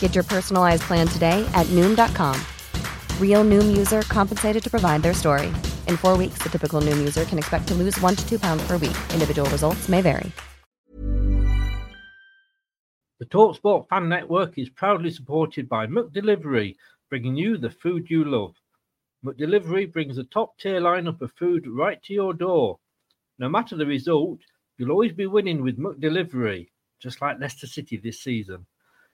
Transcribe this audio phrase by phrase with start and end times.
[0.00, 2.36] Get your personalized plan today at Noom.com.
[3.20, 5.46] Real Noom user compensated to provide their story.
[5.86, 8.66] In four weeks, the typical Noom user can expect to lose one to two pounds
[8.66, 8.96] per week.
[9.12, 10.32] Individual results may vary.
[13.20, 16.76] The TalkSport Fan Network is proudly supported by McDelivery,
[17.10, 18.54] bringing you the food you love.
[19.24, 22.78] McDelivery brings a top tier lineup of food right to your door.
[23.40, 24.38] No matter the result,
[24.76, 26.68] you'll always be winning with McDelivery,
[27.00, 28.66] just like Leicester City this season.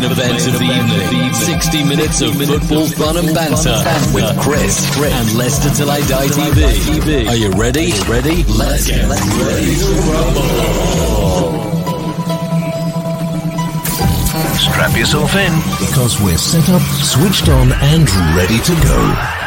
[0.00, 1.32] Main event of the evening.
[1.32, 3.78] 60 minutes of football fun and banter
[4.12, 7.28] with Chris and Leicester Till I Die TV.
[7.28, 7.92] Are you ready?
[8.08, 8.42] Ready?
[8.44, 11.64] Let's get ready to rumble.
[14.58, 19.43] Strap yourself in because we're set up, switched on, and ready to go.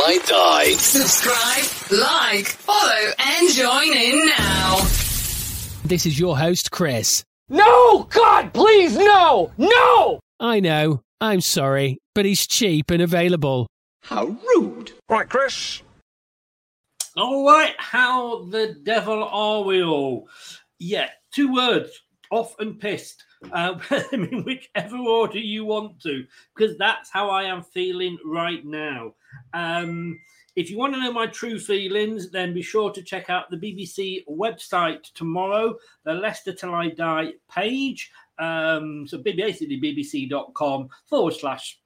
[0.00, 0.72] Till I Die.
[0.76, 4.76] Subscribe, like, follow, and join in now.
[5.84, 7.22] This is your host, Chris.
[7.50, 8.04] No!
[8.04, 9.52] God, please, no!
[9.58, 10.20] No!
[10.38, 13.66] I know, I'm sorry, but he's cheap and available.
[14.02, 14.92] How rude.
[15.10, 15.82] Right, Chris.
[17.14, 20.28] All right, how the devil are we all?
[20.78, 21.90] Yeah, two words
[22.30, 23.22] off and pissed.
[23.52, 26.24] Uh, I mean, whichever order you want to,
[26.56, 29.12] because that's how I am feeling right now.
[29.52, 30.18] Um,
[30.56, 33.56] if you want to know my true feelings, then be sure to check out the
[33.56, 38.10] BBC website tomorrow, the Leicester Till I Die page.
[38.38, 41.79] Um, so basically bbc.com forward slash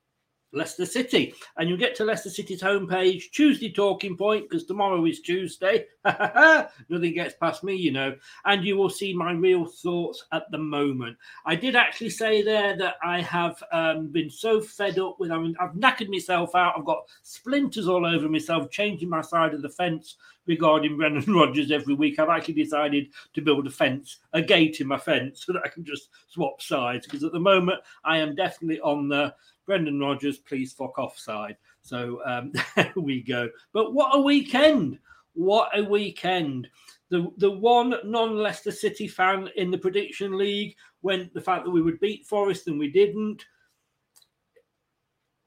[0.55, 1.35] Leicester City.
[1.57, 5.87] And you'll get to Leicester City's homepage, Tuesday talking point, because tomorrow is Tuesday.
[6.05, 8.15] Nothing gets past me, you know.
[8.45, 11.17] And you will see my real thoughts at the moment.
[11.45, 15.39] I did actually say there that I have um, been so fed up with, I
[15.39, 16.75] mean, I've knackered myself out.
[16.77, 20.17] I've got splinters all over myself, changing my side of the fence
[20.47, 22.19] regarding Brendan Rodgers every week.
[22.19, 25.69] I've actually decided to build a fence, a gate in my fence, so that I
[25.69, 27.07] can just swap sides.
[27.07, 29.35] Because at the moment, I am definitely on the
[29.67, 31.57] Brendan Rodgers, please fuck off side.
[31.83, 33.49] So um, there we go.
[33.73, 34.99] But what a weekend!
[35.35, 36.69] What a weekend!
[37.11, 41.71] The the one non Leicester City fan in the prediction league went the fact that
[41.71, 43.45] we would beat Forest and we didn't.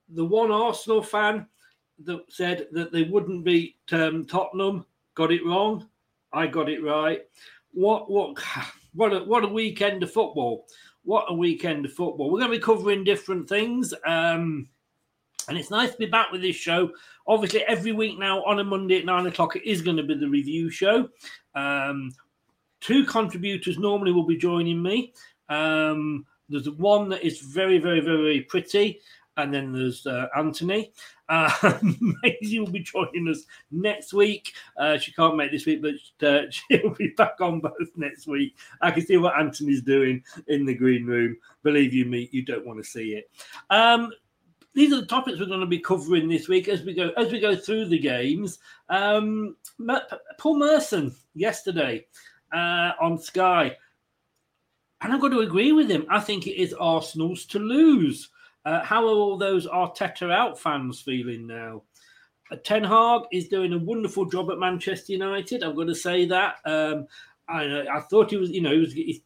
[0.09, 1.47] The one Arsenal fan
[2.03, 4.85] that said that they wouldn't beat um, Tottenham
[5.15, 5.87] got it wrong.
[6.31, 7.21] I got it right.
[7.73, 8.37] What what
[8.93, 10.67] what a, what a weekend of football!
[11.07, 12.29] What a weekend of football!
[12.29, 13.93] We're going to be covering different things.
[14.05, 14.67] Um,
[15.47, 16.91] and it's nice to be back with this show.
[17.25, 20.15] Obviously, every week now on a Monday at nine o'clock, it is going to be
[20.15, 21.07] the review show.
[21.55, 22.11] Um,
[22.81, 25.13] two contributors normally will be joining me.
[25.47, 28.99] Um, there's one that is very, very, very pretty,
[29.37, 30.91] and then there's uh, Anthony.
[31.29, 31.51] Uh,
[32.23, 34.53] Maisie will be joining us next week.
[34.77, 38.55] Uh, she can't make this week, but uh, she'll be back on both next week.
[38.81, 41.35] I can see what Anthony's doing in the green room.
[41.63, 43.29] Believe you me, you don't want to see it.
[43.69, 44.09] Um,
[44.73, 47.29] these are the topics we're going to be covering this week as we go as
[47.29, 48.59] we go through the games.
[48.87, 49.57] Um,
[50.37, 52.05] Paul Merson yesterday
[52.53, 53.75] uh, on Sky,
[55.01, 56.05] and I've got to agree with him.
[56.09, 58.29] I think it is Arsenal's to lose.
[58.67, 61.83] Uh, how are all those Arteta out fans feeling now?
[62.51, 65.63] Uh, Ten Hag is doing a wonderful job at Manchester United.
[65.63, 66.57] I've got to say that.
[66.65, 67.07] Um,
[67.47, 69.19] I, I thought he was, you know, he was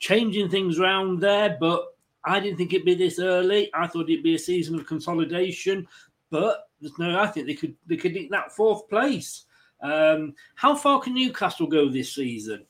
[0.00, 1.94] changing things around there, but
[2.24, 3.70] I didn't think it'd be this early.
[3.72, 5.86] I thought it'd be a season of consolidation,
[6.30, 7.20] but there's no.
[7.20, 9.44] I think they could they could nick that fourth place.
[9.80, 12.66] Um, how far can Newcastle go this season?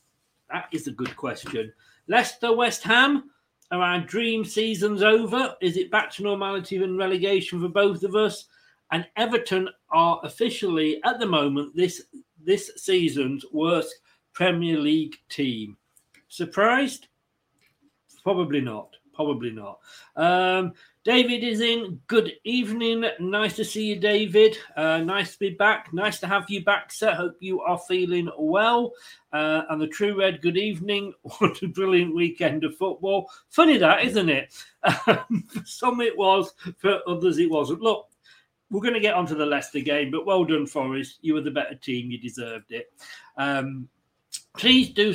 [0.53, 1.73] That is a good question.
[2.07, 3.31] Leicester, West Ham,
[3.71, 5.55] are our dream seasons over?
[5.61, 8.47] Is it back to normality and relegation for both of us?
[8.93, 12.03] And Everton are officially at the moment this
[12.45, 13.95] this season's worst
[14.33, 15.77] Premier League team.
[16.29, 17.09] Surprised?
[18.23, 18.97] Probably not.
[19.15, 19.79] Probably not.
[20.17, 21.99] Um, David is in.
[22.09, 23.07] Good evening.
[23.21, 24.59] Nice to see you, David.
[24.77, 25.95] Uh, nice to be back.
[25.95, 27.15] Nice to have you back, sir.
[27.15, 28.93] Hope you are feeling well.
[29.33, 31.15] Uh, and the True Red, good evening.
[31.39, 33.31] What a brilliant weekend of football.
[33.49, 34.53] Funny that, isn't it?
[35.07, 37.81] Um, for some it was, for others it wasn't.
[37.81, 38.07] Look,
[38.71, 41.19] we're going to get onto the Leicester game, but well done, Forest.
[41.23, 42.11] You were the better team.
[42.11, 42.93] You deserved it.
[43.39, 43.89] Um,
[44.55, 45.15] please do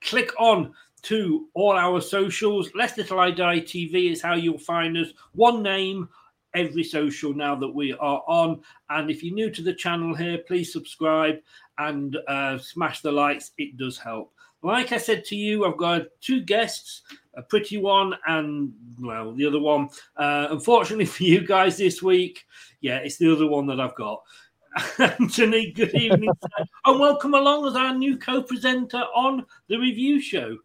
[0.00, 2.70] click on to all our socials.
[2.74, 5.08] Leicester Till I Die TV is how you'll find us.
[5.32, 6.08] One name,
[6.54, 8.60] every social now that we are on.
[8.90, 11.36] And if you're new to the channel here, please subscribe
[11.78, 13.52] and uh, smash the likes.
[13.58, 14.32] It does help.
[14.62, 17.02] Like I said to you, I've got two guests,
[17.36, 19.88] a pretty one and, well, the other one.
[20.16, 22.44] Uh, unfortunately for you guys this week,
[22.80, 24.22] yeah, it's the other one that I've got.
[24.98, 26.30] Anthony, good evening.
[26.84, 30.56] and welcome along as our new co presenter on the review show.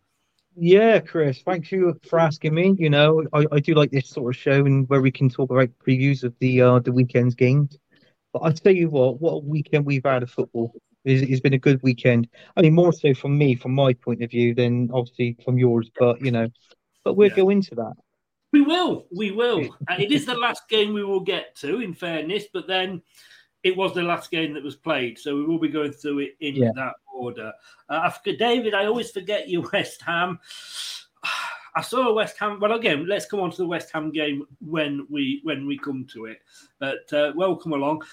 [0.55, 2.75] Yeah, Chris, thank you for asking me.
[2.77, 5.51] You know, I, I do like this sort of show and where we can talk
[5.51, 7.77] about previews of the uh the weekend's games.
[8.33, 10.73] But I tell you what, what a weekend we've had of football.
[11.05, 12.27] It's, it's been a good weekend.
[12.55, 15.89] I mean, more so from me, from my point of view, than obviously from yours.
[15.97, 16.50] But you know,
[17.03, 17.35] but we'll yeah.
[17.35, 17.94] go into that.
[18.51, 19.75] We will, we will.
[20.00, 22.45] it is the last game we will get to, in fairness.
[22.53, 23.01] But then
[23.63, 26.36] it was the last game that was played, so we will be going through it
[26.42, 26.71] in yeah.
[26.75, 27.54] that order.
[27.89, 30.39] Uh, forget, David, I always forget you, West Ham.
[31.75, 32.60] I saw a West Ham.
[32.60, 36.05] Well, again, let's come on to the West Ham game when we when we come
[36.13, 36.39] to it.
[36.77, 38.03] But uh, welcome along.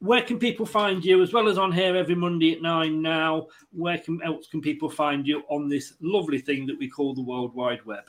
[0.00, 3.00] Where can people find you, as well as on here every Monday at nine?
[3.00, 7.14] Now, where can, else can people find you on this lovely thing that we call
[7.14, 8.04] the World Wide Web?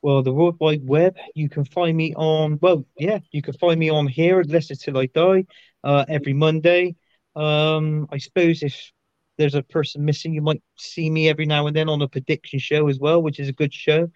[0.00, 2.58] Well, the World Wide Web, you can find me on.
[2.62, 5.44] Well, yeah, you can find me on here, at Leicester Till I Die,
[5.82, 6.94] uh, every Monday.
[7.34, 8.92] Um, I suppose if
[9.38, 12.60] there's a person missing, you might see me every now and then on a prediction
[12.60, 14.08] show as well, which is a good show.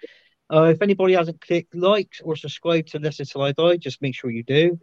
[0.53, 4.15] Uh, if anybody hasn't clicked like or subscribed to Leicester Till I Die, just make
[4.15, 4.79] sure you do.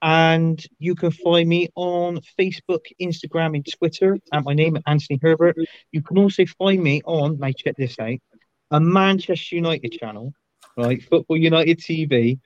[0.00, 5.56] And you can find me on Facebook, Instagram, and Twitter at my name, Anthony Herbert.
[5.92, 8.18] You can also find me on, now check this out,
[8.72, 10.32] a Manchester United channel,
[10.76, 11.00] right?
[11.02, 12.40] Football United TV,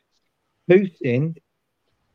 [0.68, 1.36] hosting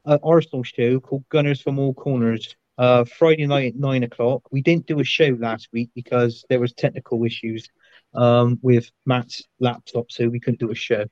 [0.06, 4.42] an Arsenal show called Gunners from All Corners uh, Friday night at nine o'clock.
[4.52, 7.70] We didn't do a show last week because there was technical issues
[8.14, 11.06] um, with Matt's laptop, so we couldn't do a show.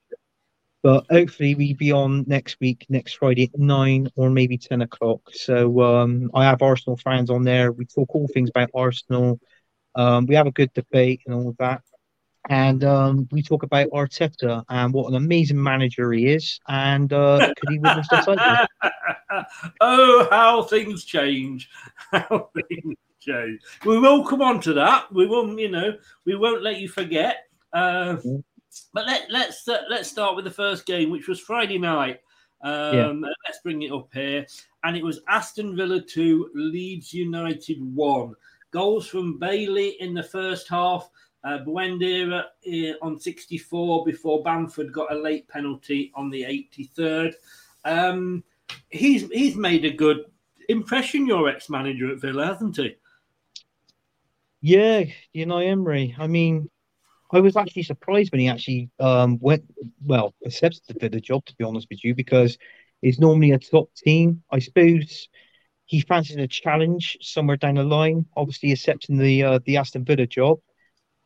[0.84, 5.22] But hopefully we'll be on next week, next Friday at nine or maybe ten o'clock.
[5.32, 7.72] So um, I have Arsenal fans on there.
[7.72, 9.40] We talk all things about Arsenal.
[9.96, 11.82] Um, we have a good debate and all of that.
[12.48, 17.54] And um, we talk about Arteta and what an amazing manager he is, and uh,
[17.60, 18.38] could he win this title?
[19.82, 21.70] oh, how things change!
[22.12, 23.62] How things change.
[23.86, 25.14] We will come on to that.
[25.14, 25.94] We won't, you know,
[26.26, 27.48] we won't let you forget.
[27.72, 28.18] Uh,
[28.94, 32.22] but let, let's uh, let's start with the first game, which was Friday night.
[32.64, 33.30] Um, Yeah.
[33.46, 34.46] Let's bring it up here,
[34.84, 38.34] and it was Aston Villa two, Leeds United one.
[38.72, 41.10] Goals from Bailey in the first half.
[41.44, 47.34] Uh, uh, on 64 before Bamford got a late penalty on the 83rd.
[47.86, 48.44] Um,
[48.90, 50.26] he's he's made a good
[50.68, 52.96] impression, your ex-manager at Villa, hasn't he?
[54.62, 56.16] Yeah, you know Emery.
[56.20, 56.70] I mean,
[57.32, 59.64] I was actually surprised when he actually um went
[60.04, 61.46] well accepted the Villa job.
[61.46, 62.58] To be honest with you, because
[63.02, 64.44] it's normally a top team.
[64.52, 65.30] I suppose
[65.86, 68.26] he fancied a challenge somewhere down the line.
[68.36, 70.60] Obviously, accepting the uh, the Aston Villa job,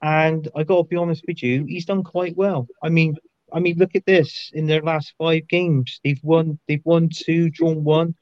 [0.04, 2.68] and I got to be honest with you, he's done quite well.
[2.84, 3.16] I mean,
[3.54, 4.52] I mean, look at this.
[4.54, 6.60] In their last five games, they've won.
[6.68, 8.14] They've won two, drawn one,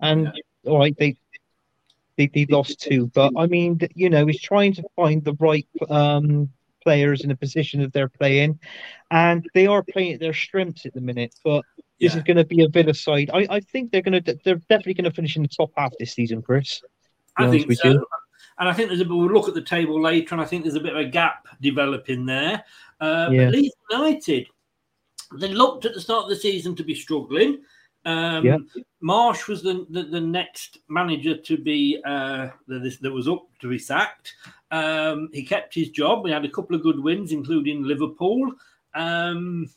[0.00, 0.32] and
[0.64, 1.16] all right, they
[2.16, 3.10] they, they lost two.
[3.12, 6.50] But I mean, you know, he's trying to find the right um,
[6.84, 8.60] players in the position that they're playing,
[9.10, 11.34] and they are playing at their strengths at the minute.
[11.42, 11.64] But
[12.00, 13.30] this is going to be a Villa side.
[13.34, 15.92] I, I think they're going to they're definitely going to finish in the top half
[15.98, 16.80] this season, Chris.
[17.36, 17.88] I think so.
[17.88, 18.06] you.
[18.58, 20.76] And I think there's a we'll look at the table later, and I think there's
[20.76, 22.64] a bit of a gap developing there.
[23.00, 23.46] Uh, Yeah.
[23.46, 24.46] But Leeds United,
[25.38, 27.62] they looked at the start of the season to be struggling.
[28.04, 28.58] Um, Yeah.
[29.00, 33.68] Marsh was the, the, the next manager to be uh, that, that was up to
[33.68, 34.34] be sacked.
[34.70, 36.24] Um, he kept his job.
[36.24, 38.52] We had a couple of good wins, including Liverpool.
[38.94, 39.68] Um,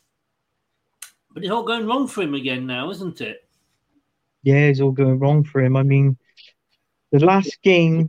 [1.34, 3.46] but it's all going wrong for him again now, isn't it?
[4.44, 5.76] Yeah, it's all going wrong for him.
[5.76, 6.16] I mean,
[7.12, 8.08] the last game,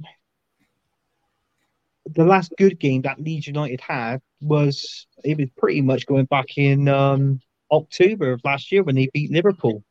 [2.16, 6.58] the last good game that Leeds United had was it was pretty much going back
[6.58, 7.40] in um,
[7.72, 9.84] October of last year when they beat Liverpool.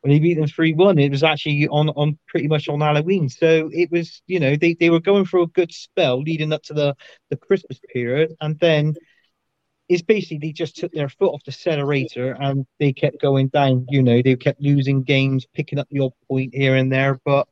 [0.00, 3.28] When they beat them three one, it was actually on on pretty much on Halloween.
[3.28, 6.62] So it was, you know, they, they were going for a good spell leading up
[6.64, 6.96] to the
[7.30, 8.94] the Christmas period, and then
[9.88, 13.86] it's basically they just took their foot off the accelerator and they kept going down.
[13.90, 17.46] You know, they kept losing games, picking up the odd point here and there, but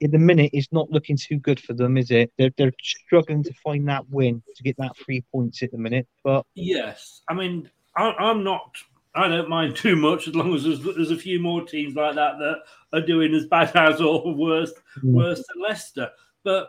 [0.00, 2.32] in the minute, it's not looking too good for them, is it?
[2.38, 6.06] They're they're struggling to find that win to get that three points at the minute.
[6.24, 8.76] But Yes, I mean, I, I'm not.
[9.14, 12.14] I don't mind too much as long as there's, there's a few more teams like
[12.14, 12.58] that that
[12.92, 14.72] are doing as bad as or worse,
[15.04, 15.12] Mm.
[15.14, 16.10] worse than Leicester.
[16.44, 16.68] But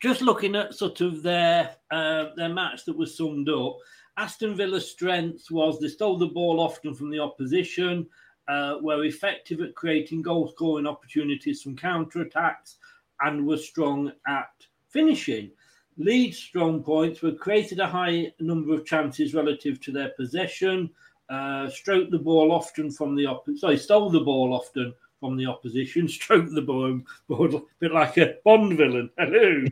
[0.00, 3.76] just looking at sort of their uh, their match that was summed up,
[4.16, 8.06] Aston Villa's strength was they stole the ball often from the opposition,
[8.48, 12.76] uh, were effective at creating goal scoring opportunities from counter attacks,
[13.20, 14.50] and were strong at
[14.88, 15.50] finishing.
[15.96, 20.88] Leeds' strong points were created a high number of chances relative to their possession,
[21.28, 25.46] uh, stroked the ball often from the opposition, sorry, stole the ball often from the
[25.46, 29.10] opposition, stroked the ball, ball a bit like a Bond villain.
[29.18, 29.64] Hello.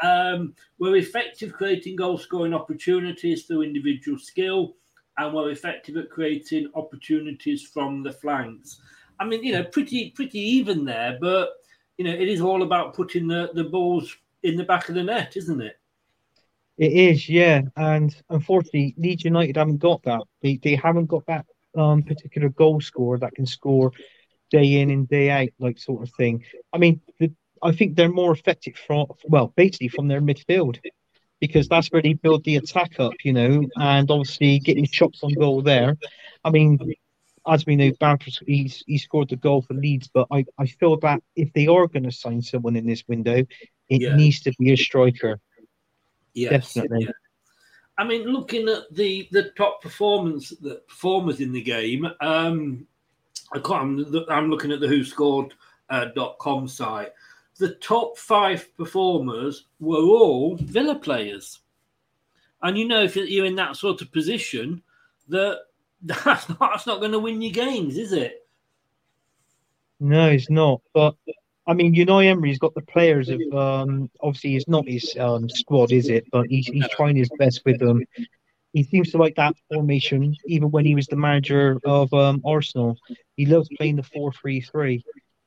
[0.00, 4.76] Um, were effective creating goal scoring opportunities through individual skill
[5.18, 8.80] and were effective at creating opportunities from the flanks.
[9.18, 11.50] I mean, you know, pretty pretty even there, but
[11.96, 15.02] you know, it is all about putting the, the balls in the back of the
[15.02, 15.78] net, isn't it?
[16.78, 17.62] it is, yeah.
[17.76, 20.22] And unfortunately, Leeds United haven't got that.
[20.42, 21.46] They they haven't got that
[21.76, 23.92] um particular goal scorer that can score
[24.50, 26.44] day in and day out, like sort of thing.
[26.72, 27.32] I mean, the,
[27.62, 30.78] I think they're more effective from well, basically from their midfield.
[31.40, 35.32] Because that's where they build the attack up, you know, and obviously getting shots on
[35.34, 35.98] goal there.
[36.44, 36.94] I mean,
[37.46, 40.96] as we know, Bamford he's he scored the goal for Leeds, but I, I feel
[41.00, 43.44] that if they are going to sign someone in this window,
[43.88, 44.16] it Yeah.
[44.16, 45.38] needs to be a striker.
[46.32, 47.04] Yes, Definitely.
[47.04, 47.12] yeah.
[47.98, 52.86] I mean, looking at the the top performance, the performers in the game, um,
[53.52, 55.52] I can't, I'm, I'm looking at the WhoScored
[55.90, 57.12] uh, dot com site.
[57.58, 61.60] The top five performers were all Villa players,
[62.62, 64.82] and you know if you're in that sort of position,
[65.28, 65.60] that
[66.02, 68.46] that's not that's not going to win you games, is it?
[69.98, 70.82] No, it's not.
[70.92, 71.14] But
[71.66, 75.48] I mean, you know, Emery's got the players of um obviously it's not his um
[75.48, 76.26] squad, is it?
[76.30, 78.04] But he's he's trying his best with them.
[78.72, 82.98] He seems to like that formation, even when he was the manager of um Arsenal.
[83.36, 85.04] He loves playing the four three three,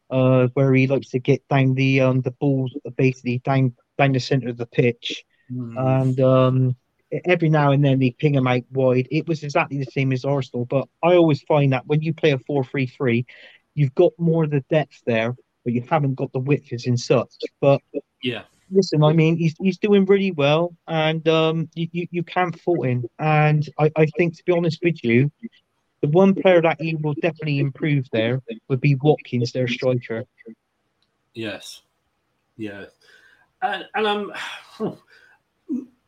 [0.10, 4.20] uh, where he likes to get down the um the balls basically down down the
[4.20, 5.26] centre of the pitch.
[5.76, 6.76] And um
[7.26, 9.08] every now and then they ping him out wide.
[9.12, 12.32] It was exactly the same as Arsenal, but I always find that when you play
[12.32, 13.26] a four three three,
[13.76, 16.98] you've got more of the depth there, but you haven't got the width as in
[16.98, 17.34] such.
[17.62, 17.82] But
[18.22, 18.44] Yeah.
[18.72, 22.86] listen, I mean, he's he's doing really well, and um, you, you, you can't fault
[22.86, 23.06] him.
[23.18, 25.32] And I, I think, to be honest with you,
[26.02, 30.24] the one player that he will definitely improve there would be Watkins, their striker.
[31.34, 31.82] Yes,
[32.58, 32.90] yes,
[33.62, 34.32] and and I'm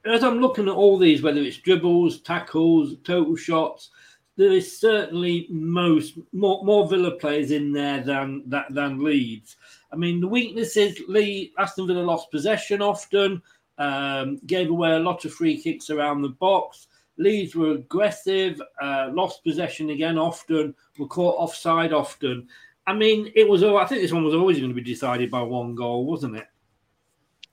[0.05, 3.91] as I'm looking at all these, whether it's dribbles, tackles, total shots,
[4.37, 9.57] there is certainly most more, more Villa players in there than that than Leeds.
[9.91, 13.41] I mean, the weaknesses: Lee Aston Villa lost possession often,
[13.77, 16.87] um, gave away a lot of free kicks around the box.
[17.21, 22.47] Leeds were aggressive, uh, lost possession again often, were caught offside often.
[22.87, 23.63] I mean, it was.
[23.63, 26.47] I think this one was always going to be decided by one goal, wasn't it?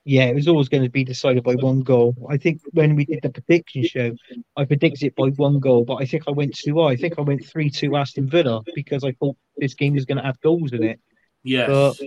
[0.05, 2.15] Yeah, it was always going to be decided by one goal.
[2.27, 4.15] I think when we did the prediction show,
[4.57, 6.93] I predicted it by one goal, but I think I went too high.
[6.93, 10.17] I think I went 3 2 Aston Villa because I thought this game was going
[10.17, 10.99] to have goals in it.
[11.43, 11.69] Yes.
[11.69, 11.97] But,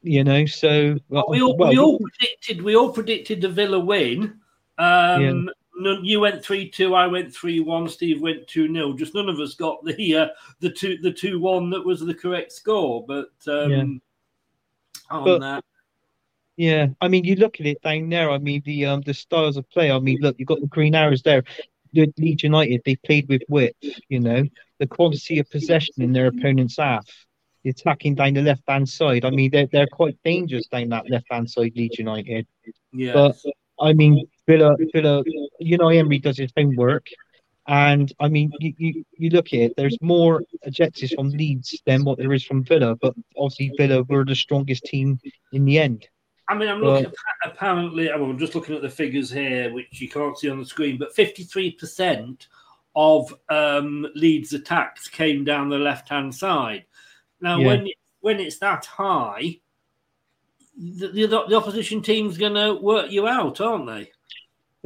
[0.00, 0.96] you know, so.
[1.10, 4.40] Well, we, all, well, we all predicted we all predicted the Villa win.
[4.78, 5.52] Um, yeah.
[5.78, 6.94] You went three two.
[6.94, 7.88] I went three one.
[7.88, 10.28] Steve went two 0 Just none of us got the uh,
[10.60, 13.04] the two the two one that was the correct score.
[13.06, 14.00] But um,
[15.10, 15.16] yeah.
[15.16, 15.64] on that,
[16.56, 18.30] yeah, I mean, you look at it down there.
[18.30, 19.90] I mean, the um the styles of play.
[19.90, 21.44] I mean, look, you've got the Green Arrows there.
[21.92, 23.76] The Leeds United, they played with width.
[24.08, 24.44] You know,
[24.78, 27.06] the quality of possession in their opponent's half.
[27.62, 29.24] The attacking down the left hand side.
[29.24, 31.72] I mean, they're they're quite dangerous down that left hand side.
[31.76, 32.46] Leeds United.
[32.92, 33.12] Yeah.
[33.12, 33.36] But
[33.78, 35.22] I mean, Villa, Villa,
[35.58, 37.06] you know, Emery does his homework.
[37.68, 42.04] And I mean, you, you, you look at it, there's more objectives from Leeds than
[42.04, 45.18] what there is from Villa, but obviously Villa were the strongest team
[45.52, 46.06] in the end.
[46.48, 47.12] I mean, I'm looking
[47.44, 48.08] apparently.
[48.08, 50.96] I'm just looking at the figures here, which you can't see on the screen.
[50.96, 52.46] But 53 percent
[52.94, 56.84] of um, Leeds' attacks came down the left-hand side.
[57.40, 57.66] Now, yeah.
[57.66, 57.88] when
[58.20, 59.58] when it's that high,
[60.76, 64.10] the, the, the opposition team's going to work you out, aren't they?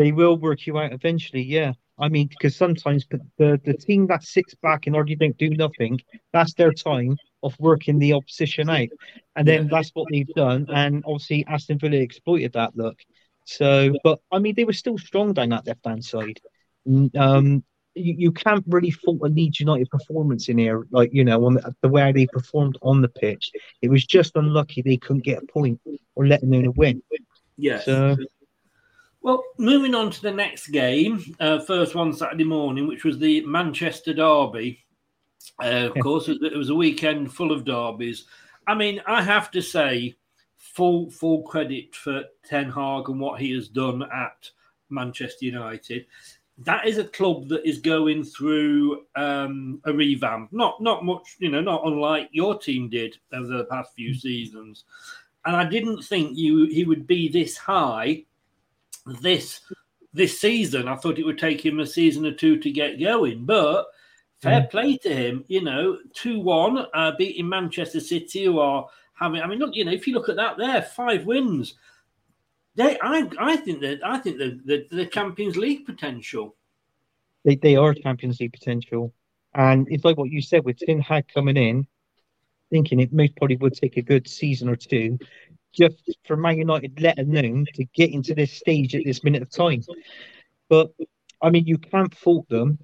[0.00, 1.42] They will work you out eventually.
[1.42, 1.74] Yeah.
[1.98, 6.00] I mean, because sometimes the, the team that sits back and already don't do nothing,
[6.32, 8.88] that's their time of working the opposition out.
[9.36, 9.68] And then yeah.
[9.70, 10.66] that's what they've done.
[10.72, 12.96] And obviously, Aston Villa exploited that look.
[13.44, 16.40] So, but I mean, they were still strong down that left hand side.
[17.14, 17.62] Um,
[17.94, 21.54] you, you can't really fault a Leeds United performance in here, like, you know, on
[21.54, 23.50] the, the, way they performed on the pitch.
[23.82, 25.78] It was just unlucky they couldn't get a point
[26.14, 27.02] or let them in a win.
[27.58, 27.84] Yes.
[27.84, 28.16] So,
[29.22, 33.44] well, moving on to the next game, uh, first one Saturday morning, which was the
[33.44, 34.84] Manchester Derby.
[35.62, 38.24] Uh, of course, it was a weekend full of derbies.
[38.66, 40.16] I mean, I have to say,
[40.56, 44.50] full full credit for Ten Hag and what he has done at
[44.88, 46.06] Manchester United.
[46.58, 50.52] That is a club that is going through um, a revamp.
[50.52, 54.84] Not not much, you know, not unlike your team did over the past few seasons.
[55.46, 58.24] And I didn't think you he would be this high
[59.06, 59.60] this
[60.12, 60.88] this season.
[60.88, 63.86] I thought it would take him a season or two to get going, but
[64.42, 64.70] fair mm.
[64.70, 65.44] play to him.
[65.48, 69.40] You know, two one, uh, beating Manchester City, who are having.
[69.40, 71.74] I mean, look, you know, if you look at that, there five wins.
[72.76, 76.56] They, I, I think that I think that the, the Champions League potential.
[77.44, 79.12] They, they are Champions League potential,
[79.54, 81.86] and it's like what you said with Ten Hag coming in,
[82.70, 85.18] thinking it most probably would take a good season or two
[85.72, 89.50] just for Man United let alone to get into this stage at this minute of
[89.50, 89.82] time.
[90.68, 90.90] But
[91.42, 92.78] I mean, you can't fault them.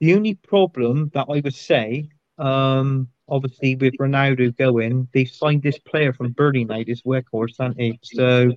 [0.00, 5.78] The only problem that I would say, um, obviously with Ronaldo going, they signed this
[5.78, 7.98] player from Burnley now, this workhorse, haven't they?
[8.02, 8.52] So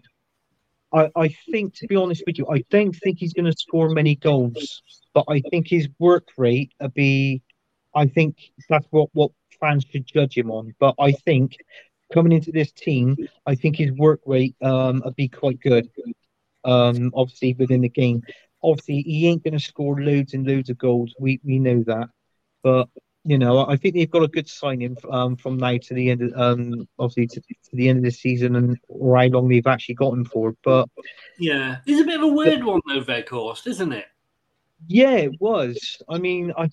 [0.93, 3.89] I, I think, to be honest with you, I don't think he's going to score
[3.89, 4.81] many goals,
[5.13, 7.41] but I think his work rate will be.
[7.93, 8.37] I think
[8.69, 10.73] that's what what fans should judge him on.
[10.79, 11.57] But I think
[12.13, 15.89] coming into this team, I think his work rate um would be quite good.
[16.63, 18.23] Um, obviously within the game.
[18.63, 21.13] Obviously, he ain't going to score loads and loads of goals.
[21.19, 22.09] We we know that,
[22.63, 22.89] but
[23.25, 26.21] you know, I think they've got a good signing um, from now to the end,
[26.21, 29.65] of, um, obviously to, to, the end of the season, and or how long they've
[29.65, 30.55] actually got him for.
[30.63, 30.87] But
[31.39, 34.05] yeah, it's a bit of a weird but, one though, Weghorst, isn't it?
[34.87, 35.97] Yeah, it was.
[36.07, 36.69] I mean, I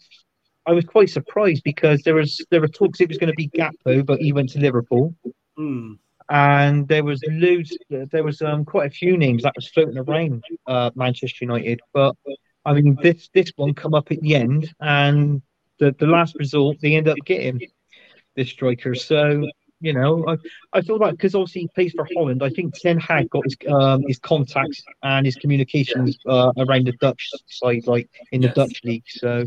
[0.67, 3.49] I was quite surprised because there was there were talks it was going to be
[3.49, 5.15] Gakpo, but he went to Liverpool.
[5.59, 5.99] Mm.
[6.31, 10.45] And there was loads, there was um, quite a few names that was floating around
[10.67, 11.81] uh, Manchester United.
[11.93, 12.17] But
[12.65, 15.43] I mean, this this one come up at the end, and
[15.79, 17.61] the, the last result they end up getting
[18.37, 18.95] this striker.
[18.95, 19.49] So
[19.81, 20.37] you know, I,
[20.73, 23.57] I feel like because obviously he plays for Holland, I think Ten Hag got his
[23.69, 28.55] um, his contacts and his communications uh, around the Dutch side, like in the yes.
[28.55, 29.05] Dutch league.
[29.09, 29.45] So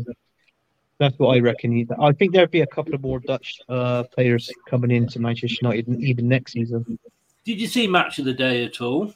[0.98, 1.86] that's what I reckon.
[2.00, 5.88] I think there'd be a couple of more Dutch uh, players coming into Manchester United
[6.00, 6.98] even next season.
[7.44, 9.12] Did you see match of the day at all?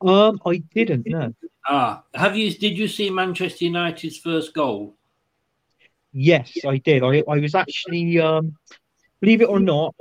[0.00, 1.06] Um, I didn't.
[1.06, 1.32] No.
[1.66, 2.52] Ah, have you?
[2.52, 4.94] Did you see Manchester United's first goal?
[6.12, 7.02] Yes, I did.
[7.02, 8.54] I, I was actually, um,
[9.20, 9.94] believe it or not,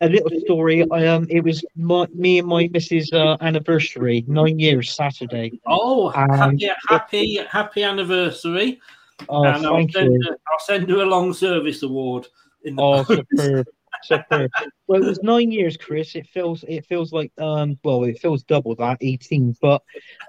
[0.00, 0.88] a little story.
[0.90, 5.60] I, um, it was my, me and my missus' uh, anniversary, nine years Saturday.
[5.66, 8.80] Oh, happy, happy, happy anniversary!
[9.28, 10.22] Oh, and I'll send, you.
[10.28, 12.26] her- I'll send her a long service award.
[12.64, 13.20] In the Oh, post.
[13.30, 13.66] superb,
[14.02, 14.50] superb.
[14.88, 16.14] Well, it was nine years, Chris.
[16.16, 19.54] It feels, it feels like, um, well, it feels double that, eighteen.
[19.60, 19.82] But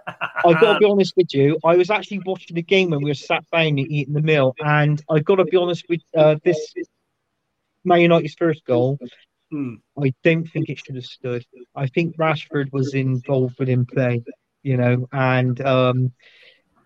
[0.06, 1.58] I've got to be honest with you.
[1.64, 4.54] I was actually watching the game when we were sat down and eating the meal,
[4.60, 6.74] and I've got to be honest with uh, this
[7.86, 9.00] Man United's first goal.
[9.50, 9.76] Hmm.
[10.02, 11.46] I don't think it should have stood.
[11.76, 14.24] I think Rashford was involved within play,
[14.62, 16.12] you know, and um,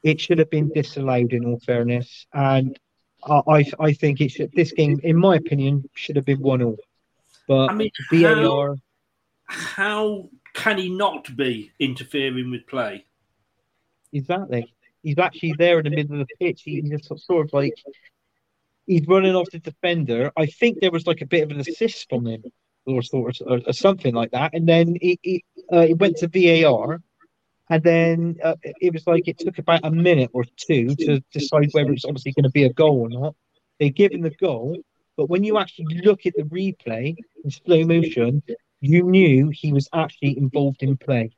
[0.04, 1.34] it should have been disallowed.
[1.34, 2.78] In all fairness, and
[3.26, 4.52] I, I, think it should.
[4.54, 6.78] This game, in my opinion, should have been one all.
[7.48, 8.76] But I mean, VAR,
[9.46, 13.06] How can he not be interfering with play?
[14.12, 14.74] exactly.
[15.02, 16.62] He's actually there in the middle of the pitch.
[16.64, 17.74] He's just sort of like
[18.88, 20.32] he's running off the defender.
[20.38, 22.44] I think there was like a bit of an assist from him,
[22.86, 24.54] or sort of or, or something like that.
[24.54, 27.02] And then it it, uh, it went to VAR,
[27.70, 31.70] and then uh, it was like it took about a minute or two to decide
[31.72, 33.36] whether it's obviously going to be a goal or not.
[33.80, 34.78] They give him the goal,
[35.18, 38.44] but when you actually look at the replay in slow motion,
[38.82, 41.32] you knew he was actually involved in play.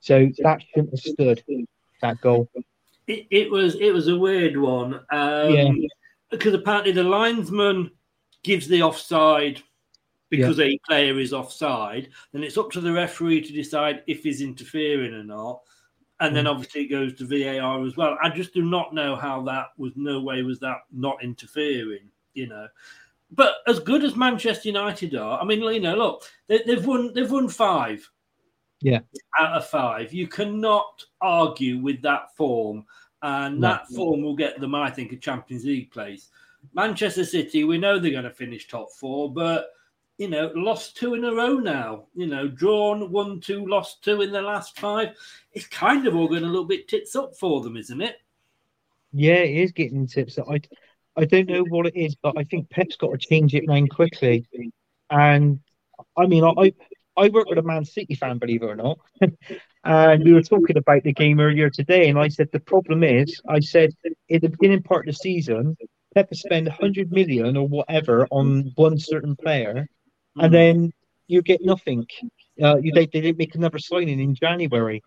[0.00, 1.42] So that shouldn't have stood
[2.02, 2.50] that goal.
[3.06, 4.94] It, it was it was a weird one.
[5.10, 5.72] Um, Yeah.
[6.30, 7.90] Because apparently the linesman
[8.44, 9.60] gives the offside
[10.28, 14.40] because a player is offside, then it's up to the referee to decide if he's
[14.40, 15.60] interfering or not.
[16.20, 16.34] And Mm.
[16.34, 18.16] then obviously it goes to VAR as well.
[18.22, 22.46] I just do not know how that was no way was that not interfering, you
[22.46, 22.68] know.
[23.32, 27.12] But as good as Manchester United are, I mean, you know, look, they, they've won
[27.14, 28.08] they've won five
[28.80, 29.00] Yeah.
[29.38, 30.12] out of five.
[30.12, 32.84] You cannot argue with that form,
[33.22, 33.68] and No.
[33.68, 36.30] that form will get them, I think, a Champions League place.
[36.74, 39.70] Manchester City, we know they're going to finish top four, but
[40.18, 42.04] you know, lost two in a row now.
[42.14, 45.14] You know, drawn one, two, lost two in the last five.
[45.52, 48.16] It's kind of all going a little bit tits up for them, isn't it?
[49.12, 50.38] Yeah, it is getting tips.
[50.38, 50.60] I,
[51.16, 53.90] I don't know what it is, but I think Pep's got to change it round
[53.90, 54.46] quickly.
[55.10, 55.60] And
[56.16, 56.72] I mean, I
[57.16, 58.98] I work with a Man City fan, believe it or not,
[59.84, 63.40] and we were talking about the game earlier today, and I said the problem is,
[63.48, 63.90] I said
[64.28, 65.76] in the beginning part of the season,
[66.14, 69.86] Pep has spent 100 million or whatever on one certain player,
[70.36, 70.92] and then
[71.26, 72.06] you get nothing.
[72.62, 75.02] Uh, you they, they didn't make another signing in January.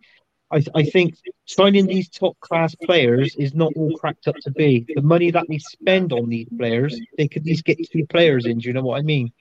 [0.54, 4.86] I, I think signing these top class players is not all cracked up to be.
[4.96, 8.46] The money that we spend on these players, they could at least get two players
[8.46, 8.60] in.
[8.60, 9.32] Do you know what I mean?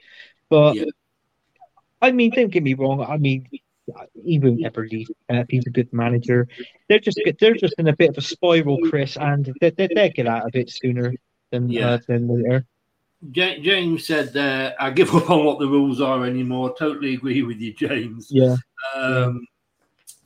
[0.48, 0.77] But
[2.01, 3.03] I mean, don't get me wrong.
[3.03, 3.46] I mean,
[4.25, 5.09] even won't.
[5.29, 6.48] Uh, he's a good manager.
[6.88, 10.11] They're just they're just in a bit of a spiral, Chris, and they they they'll
[10.11, 11.14] get out of it sooner
[11.51, 11.90] than Yeah.
[11.90, 12.66] uh, than later.
[13.31, 17.59] James said, uh, "I give up on what the rules are anymore." Totally agree with
[17.59, 18.29] you, James.
[18.31, 18.57] Yeah.
[18.96, 19.46] Um,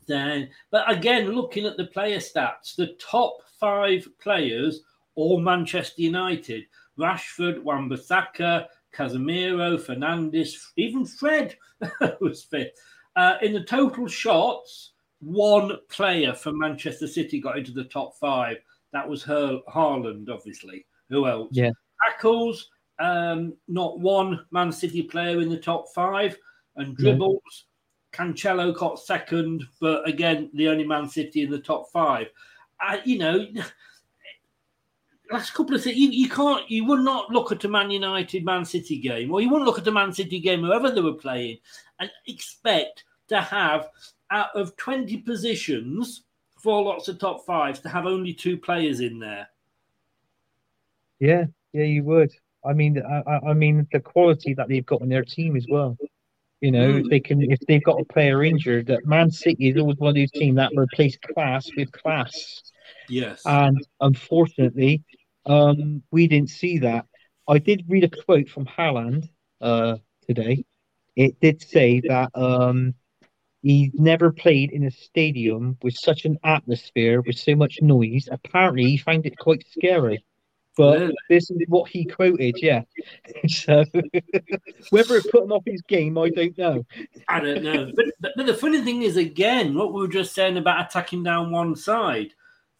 [0.06, 4.82] Then, but again, looking at the player stats, the top five players,
[5.14, 6.64] all Manchester United:
[6.98, 11.56] Rashford, Wan-Bissaka, Casemiro, Fernandes, even Fred
[12.20, 12.72] was fifth.
[13.16, 18.58] Uh, in the total shots, one player from Manchester City got into the top five.
[18.92, 20.86] That was her Haaland, obviously.
[21.10, 21.48] Who else?
[21.52, 21.70] Yeah.
[22.06, 26.36] Tackles, um, not one Man City player in the top five,
[26.76, 27.65] and dribbles.
[28.16, 32.28] Cancelo got second, but again, the only Man City in the top five.
[33.04, 33.46] You know,
[35.30, 38.44] last couple of things, you, you can't, you would not look at a Man United
[38.44, 41.12] Man City game, or you wouldn't look at a Man City game, whoever they were
[41.12, 41.58] playing,
[42.00, 43.90] and expect to have
[44.30, 46.24] out of 20 positions,
[46.58, 49.48] four lots of top fives, to have only two players in there.
[51.18, 52.32] Yeah, yeah, you would.
[52.64, 55.96] I mean, I- I mean, the quality that they've got in their team as well.
[56.60, 59.76] You know, if they can, if they've got a player injured, that Man City is
[59.76, 62.62] always one of those teams that replace class with class.
[63.08, 63.42] Yes.
[63.44, 65.04] And unfortunately,
[65.44, 67.06] um, we didn't see that.
[67.46, 69.28] I did read a quote from Haaland
[69.60, 70.64] uh, today.
[71.14, 72.94] It did say that um,
[73.62, 78.28] he never played in a stadium with such an atmosphere, with so much noise.
[78.30, 80.24] Apparently, he found it quite scary.
[80.76, 81.14] But Really?
[81.30, 82.82] this is what he quoted, yeah.
[83.48, 83.84] so
[84.90, 86.84] whether it put him off his game, I don't know.
[87.28, 87.92] I don't know.
[87.96, 91.50] But, but, the funny thing is, again, what we were just saying about attacking down
[91.50, 92.34] one side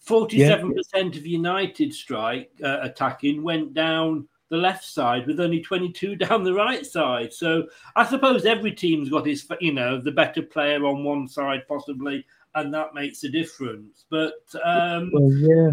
[0.07, 6.45] 47% of United strike uh, attacking went down the left side with only 22 down
[6.45, 7.33] the right side.
[7.33, 7.65] So
[7.97, 12.25] I suppose every team's got his, you know, the better player on one side, possibly,
[12.55, 14.05] and that makes a difference.
[14.09, 15.71] But um, Well, yeah.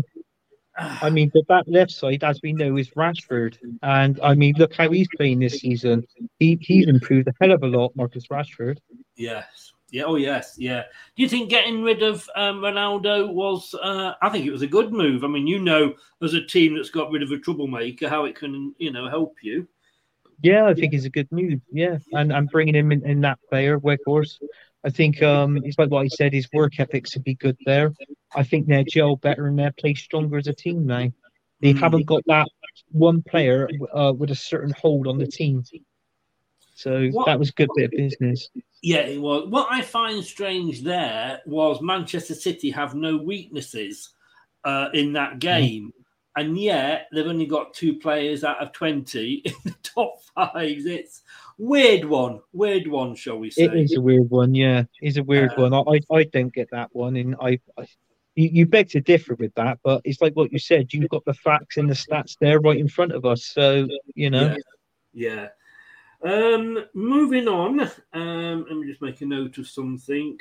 [0.78, 4.74] I mean, the back left side, as we know, is Rashford, and I mean, look
[4.74, 6.08] how he's playing this season.
[6.40, 8.80] He he's improved a hell of a lot, Marcus Rashford.
[9.16, 9.74] Yes.
[9.92, 10.04] Yeah.
[10.06, 10.56] Oh, yes.
[10.58, 10.86] Yeah.
[11.16, 13.76] Do you think getting rid of um, Ronaldo was?
[13.76, 15.24] Uh, I think it was a good move.
[15.24, 18.36] I mean, you know, as a team that's got rid of a troublemaker, how it
[18.36, 19.68] can, you know, help you.
[20.42, 21.62] Yeah, I think it's a good move.
[21.72, 24.40] Yeah, and and bringing him in, in that player, Weghorst.
[24.84, 26.34] I think um, it's like what he said.
[26.34, 27.94] His work ethics would be good there.
[28.36, 31.12] I think they're gel better and they're play stronger as a team now.
[31.62, 31.80] They Mm.
[31.80, 32.48] haven't got that
[32.92, 35.64] one player uh, with a certain hold on the team.
[36.76, 38.50] So What- that was a good bit of business.
[38.82, 39.48] Yeah, it was.
[39.50, 44.10] What I find strange there was Manchester City have no weaknesses
[44.66, 45.94] uh, in that game,
[46.36, 50.86] and yet they've only got two players out of twenty in the top five.
[50.86, 51.22] It's
[51.58, 53.64] weird one, weird one, shall we say?
[53.66, 54.84] It is a weird one, yeah.
[55.02, 55.74] It's a weird Uh, one.
[55.74, 57.86] I, I I don't get that one, and I, I
[58.36, 60.94] you, you beg to differ with that, but it's like what you said.
[60.94, 64.30] You've got the facts and the stats there right in front of us, so you
[64.30, 64.56] know.
[65.14, 65.50] Yeah.
[66.24, 67.82] Um, moving on.
[68.14, 70.40] Um, let me just make a note of something.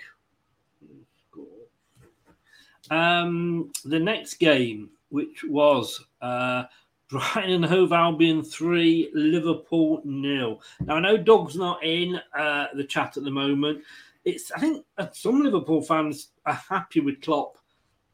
[2.90, 6.64] Um, the next game, which was uh,
[7.10, 10.62] Brighton and Hove Albion three, Liverpool nil.
[10.80, 13.82] Now I know Doug's not in uh, the chat at the moment.
[14.24, 17.58] It's I think uh, some Liverpool fans are happy with Klopp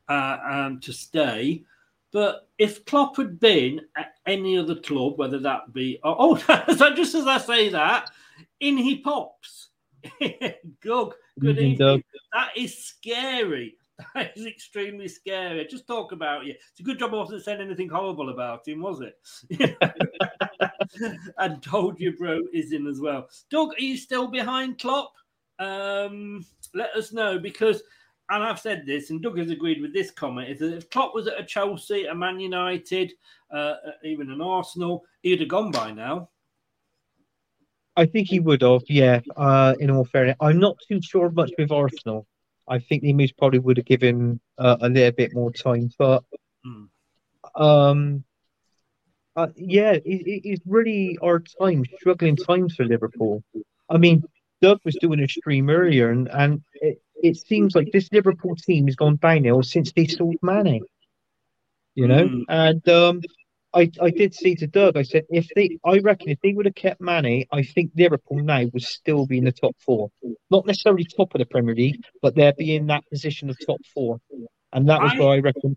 [0.08, 1.64] uh, um, to stay.
[2.12, 6.36] But if Klopp had been at any other club, whether that be oh, oh
[6.76, 8.10] so just as I say that,
[8.60, 9.68] in he pops.
[10.80, 11.76] Gug, good Evening, evening.
[11.76, 12.02] Doug.
[12.32, 13.74] That is scary.
[14.14, 15.66] That is extremely scary.
[15.66, 16.52] Just talk about you.
[16.52, 19.76] It's a good job I wasn't saying anything horrible about him, was it?
[21.38, 23.28] and told you, bro, is in as well.
[23.50, 25.12] Doug, are you still behind Klopp?
[25.58, 27.82] Um, let us know because,
[28.30, 31.14] and I've said this, and Doug has agreed with this comment: is that if Klopp
[31.14, 33.12] was at a Chelsea, a Man United,
[33.50, 36.28] uh, even an Arsenal, he'd have gone by now.
[37.96, 39.20] I think he would have, yeah.
[39.36, 42.26] Uh, in all fairness, I'm not too sure much with Arsenal.
[42.68, 46.22] I think the most probably would have given uh, a little bit more time, but
[47.54, 48.24] um,
[49.36, 53.42] uh, yeah, it, it, it's really our time, struggling times for Liverpool.
[53.88, 54.24] I mean,
[54.60, 58.86] Doug was doing a stream earlier, and and it, it seems like this Liverpool team
[58.86, 60.82] has gone downhill since they sold Mane.
[61.94, 62.44] You know, Mm.
[62.48, 63.20] and um,
[63.74, 66.66] I I did say to Doug, I said if they, I reckon if they would
[66.66, 70.10] have kept Mane, I think Liverpool now would still be in the top four,
[70.50, 73.80] not necessarily top of the Premier League, but they'd be in that position of top
[73.92, 74.20] four,
[74.72, 75.76] and that was I- where I reckon.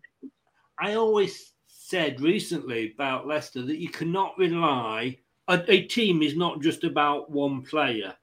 [0.80, 5.18] I always said recently about Leicester that you cannot rely.
[5.48, 8.16] A, a team is not just about one player.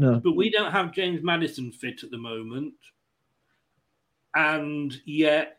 [0.00, 2.72] No, But we don't have James Maddison fit at the moment.
[4.34, 5.58] And yet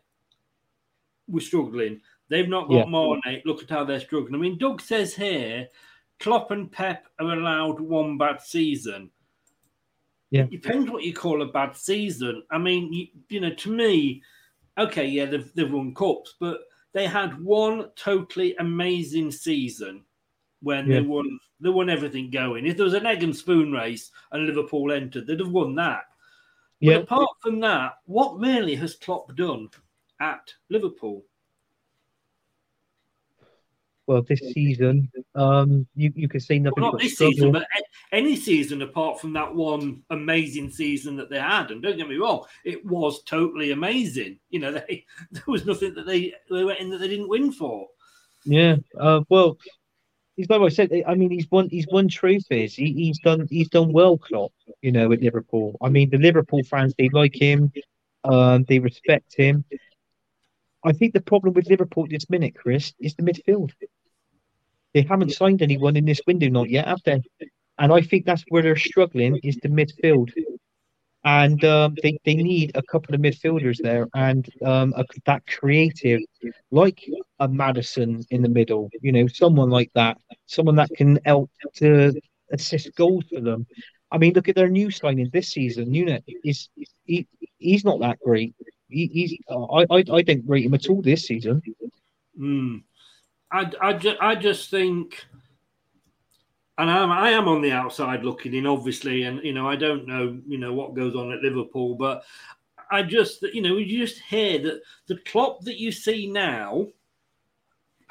[1.28, 2.00] we're struggling.
[2.28, 3.20] They've not got Yeah.
[3.24, 3.42] Mane.
[3.44, 4.34] Look at how they're struggling.
[4.34, 5.68] I mean, Doug says here
[6.18, 9.12] Klopp and Pep are allowed one bad season.
[10.30, 10.42] Yeah.
[10.42, 12.42] It depends what you call a bad season.
[12.50, 14.22] I mean, you, you know, to me,
[14.76, 20.04] okay, yeah, they've, they've won cups, but they had one totally amazing season
[20.62, 21.00] when Yeah.
[21.00, 22.66] they won they won everything going.
[22.66, 26.04] If there was an egg and spoon race and Liverpool entered, they'd have won that.
[26.80, 26.96] But Yeah.
[26.98, 29.68] apart from that, what really has Klopp done
[30.20, 31.24] at Liverpool?
[34.08, 37.32] well, this season, um, you you could say nothing Well, not this struggle.
[37.34, 37.66] season, but
[38.10, 41.70] any season apart from that one amazing season that they had.
[41.70, 44.40] And don't get me wrong, it was totally amazing.
[44.50, 47.52] You know, they there was nothing that they they went in that they didn't win
[47.52, 47.88] for.
[48.44, 48.76] Yeah.
[48.98, 49.56] Uh, well,
[50.36, 50.90] he's like I said.
[51.06, 51.68] I mean, he's won.
[51.68, 52.74] He's won trophies.
[52.74, 53.46] He, he's done.
[53.50, 54.52] He's done well, Klopp.
[54.80, 55.76] You know, at Liverpool.
[55.80, 57.72] I mean, the Liverpool fans they like him.
[58.24, 59.64] Um, they respect him.
[60.84, 63.70] I think the problem with Liverpool this minute, Chris, is the midfield.
[64.94, 67.22] They haven't signed anyone in this window, not yet, have they?
[67.78, 70.30] And I think that's where they're struggling is the midfield.
[71.24, 76.20] And um, they, they need a couple of midfielders there and um, a, that creative,
[76.72, 77.08] like
[77.38, 82.12] a Maddison in the middle, you know, someone like that, someone that can help to
[82.52, 83.66] assist goals for them.
[84.10, 85.94] I mean, look at their new signing this season.
[85.94, 86.68] Unit is
[87.04, 87.26] he,
[87.58, 88.54] he's not that great.
[88.88, 91.62] He, he's I, I I don't rate him at all this season.
[92.36, 92.78] Hmm.
[93.50, 95.24] I, I, ju- I just think,
[96.78, 100.06] and I'm, I am on the outside looking in, obviously, and you know I don't
[100.06, 102.24] know you know what goes on at Liverpool, but
[102.90, 106.86] I just you know you just hear that the Klopp that you see now,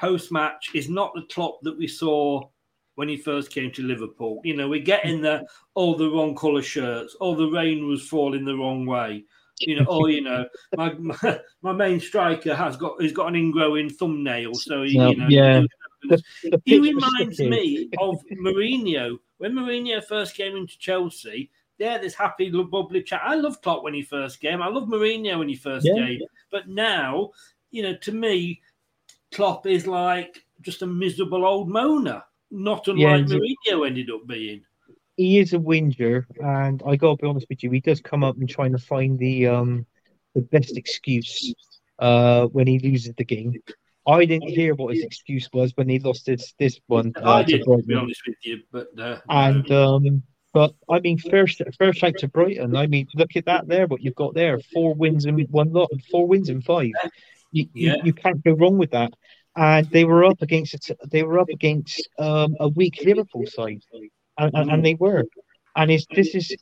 [0.00, 2.48] post match, is not the Klopp that we saw
[2.94, 4.40] when he first came to Liverpool.
[4.44, 5.44] You know we're getting the
[5.74, 9.24] oh the wrong colour shirts, oh the rain was falling the wrong way.
[9.60, 10.46] You know, or you know,
[10.76, 15.16] my, my my main striker has got he's got an ingrowing thumbnail, so he, you
[15.16, 15.62] know, yeah.
[16.02, 21.50] He, The he reminds me of Mourinho when Mourinho first came into Chelsea.
[21.78, 23.22] Yeah, this happy, bubbly chat.
[23.24, 24.62] I love Klopp when he first came.
[24.62, 26.06] I love Mourinho when he first Yeah.
[26.06, 26.20] came.
[26.50, 27.30] But now,
[27.70, 28.60] you know, to me,
[29.32, 34.62] Klopp is like just a miserable old moaner, not unlike a- Mourinho ended up being.
[35.16, 38.36] he is a whinger, and I gotta be honest with you, he does come up
[38.38, 39.86] and trying to find the um
[40.34, 41.52] the best excuse
[41.98, 43.54] uh when he loses the game.
[44.06, 47.12] I didn't hear what his excuse was when he lost this this one.
[47.16, 51.00] Uh, I to did, to be honest with you, but uh, And um, but I
[51.00, 52.76] mean, first first out to Brighton.
[52.76, 53.86] I mean, look at that there.
[53.86, 56.90] What you've got there: four wins and one lot, four wins and five.
[57.52, 57.96] You, Yeah.
[57.96, 59.12] you, you can't go wrong with that.
[59.54, 60.90] And they were up against.
[61.10, 63.82] They were up against um, a weak Liverpool side,
[64.38, 65.24] and, and, and they were.
[65.76, 66.56] And is this is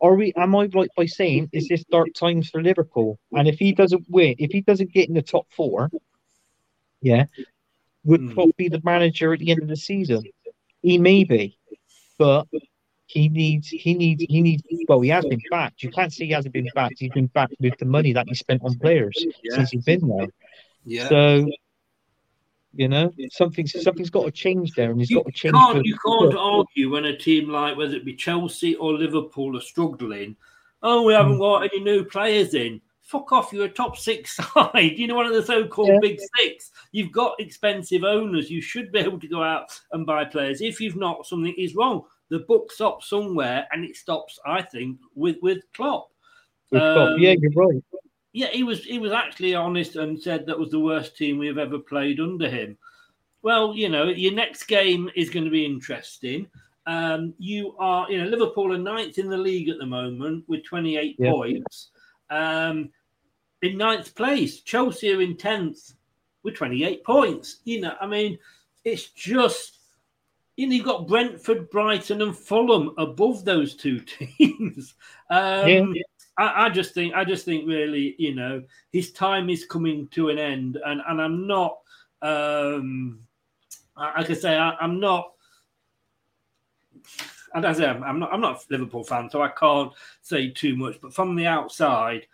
[0.00, 0.32] are we?
[0.36, 3.18] Am I right by saying is this dark times for Liverpool?
[3.32, 5.90] And if he doesn't win, if he doesn't get in the top four,
[7.00, 7.26] yeah,
[8.04, 8.32] would hmm.
[8.32, 10.24] Klopp be the manager at the end of the season?
[10.82, 11.58] He may be,
[12.18, 12.46] but
[13.06, 15.82] he needs he needs he needs well he has been backed.
[15.82, 16.98] You can't say he hasn't been backed.
[16.98, 19.56] He's been backed with the money that he spent on players Yeah.
[19.56, 20.28] since he's been there.
[20.84, 21.08] Yeah.
[21.08, 21.46] So
[22.74, 25.54] you know something's something's got to change there, and he's got to change.
[25.54, 29.62] can't you can't argue when a team like whether it be Chelsea or Liverpool are
[29.62, 30.36] struggling.
[30.82, 31.40] Oh, we haven't hmm.
[31.40, 32.80] got any new players in.
[33.06, 33.52] Fuck off!
[33.52, 34.94] You're a top six side.
[34.98, 35.98] You know one of the so-called Yeah.
[36.00, 36.72] big six.
[36.92, 38.50] You've got expensive owners.
[38.50, 40.60] You should be able to go out and buy players.
[40.60, 42.02] If you've not, something is wrong.
[42.30, 44.38] The book stops somewhere, and it stops.
[44.44, 46.10] I think with with Klopp.
[46.72, 47.10] with Klopp.
[47.12, 47.82] Um, yeah, you're right.
[48.32, 51.58] yeah, he was he was actually honest and said that was the worst team we've
[51.58, 52.76] ever played under him.
[53.42, 56.48] Well, you know, your next game is going to be interesting.
[56.88, 60.64] Um, you are, you know, Liverpool are ninth in the league at the moment with
[60.64, 61.30] 28 Yeah.
[61.30, 61.90] points.
[62.30, 62.90] Um,
[63.66, 65.94] in ninth place, Chelsea are in 10th
[66.42, 67.56] with 28 points.
[67.64, 68.38] You know, I mean,
[68.84, 69.78] it's just,
[70.56, 74.00] you know, you've got Brentford, Brighton, and Fulham above those two
[74.38, 74.94] teams.
[75.30, 76.02] Um, Yeah.
[76.38, 80.28] I, I just think, I just think, really, you know, his time is coming to
[80.28, 81.78] an end, and and I'm not,
[82.20, 83.20] um,
[83.96, 85.32] I- like I say, I, I'm not.
[87.54, 90.50] And as I say, I'm not, I'm not a Liverpool fan, so I can't say
[90.50, 91.00] too much.
[91.00, 92.26] But from the outside,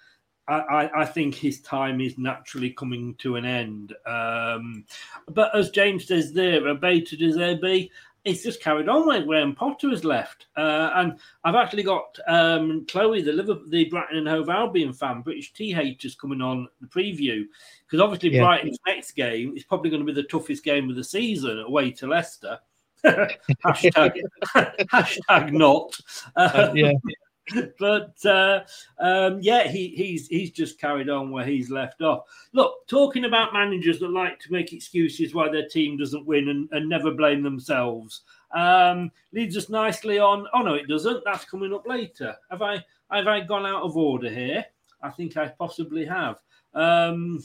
[0.49, 3.95] I, I, think his time is naturally coming to an end.
[4.07, 4.85] Um,
[5.29, 7.91] but as James says there, a beta does there be?
[8.25, 10.47] It's just carried on when Graham Potter has left.
[10.57, 15.23] Uh, and I've actually got um, Chloe, the Liverpool, the Brighton and Hove Albion fan,
[15.23, 17.45] British tea haters, coming on the preview.
[17.85, 18.45] Because obviously, Yeah.
[18.45, 21.91] Brighton's next game is probably going to be the toughest game of the season away
[21.93, 22.59] to Leicester.
[23.05, 24.21] hashtag,
[24.55, 25.97] hashtag not.
[26.37, 26.93] Uh, yeah.
[27.79, 28.61] but uh,
[29.01, 32.25] um, yeah, he, he's he's just carried on where he's left off.
[32.53, 36.69] Look, talking about managers that like to make excuses why their team doesn't win and,
[36.71, 38.23] and never blame themselves
[38.55, 40.47] um, leads us nicely on.
[40.53, 41.23] Oh no, it doesn't.
[41.25, 42.37] That's coming up later.
[42.51, 44.65] Have I have I gone out of order here?
[45.03, 46.37] I think I possibly have.
[46.75, 47.43] Um,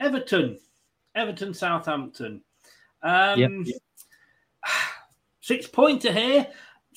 [0.00, 0.58] Everton,
[1.14, 2.42] Everton, Southampton.
[3.02, 3.64] Um,
[5.40, 6.46] Six pointer here.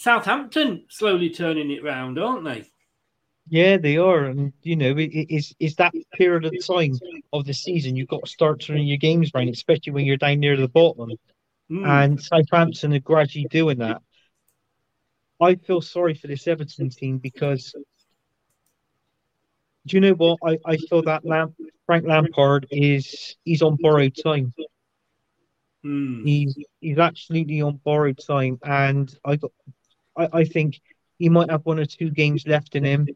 [0.01, 2.63] Southampton slowly turning it round, aren't they?
[3.47, 6.93] Yeah, they are, and you know, it, it is is that period of time
[7.31, 10.39] of the season you've got to start turning your games around, especially when you're down
[10.39, 11.11] near the bottom.
[11.69, 11.87] Mm.
[11.87, 14.01] And Southampton are gradually doing that.
[15.39, 17.75] I feel sorry for this Everton team because
[19.85, 20.39] do you know what?
[20.43, 21.21] I, I feel that
[21.85, 24.51] Frank Lampard is he's on borrowed time.
[25.83, 26.25] Hmm.
[26.25, 29.51] He's he's absolutely on borrowed time, and I got
[30.17, 30.81] I, I think
[31.19, 33.07] he might have one or two games left in him.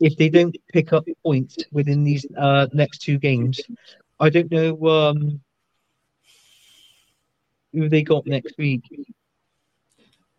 [0.00, 3.60] If they don't pick up points within these uh, next two games,
[4.18, 5.40] I don't know um,
[7.72, 8.82] who they got next week.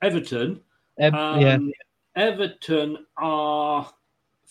[0.01, 0.59] Everton.
[0.99, 1.57] Ev- Um, yeah,
[2.15, 3.89] Everton are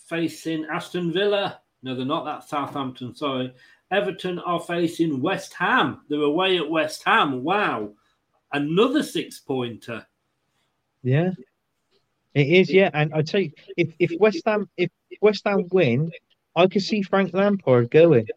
[0.07, 1.61] facing Aston Villa.
[1.83, 2.25] No, they're not.
[2.25, 3.13] That's Southampton.
[3.15, 3.53] Sorry.
[3.91, 6.01] Everton are facing West Ham.
[6.09, 7.43] They're away at West Ham.
[7.43, 7.91] Wow.
[8.51, 10.05] Another six pointer.
[11.03, 11.31] yeah,
[12.33, 12.71] it is.
[12.71, 14.89] Yeah, and I tell you, if if West Ham if
[15.21, 16.11] West Ham win,
[16.55, 18.27] I could see Frank Lampard going.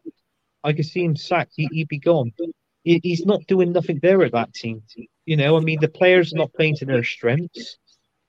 [0.63, 1.53] I could see him sacked.
[1.55, 2.31] He, he'd be gone.
[2.83, 4.83] He, he's not doing nothing there with that team.
[5.25, 7.77] You know, I mean, the players are not playing to their strengths.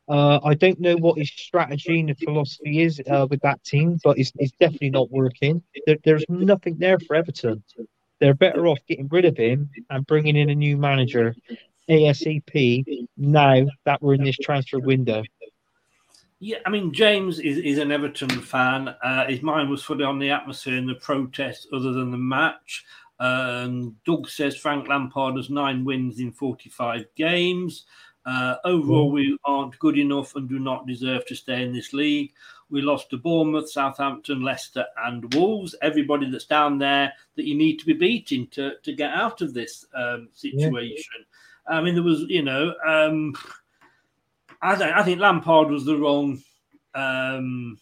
[0.09, 4.19] Uh, I don't know what his strategy and philosophy is uh, with that team, but
[4.19, 5.63] it's, it's definitely not working.
[5.87, 7.63] There, there's nothing there for Everton.
[8.19, 11.35] They're better off getting rid of him and bringing in a new manager
[11.89, 12.85] ASAP
[13.17, 15.23] now that we're in this transfer window.
[16.41, 18.89] Yeah, I mean, James is, is an Everton fan.
[19.03, 22.85] Uh, his mind was fully on the atmosphere and the protest other than the match.
[23.19, 27.87] Um, Doug says Frank Lampard has nine wins in 45 games.
[28.25, 32.33] Uh, overall, we aren't good enough and do not deserve to stay in this league.
[32.71, 35.75] We lost to Bournemouth, Southampton, Leicester, and Wolves.
[35.81, 39.55] Everybody that's down there that you need to be beating to, to get out of
[39.55, 41.25] this um, situation.
[41.69, 41.77] Yeah.
[41.77, 43.35] I mean, there was, you know, um,
[44.61, 46.41] I, don't, I think Lampard was the wrong
[46.95, 47.79] um,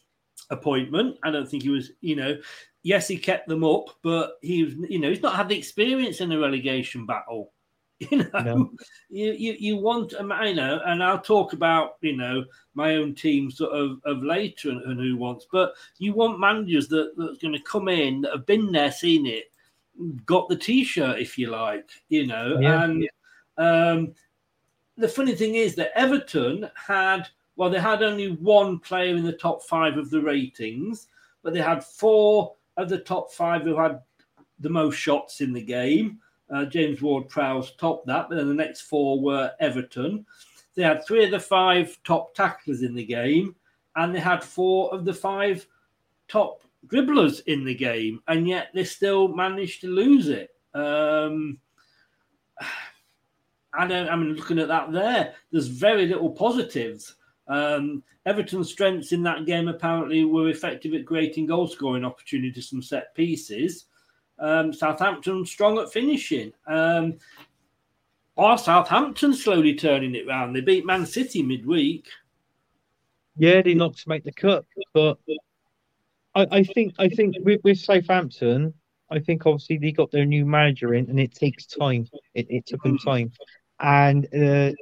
[0.51, 1.17] appointment.
[1.25, 2.39] I don't think he was, you know,
[2.83, 6.21] yes, he kept them up, but he was, you know, he's not had the experience
[6.21, 7.53] in a relegation battle.
[8.11, 8.71] You know, no.
[9.09, 13.15] you, you you want, um, you know, and I'll talk about, you know, my own
[13.15, 17.39] team sort of, of later and, and who wants, but you want managers that that's
[17.39, 19.45] going to come in that have been there, seen it,
[20.27, 22.85] got the t-shirt, if you like, you know, yeah.
[22.85, 23.09] and
[23.57, 24.15] um,
[24.97, 29.33] the funny thing is that Everton had, well, they had only one player in the
[29.33, 31.09] top five of the ratings,
[31.43, 34.01] but they had four of the top five who had
[34.61, 36.19] the most shots in the game.
[36.51, 40.25] Uh, James Ward Prowse topped that, but then the next four were Everton.
[40.75, 43.55] They had three of the five top tacklers in the game,
[43.97, 45.67] and they had four of the five
[46.29, 50.55] top dribblers in the game, and yet they still managed to lose it.
[50.75, 51.59] Um,
[53.79, 54.09] I don't.
[54.09, 57.17] I mean, looking at that there, there's very little positives.
[57.49, 62.83] Um, Everton's strengths in that game apparently were effective at creating goal scoring opportunities from
[62.83, 63.87] set pieces.
[64.39, 66.53] Um, Southampton strong at finishing.
[66.67, 67.19] Um,
[68.37, 70.55] are Southampton slowly turning it round?
[70.55, 72.07] They beat Man City midweek.
[73.39, 75.19] Yeah, they knocked to make the cut, but
[76.35, 78.75] I, I think I think with, with, Southampton,
[79.11, 82.07] I think obviously they got their new manager in, and it takes time.
[82.35, 83.33] It, it took them time,
[83.81, 84.73] and uh,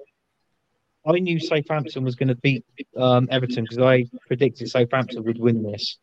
[1.06, 2.64] I knew Southampton was going to beat
[2.96, 5.98] um, Everton because I predicted Southampton would win this,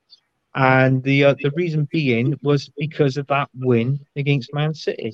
[0.54, 5.14] and the uh, the reason being was because of that win against Man City.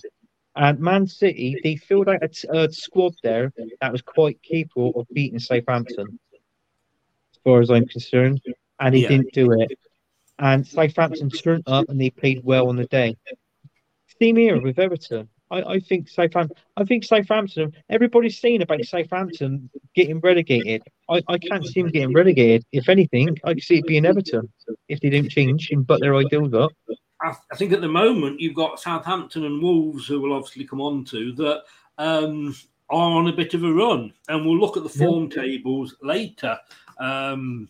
[0.55, 5.07] And Man City, they filled out a, a squad there that was quite capable of
[5.13, 8.41] beating Southampton, as far as I'm concerned,
[8.79, 9.09] and he yeah.
[9.09, 9.77] didn't do it.
[10.39, 13.17] And Southampton turned up and they played well on the day.
[14.19, 15.29] Same here with Everton.
[15.49, 16.57] I, I think Southampton.
[16.75, 17.73] I think Southampton.
[17.89, 20.83] Everybody's saying about Southampton getting relegated.
[21.09, 22.65] I, I can't see them getting relegated.
[22.71, 24.49] If anything, I can see it being Everton
[24.87, 26.71] if they don't change and put their ideals up.
[27.21, 30.81] I, I, think at the moment you've got Southampton and Wolves, who will obviously come
[30.81, 31.63] on to that
[31.97, 32.55] um,
[32.89, 35.41] are on a bit of a run, and we'll look at the form yeah.
[35.41, 36.59] tables later.
[36.99, 37.69] Um,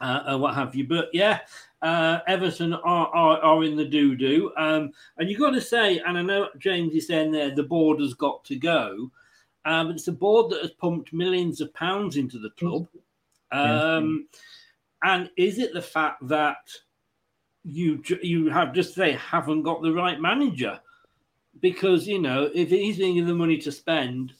[0.00, 0.86] uh, and what have you.
[0.86, 1.40] But yeah,
[1.84, 4.50] uh, Everton are, are, are in the doo doo.
[4.56, 8.00] Um, and you've got to say, and I know James is saying there, the board
[8.00, 9.10] has got to go.
[9.66, 12.88] Um, it's a board that has pumped millions of pounds into the club.
[13.52, 14.28] Um,
[15.02, 16.56] and is it the fact that
[17.64, 20.80] you you have just they haven't got the right manager?
[21.60, 24.32] Because you know, if he's thinking the money to spend,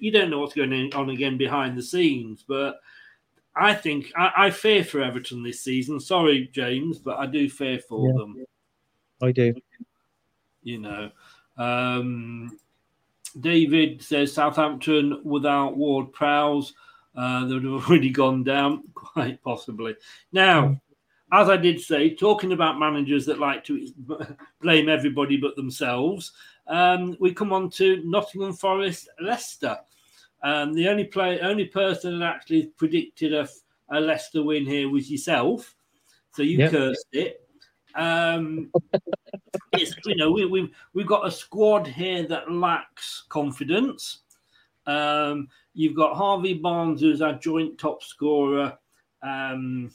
[0.00, 2.44] you don't know what's going on again behind the scenes.
[2.46, 2.80] But
[3.56, 5.98] I think I, I, fear for Everton this season.
[5.98, 8.44] Sorry, James, but I do fear for yeah, them.
[9.22, 9.54] I do.
[10.62, 11.10] You know,
[11.56, 12.58] um,
[13.38, 16.74] David says Southampton without Ward Prowse,
[17.16, 19.96] uh, they would have already gone down, quite possibly.
[20.32, 20.80] Now,
[21.32, 23.86] as I did say, talking about managers that like to
[24.60, 26.32] blame everybody but themselves,
[26.66, 29.78] um, we come on to Nottingham Forest, Leicester.
[30.42, 33.48] Um, the only play, only person that actually predicted a,
[33.90, 35.74] a Leicester win here was yourself,
[36.34, 36.70] so you yep.
[36.70, 37.46] cursed it.
[37.94, 38.70] Um,
[39.76, 44.20] you know, we, we've we've got a squad here that lacks confidence.
[44.86, 48.76] Um, you've got Harvey Barnes, who's our joint top scorer.
[49.22, 49.90] Um,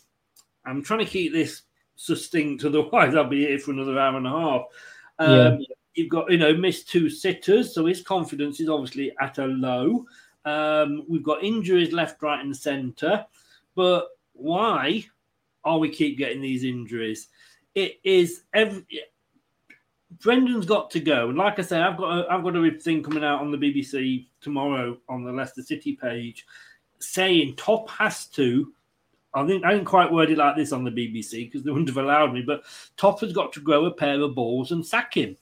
[0.65, 1.63] I'm trying to keep this
[1.95, 4.61] succinct, otherwise I'll be here for another hour and a half.
[5.19, 5.75] Um, yeah.
[5.95, 10.05] You've got, you know, missed two sitters, so his confidence is obviously at a low.
[10.45, 13.25] Um, we've got injuries left, right, and centre.
[13.75, 15.05] But why
[15.63, 17.27] are we keep getting these injuries?
[17.73, 18.85] It is every.
[20.21, 23.03] Brendan's got to go, and like I say, I've got a, I've got a thing
[23.03, 26.45] coming out on the BBC tomorrow on the Leicester City page,
[26.99, 28.71] saying Top has to.
[29.33, 31.89] I think I didn't quite word it like this on the BBC because they wouldn't
[31.89, 32.63] have allowed me, but
[32.95, 35.35] Top has got to grow a pair of balls and sack him.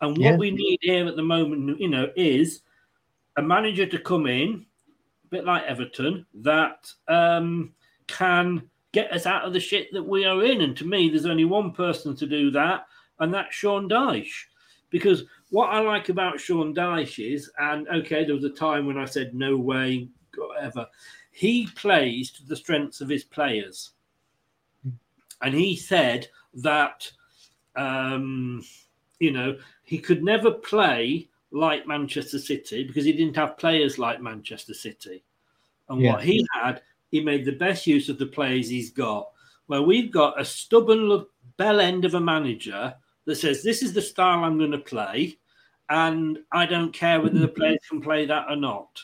[0.00, 0.36] And what yeah.
[0.36, 2.62] we need here at the moment, you know, is
[3.36, 4.66] a manager to come in,
[5.24, 7.72] a bit like Everton, that um,
[8.06, 10.60] can get us out of the shit that we are in.
[10.60, 12.86] And to me, there's only one person to do that,
[13.18, 14.44] and that's Sean Dyche.
[14.90, 18.98] Because what I like about Sean Dyche is, and okay, there was a time when
[18.98, 20.86] I said no way, whatever.
[21.30, 23.92] he plays to the strengths of his players.
[25.40, 27.10] And he said that,
[27.74, 28.62] um,
[29.18, 34.20] you know, he could never play like Manchester City because he didn't have players like
[34.20, 35.22] Manchester City.
[35.88, 36.12] And Yeah.
[36.12, 39.28] what he had, he made the best use of the players he's got.
[39.66, 41.26] Where we've got a stubborn
[41.56, 42.94] bell end of a manager
[43.26, 45.38] that says, This is the style I'm going to play,
[45.88, 49.02] and I don't care whether the players can play that or not.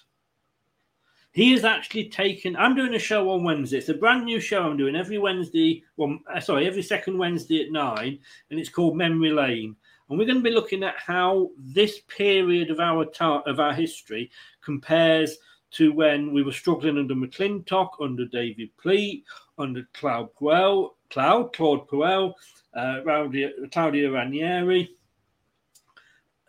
[1.32, 2.56] He has actually taken.
[2.56, 3.78] I'm doing a show on Wednesday.
[3.78, 5.84] It's a brand new show I'm doing every Wednesday.
[5.96, 8.18] Well, uh, sorry, every second Wednesday at nine,
[8.50, 9.76] and it's called Memory Lane.
[10.08, 13.74] And we're going to be looking at how this period of our ta- of our
[13.74, 14.30] history
[14.62, 15.36] compares
[15.72, 19.24] to when we were struggling under McLintock, under David Pleat,
[19.58, 22.32] under Cloud Puel, Cloud, Claude Puel,
[22.74, 24.90] uh, Claudio, Claudio Ranieri.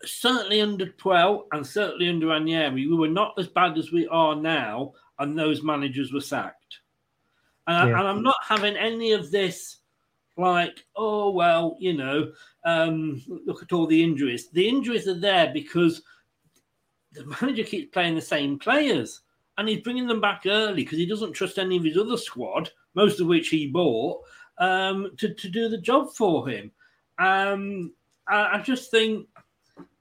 [0.04, 4.34] Certainly under Puel and certainly under Ranieri, we were not as bad as we are
[4.34, 6.78] now, and those managers were sacked.
[7.66, 9.79] And, I, and I'm not having any of this
[10.40, 12.32] like, oh, well, you know,
[12.64, 14.50] um, look at all the injuries.
[14.50, 16.02] The injuries are there because
[17.12, 19.20] the manager keeps playing the same players
[19.58, 22.70] and he's bringing them back early because he doesn't trust any of his other squad,
[22.94, 24.22] most of which he bought,
[24.58, 26.70] um, to, to do the job for him.
[27.18, 27.92] Um,
[28.28, 29.26] I, I just think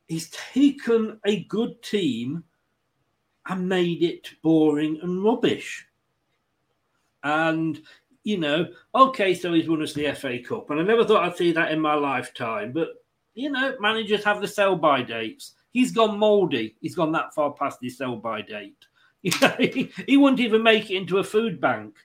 [0.08, 2.44] he's taken a good team
[3.48, 5.86] and made it boring and rubbish.
[7.24, 7.82] And,
[8.30, 10.70] you know, okay, so he's won us the FA Cup.
[10.70, 12.72] And I never thought I'd see that in my lifetime.
[12.72, 12.90] But,
[13.34, 15.54] you know, managers have the sell by dates.
[15.72, 16.76] He's gone mouldy.
[16.82, 18.76] He's gone that far past his sell by date.
[19.22, 21.98] You know, he, he wouldn't even make it into a food bank.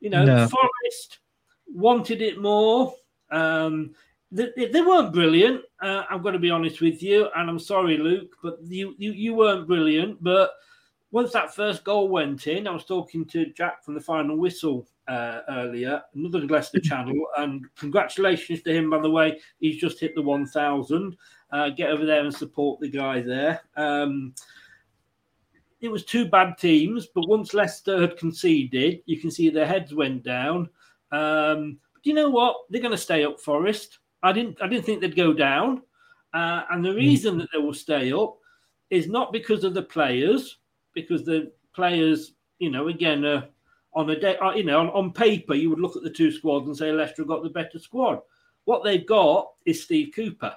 [0.00, 0.46] You know, No.
[0.46, 1.20] Forest
[1.66, 2.92] wanted it more.
[3.30, 3.94] Um,
[4.30, 5.62] they, they- they weren't brilliant.
[5.80, 9.12] Uh, I'm going to be honest with you, and I'm sorry, Luke, but you, you
[9.12, 10.22] you weren't brilliant.
[10.22, 10.50] But
[11.12, 14.86] once that first goal went in, I was talking to Jack from the Final Whistle
[15.08, 19.40] uh, earlier, another Leicester channel, and congratulations to him, by the way.
[19.58, 21.16] He's just hit the 1,000.
[21.52, 23.60] Uh, get over there and support the guy there.
[23.76, 24.34] Um,
[25.80, 29.94] it was two bad teams, but once Leicester had conceded, you can see their heads
[29.94, 30.68] went down.
[31.12, 32.56] Um, but you know what?
[32.70, 33.98] They're going to stay up, Forest.
[34.22, 34.60] I didn't.
[34.62, 35.82] I didn't think they'd go down,
[36.32, 38.38] uh, and the reason that they will stay up
[38.88, 40.58] is not because of the players,
[40.94, 43.46] because the players, you know, again, uh,
[43.94, 46.30] on a day, uh, you know, on, on paper, you would look at the two
[46.30, 48.20] squads and say Leicester got the better squad.
[48.64, 50.54] What they've got is Steve Cooper,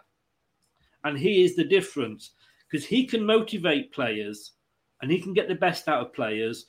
[1.03, 2.31] and he is the difference
[2.69, 4.53] because he can motivate players
[5.01, 6.65] and he can get the best out of players.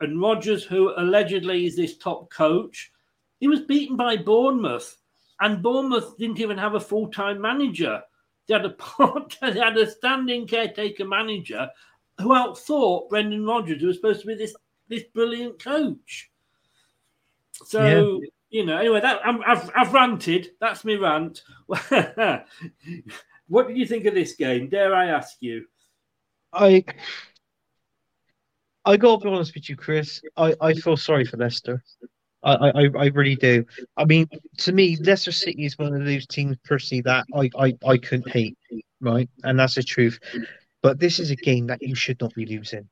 [0.00, 2.92] And Rodgers, who allegedly is this top coach,
[3.40, 4.96] he was beaten by Bournemouth,
[5.40, 8.00] and Bournemouth didn't even have a full time manager.
[8.46, 11.68] They had a part, they had a standing caretaker manager
[12.20, 14.54] who outthought Brendan Rodgers, who was supposed to be this
[14.88, 16.30] this brilliant coach.
[17.66, 18.20] So
[18.50, 20.50] you know, anyway, that I'm, I've I've ranted.
[20.60, 21.42] That's me rant.
[21.66, 24.68] what did you think of this game?
[24.68, 25.64] Dare I ask you?
[26.52, 26.84] I
[28.84, 30.20] I gotta be honest with you, Chris.
[30.36, 31.82] I, I feel sorry for Leicester.
[32.44, 33.64] I, I, I really do.
[33.96, 34.28] I mean,
[34.58, 38.30] to me, Leicester City is one of those teams personally that I, I, I couldn't
[38.30, 38.58] hate,
[39.00, 39.28] right?
[39.42, 40.20] And that's the truth.
[40.82, 42.86] But this is a game that you should not be losing.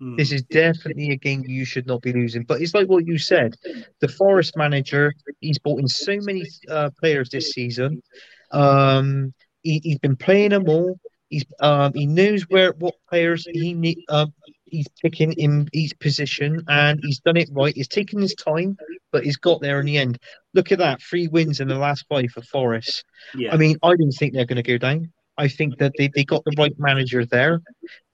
[0.00, 0.16] Hmm.
[0.16, 2.42] This is definitely a game you should not be losing.
[2.42, 3.54] But it's like what you said.
[4.00, 8.02] The Forest manager, he's brought in so many uh, players this season.
[8.50, 9.32] Um,
[9.62, 10.98] he, he's been playing them all.
[11.28, 13.98] He's um, he knows where what players he need.
[14.08, 14.32] Um,
[14.66, 17.74] he's picking in each position, and he's done it right.
[17.74, 18.76] He's taken his time,
[19.12, 20.18] but he's got there in the end.
[20.52, 23.04] Look at that, three wins in the last five for Forest.
[23.34, 23.52] Yeah.
[23.52, 25.12] I mean, I didn't think they're going to go down.
[25.38, 27.60] I think that they, they got the right manager there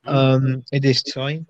[0.07, 1.47] um, at this time.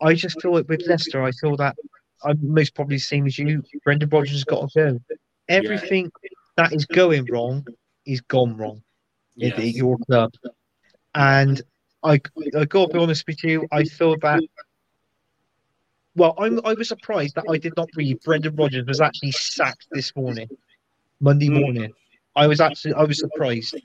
[0.00, 1.76] I just feel it with Leicester, I feel that
[2.24, 3.62] I'm most probably the same as you.
[3.84, 5.00] Brendan Rodgers has got to go.
[5.48, 6.10] Everything
[6.56, 7.66] that is going wrong
[8.06, 8.82] is gone wrong
[9.42, 10.32] at your club.
[11.14, 11.62] And
[12.02, 12.20] I,
[12.56, 14.42] I got to be honest with you, I feel that.
[16.14, 19.86] Well, I'm, I was surprised that I did not read Brendan Rodgers was actually sacked
[19.90, 20.48] this morning,
[21.20, 21.92] Monday morning.
[22.34, 23.76] I was actually I was surprised,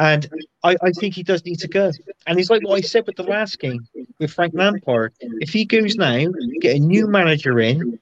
[0.00, 0.30] and
[0.64, 1.92] I, I think he does need to go.
[2.26, 3.86] And it's like what I said with the last game
[4.18, 5.12] with Frank Lampard.
[5.20, 6.26] If he goes now,
[6.60, 7.98] get a new manager in,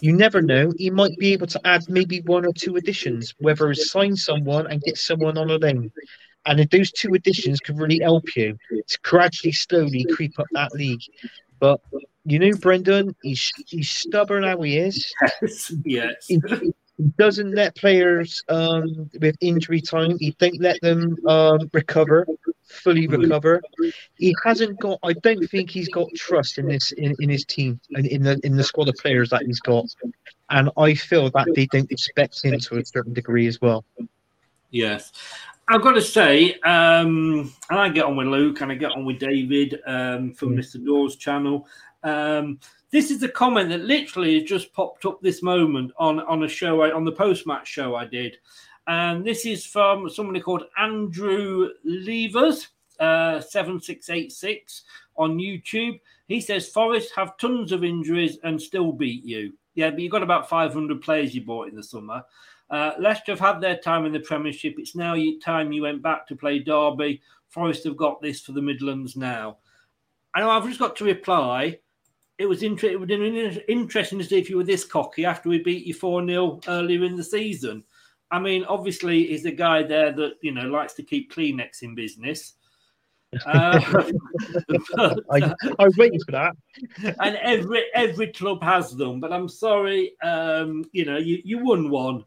[0.00, 0.72] you never know.
[0.76, 4.68] He might be able to add maybe one or two additions, whether it's sign someone
[4.68, 5.90] and get someone on a loan.
[6.46, 10.72] And if those two additions could really help you to gradually, slowly creep up that
[10.72, 11.02] league.
[11.58, 11.80] But
[12.24, 15.12] you know, Brendan, he's he's stubborn how he is.
[15.42, 15.72] Yes.
[15.84, 16.26] yes.
[16.28, 16.40] He,
[17.16, 20.18] doesn't let players um, with injury time.
[20.18, 22.26] He don't let them um, recover
[22.70, 23.60] fully recover.
[24.16, 24.98] He hasn't got.
[25.02, 28.40] I don't think he's got trust in this in, in his team and in the
[28.44, 29.86] in the squad of players that he's got,
[30.48, 33.84] and I feel that they don't expect him to a certain degree as well.
[34.70, 35.12] Yes.
[35.68, 39.04] I've got to say, um, and I get on with Luke and I get on
[39.04, 40.84] with David um, from Mr.
[40.84, 41.68] Dawes channel.
[42.90, 46.82] This is a comment that literally just popped up this moment on, on a show,
[46.82, 48.36] I, on the post match show I did.
[48.88, 52.68] And this is from somebody called Andrew Levers,
[52.98, 54.82] uh, 7686
[55.16, 56.00] on YouTube.
[56.26, 59.52] He says, Forest have tons of injuries and still beat you.
[59.74, 62.24] Yeah, but you've got about 500 players you bought in the summer.
[62.70, 64.74] Uh, Leicester have had their time in the Premiership.
[64.78, 67.22] It's now time you went back to play Derby.
[67.48, 69.58] Forest have got this for the Midlands now.
[70.36, 71.78] Know I've just got to reply.
[72.40, 75.50] It was inter- it would been interesting to see if you were this cocky after
[75.50, 77.84] we beat you 4 0 earlier in the season.
[78.30, 81.94] I mean, obviously, he's a guy there that, you know, likes to keep Kleenex in
[81.94, 82.54] business.
[83.46, 86.56] Uh, but, I, I was waiting for that.
[87.20, 91.90] and every every club has them, but I'm sorry, um, you know, you, you won
[91.90, 92.24] one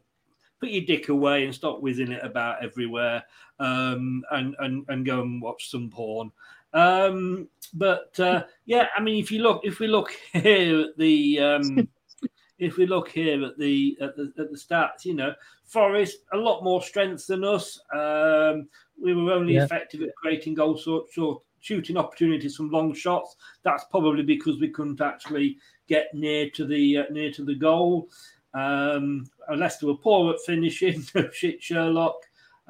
[0.64, 3.22] put your dick away and stop whizzing it about everywhere
[3.60, 6.30] um, and, and, and go and watch some porn.
[6.74, 11.40] Um, but uh, yeah, I mean, if you look, if we look here at the,
[11.40, 11.88] um,
[12.58, 15.32] if we look here at the, at the at the stats, you know,
[15.64, 17.80] Forest a lot more strength than us.
[17.92, 18.68] Um,
[19.02, 19.64] we were only yeah.
[19.64, 23.36] effective at creating goal sort, sort shooting opportunities from long shots.
[23.62, 25.56] That's probably because we couldn't actually
[25.88, 28.08] get near to the uh, near to the goal.
[28.54, 31.04] Um, Leicester were poor at finishing.
[31.32, 32.16] shit, Sherlock.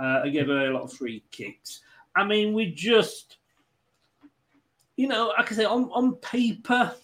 [0.01, 1.83] Uh, I gave away a lot of free kicks.
[2.17, 3.39] I mean, we just,
[4.97, 6.95] you know, like I say, on, on paper,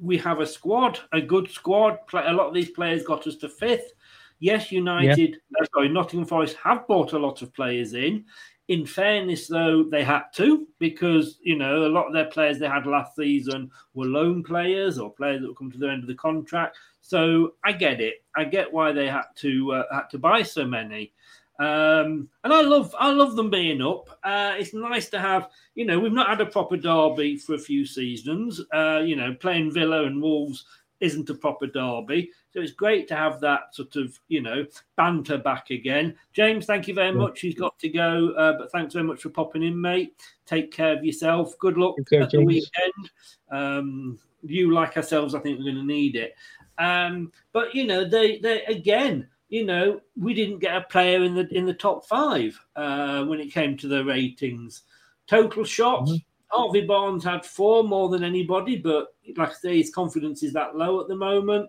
[0.00, 1.98] we have a squad, a good squad.
[2.12, 3.92] A lot of these players got us to fifth.
[4.38, 5.60] Yes, United, yeah.
[5.60, 8.24] uh, sorry, Nottingham Forest have bought a lot of players in.
[8.68, 12.68] In fairness, though, they had to because you know a lot of their players they
[12.68, 16.08] had last season were loan players or players that would come to the end of
[16.08, 16.78] the contract.
[17.00, 18.24] So I get it.
[18.36, 21.12] I get why they had to uh, had to buy so many.
[21.60, 24.08] Um, and I love I love them being up.
[24.24, 27.58] Uh, it's nice to have you know we've not had a proper derby for a
[27.58, 28.62] few seasons.
[28.72, 30.64] Uh, you know playing Villa and Wolves
[31.00, 34.64] isn't a proper derby, so it's great to have that sort of you know
[34.96, 36.14] banter back again.
[36.32, 37.40] James, thank you very much.
[37.40, 40.14] He's got to go, uh, but thanks very much for popping in, mate.
[40.46, 41.58] Take care of yourself.
[41.58, 42.46] Good luck care, at the James.
[42.46, 43.10] weekend.
[43.50, 46.34] Um, you like ourselves, I think we're going to need it.
[46.78, 51.34] Um, but you know, they they again, you know, we didn't get a player in
[51.34, 54.82] the in the top five uh, when it came to the ratings.
[55.26, 56.12] Total shots.
[56.12, 56.56] Mm-hmm.
[56.56, 60.74] Harvey Barnes had four more than anybody, but like I say, his confidence is that
[60.76, 61.68] low at the moment.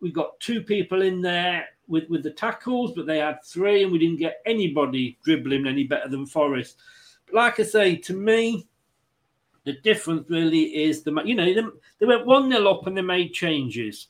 [0.00, 3.90] We got two people in there with, with the tackles, but they had three, and
[3.90, 6.78] we didn't get anybody dribbling any better than Forest.
[7.26, 8.66] But like I say, to me,
[9.64, 13.32] the difference really is the you know they went one nil up and they made
[13.32, 14.08] changes.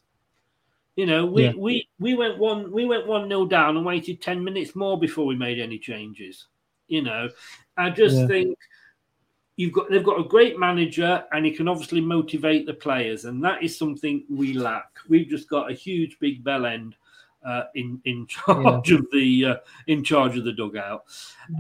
[0.97, 1.53] You know, we, yeah.
[1.57, 5.27] we, we went one we went one nil down and waited ten minutes more before
[5.27, 6.49] we made any changes.
[6.87, 7.31] You know,
[7.77, 8.27] I just yeah.
[8.27, 8.59] think
[9.57, 13.43] you've got they've got a great manager and he can obviously motivate the players, and
[13.43, 14.89] that is something we lack.
[15.09, 16.95] We've just got a huge big bell end
[17.45, 18.99] uh, in in charge yeah.
[18.99, 21.05] of the uh, in charge of the dugout.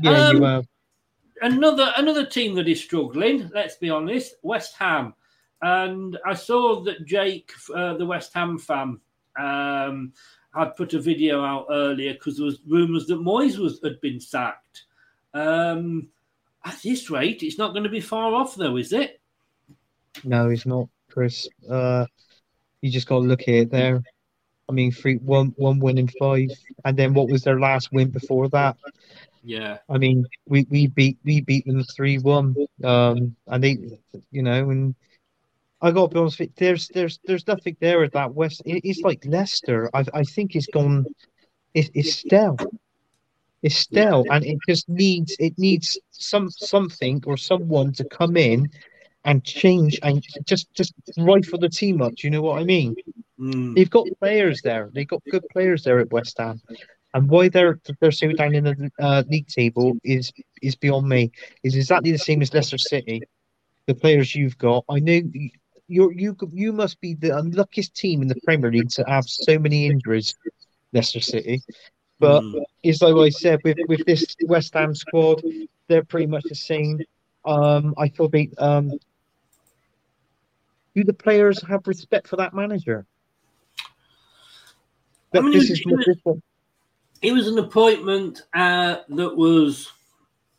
[0.02, 0.68] Yeah, um, you have.
[1.40, 3.50] Another another team that is struggling.
[3.52, 5.14] Let's be honest, West Ham.
[5.60, 8.98] And I saw that Jake, uh, the West Ham fan,
[9.38, 10.12] um,
[10.54, 14.20] I'd put a video out earlier because there was rumours that Moyes was had been
[14.20, 14.84] sacked.
[15.34, 16.08] Um,
[16.64, 19.20] at this rate, it's not going to be far off, though, is it?
[20.24, 21.48] No, it's not, Chris.
[21.68, 22.06] Uh,
[22.80, 24.02] you just got to look at it there.
[24.68, 26.50] I mean, three, one, one win in five,
[26.84, 28.76] and then what was their last win before that?
[29.42, 29.78] Yeah.
[29.88, 32.54] I mean, we, we beat we beat them three one,
[32.84, 33.78] um, and they,
[34.30, 34.94] you know, and
[35.82, 38.62] I got to be honest with you, there's there's there's nothing there at that West.
[38.64, 39.90] It's like Leicester.
[39.92, 41.06] I I think it's gone.
[41.74, 42.56] It, it's stale.
[43.62, 48.70] It's stale, and it just needs it needs some something or someone to come in
[49.24, 52.14] and change and just just rifle the team up.
[52.14, 52.94] Do you know what I mean?
[53.38, 53.74] Mm.
[53.74, 54.90] They've got players there.
[54.92, 56.60] They've got good players there at West Ham.
[57.14, 61.32] And why they're they're so down in the uh, league table is is beyond me.
[61.62, 63.22] Is exactly the same as Leicester City.
[63.86, 65.20] The players you've got, I know
[65.92, 69.58] you you you must be the unluckiest team in the Premier League to have so
[69.58, 70.34] many injuries,
[70.92, 71.62] Leicester City.
[72.18, 72.62] But mm.
[72.82, 75.42] it's like I said with with this West Ham squad,
[75.88, 77.00] they're pretty much the same.
[77.44, 78.92] Um, I thought they um,
[80.94, 83.04] do the players have respect for that manager?
[85.34, 86.16] I mean, this it, is
[87.22, 89.90] it was an appointment uh, that was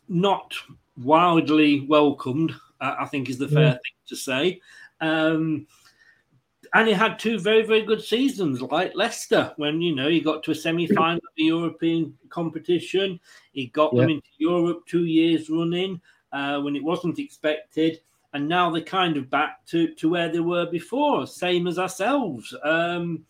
[0.08, 0.54] not
[0.96, 2.52] wildly welcomed.
[2.80, 3.72] Uh, I think is the fair Yeah.
[3.72, 4.60] thing to say.
[5.04, 5.66] Um,
[6.72, 10.42] and he had two very, very good seasons, like Leicester, when you know he got
[10.42, 13.20] to a semi-final of the European competition.
[13.52, 16.00] He got them into Europe two years running
[16.32, 18.00] uh, when it wasn't expected,
[18.32, 22.52] and now they're kind of back to, to where they were before, same as ourselves.
[22.64, 23.24] Um,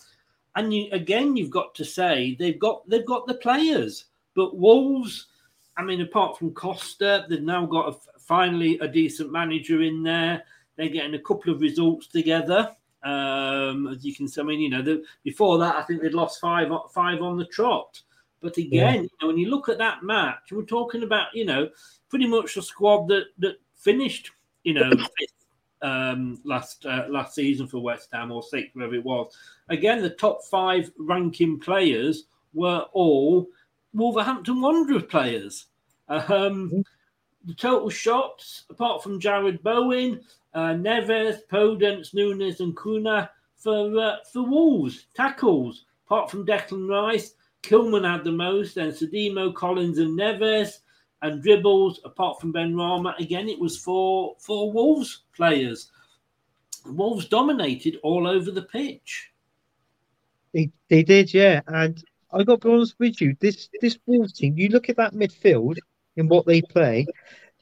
[0.56, 5.26] and you, again, you've got to say they've got they've got the players, but Wolves.
[5.76, 10.44] I mean, apart from Costa, they've now got a, finally a decent manager in there.
[10.76, 12.70] They're getting a couple of results together.
[13.02, 16.14] Um, as you can see, I mean, you know, the, before that, I think they'd
[16.14, 18.00] lost five five on the trot.
[18.40, 21.68] But again, you know, when you look at that match, we're talking about, you know,
[22.08, 24.30] pretty much the squad that that finished,
[24.64, 25.46] you know, fifth,
[25.82, 29.36] um, last uh, last season for West Ham or sixth, wherever it was.
[29.68, 33.48] Again, the top five ranking players were all
[33.92, 35.66] Wolverhampton Wanderers players.
[36.08, 36.84] Um,
[37.46, 40.20] the total shots, apart from Jarrod Bowen,
[40.54, 45.84] uh, Neves, Podence, Nunes, and Cunha for uh, for Wolves tackles.
[46.06, 50.78] Apart from Declan Rice, Kilman had the most, then Semedo, Collins, and Neves.
[51.22, 55.90] And dribbles, apart from Benrahma, again it was for for Wolves players.
[56.84, 59.32] Wolves dominated all over the pitch.
[60.52, 61.62] They they did, yeah.
[61.66, 64.96] And I got to be honest with you, this this Wolves team, you look at
[64.96, 65.78] that midfield
[66.16, 67.06] in what they play,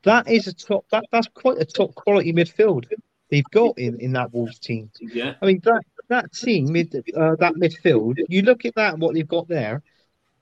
[0.05, 2.87] that is a top that that's quite a top quality midfield
[3.31, 4.91] they've got in, in that Wolves team.
[5.01, 5.35] Yeah.
[5.41, 9.15] I mean that that team mid uh, that midfield, you look at that and what
[9.15, 9.83] they've got there,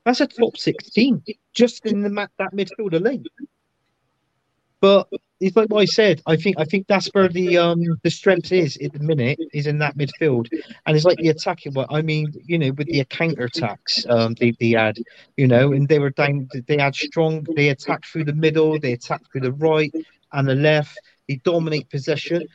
[0.04, 1.22] that's a top six team
[1.54, 3.24] just in the that midfield alone.
[4.80, 5.08] But
[5.40, 6.22] it's like what I said.
[6.26, 9.66] I think I think that's where the um the strength is at the minute is
[9.66, 10.48] in that midfield,
[10.86, 11.86] and it's like the attacking one.
[11.90, 14.98] I mean, you know, with the counter attacks um they, they had,
[15.36, 16.48] you know, and they were down.
[16.66, 17.46] They had strong.
[17.56, 18.78] They attacked through the middle.
[18.78, 19.92] They attacked through the right
[20.32, 20.98] and the left.
[21.28, 22.46] They dominate possession.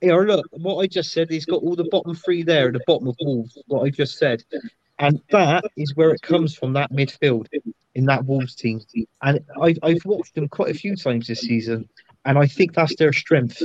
[0.00, 1.30] Here, look, what I just said.
[1.30, 3.58] He's got all the bottom three there at the bottom of Wolves.
[3.66, 4.42] What I just said,
[4.98, 6.72] and that is where it comes from.
[6.72, 7.46] That midfield
[7.94, 8.80] in that Wolves team,
[9.22, 11.88] and I've I've watched them quite a few times this season,
[12.24, 13.62] and I think that's their strength.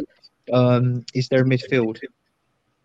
[0.53, 1.99] Um, is their midfield.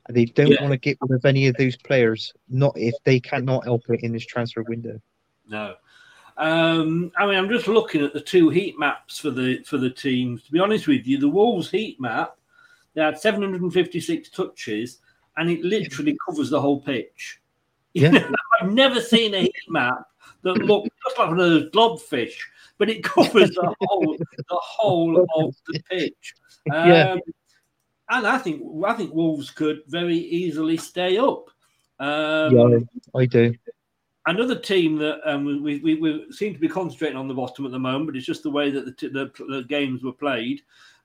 [0.09, 0.63] They don't Yeah.
[0.63, 4.01] want to get rid of any of those players, not if they cannot help it
[4.03, 4.99] in this transfer window.
[5.47, 5.75] No.
[6.39, 9.91] Um, I mean, I'm just looking at the two heat maps for the for the
[9.91, 10.43] teams.
[10.45, 12.37] To be honest with you, the Wolves heat map
[12.95, 14.99] they had 756 touches,
[15.37, 17.41] and it literally covers the whole pitch.
[17.93, 18.31] Yeah.
[18.61, 20.03] I've never seen a heat map
[20.43, 22.35] that look just like one of those blobfish,
[22.79, 26.35] but it covers the whole the whole of the pitch.
[26.73, 27.17] Um, Yeah.
[28.13, 31.49] And I think I think Wolves could very easily stay up.
[32.01, 32.79] Um, yeah,
[33.15, 33.55] I do.
[34.27, 37.73] Another team that um, we, we, we seem to be concentrating on the bottom at
[37.73, 40.61] the moment, but it's just the way that the, t- the, the games were played.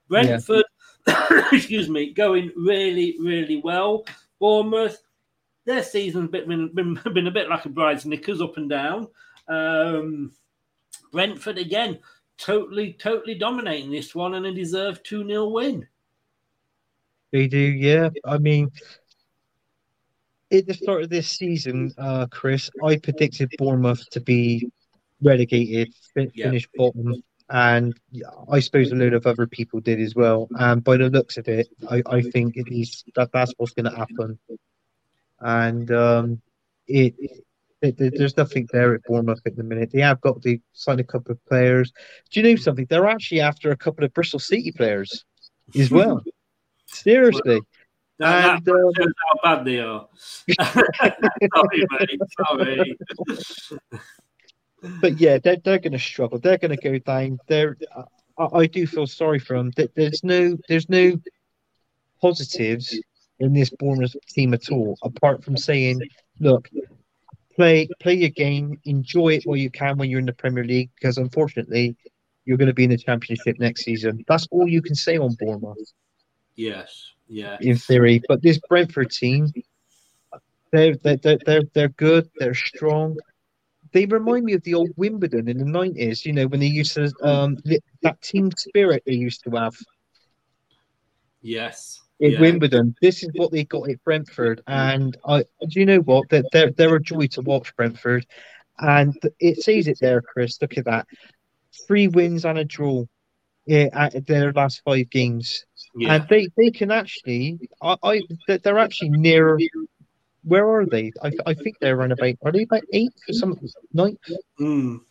[0.10, 0.66] Brentford,
[1.52, 4.06] excuse me, going really, really well.
[4.40, 5.02] Bournemouth,
[5.66, 9.08] their season's been, been, been, been a bit like a bride's knickers, up and down.
[9.48, 10.34] Um,
[11.12, 12.00] Brentford, again,
[12.38, 15.88] totally, totally dominating this one and a deserved 2 0 win.
[17.32, 18.10] They do, yeah.
[18.24, 18.72] I mean,
[20.52, 24.70] at the start of this season, uh, Chris, I predicted Bournemouth to be
[25.22, 26.46] relegated, Yeah.
[26.46, 28.00] finish bottom, and
[28.50, 30.48] I suppose a load of other people did as well.
[30.52, 33.92] And by the looks of it, I, I think it is that that's what's going
[33.92, 34.40] to happen.
[35.40, 36.42] And um,
[36.88, 37.16] it,
[37.86, 39.92] it, there- there's nothing there at Bournemouth at the minute.
[39.92, 41.92] They have got to sign a couple of players.
[42.32, 42.86] Do you know something?
[42.90, 45.26] They're actually after a couple of Bristol City players
[45.78, 46.22] as well.
[46.88, 47.62] Seriously.
[48.20, 49.14] That, And, that um, shows
[49.44, 50.08] how bad they are.
[51.56, 52.20] Sorry, mate.
[52.48, 52.98] Sorry.
[55.02, 56.40] but yeah, they're they're going to struggle.
[56.40, 57.40] They're going to go down.
[57.48, 57.76] They're
[58.38, 59.72] I, I do feel sorry for them.
[59.96, 61.14] There's no there's no
[62.22, 62.98] positives
[63.40, 66.02] in this Bournemouth team at all, apart from saying,
[66.40, 66.70] look,
[67.56, 70.90] play play your game, enjoy it while you can when you're in the Premier League,
[70.96, 71.96] because unfortunately,
[72.46, 74.24] you're going to be in the Championship next season.
[74.28, 75.78] That's all you can say on Bournemouth
[76.56, 77.14] Yes.
[77.28, 77.58] Yeah.
[77.60, 78.22] in theory.
[78.28, 79.52] But this Brentford team,
[80.72, 82.30] they're they're they're they're, good.
[82.38, 83.18] They're strong.
[83.94, 86.26] They remind me of the old Wimbledon in the nineties.
[86.26, 87.58] You know when they used to um
[88.04, 89.76] that team spirit they used to have
[91.42, 92.02] Yes.
[92.20, 92.40] In yeah.
[92.40, 92.96] Wimbledon.
[93.02, 96.30] This is what they got at Brentford, and I do you know what?
[96.30, 98.26] They're they're, they're a joy to watch Brentford,
[98.80, 100.62] and it says it there, Chris.
[100.62, 101.08] Look at that,
[101.88, 103.06] three wins and a draw.
[103.68, 106.14] Yeah, at their last five games Yeah.
[106.14, 109.58] and they they can actually I, I they- they're actually near
[110.44, 113.60] where are they I, I think they're around about are they about eight or some
[113.92, 114.20] ninth
[114.60, 115.02] Mm.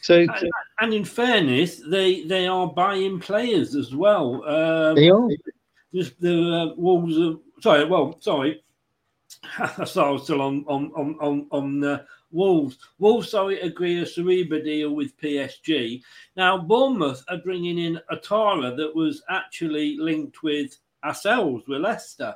[0.00, 0.50] So, and,
[0.80, 4.42] and in fairness, they they are buying players as well.
[4.48, 5.28] Um, they are.
[5.94, 7.18] Just the uh, Wolves.
[7.18, 8.62] Are, sorry, well, sorry.
[9.86, 12.78] so I was still on on on on, on uh, Wolves.
[12.98, 16.02] Wolves, sorry, agree a Sarabia deal with PSG.
[16.36, 22.34] Now, Bournemouth are bringing in Ouattara that was actually linked with ourselves, with Leicester.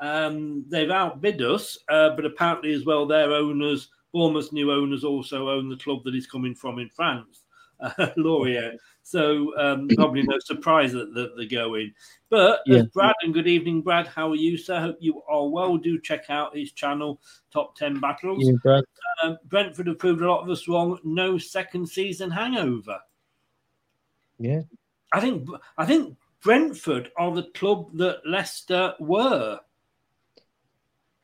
[0.00, 5.48] Um, they've outbid us, uh, but apparently, as well, their owners, Bournemouth's new owners, also
[5.48, 7.42] own the club that he's coming from in France,
[7.80, 8.80] uh, Lorient.
[9.02, 11.92] So um, probably no surprise that, that they're going.
[12.28, 12.82] But Yeah.
[12.92, 14.06] Brad, and good evening, Brad.
[14.06, 14.80] How are you, sir?
[14.80, 15.76] Hope you are well.
[15.76, 17.20] Do check out his channel,
[17.52, 18.44] Top 10 Battles.
[18.44, 18.84] Yeah, Brad.
[19.22, 20.98] Um, Brentford have proved a lot of us wrong.
[21.04, 22.98] No second season hangover.
[24.38, 24.62] Yeah.
[25.12, 25.48] I think
[25.78, 29.60] I think Brentford are the club that Leicester were.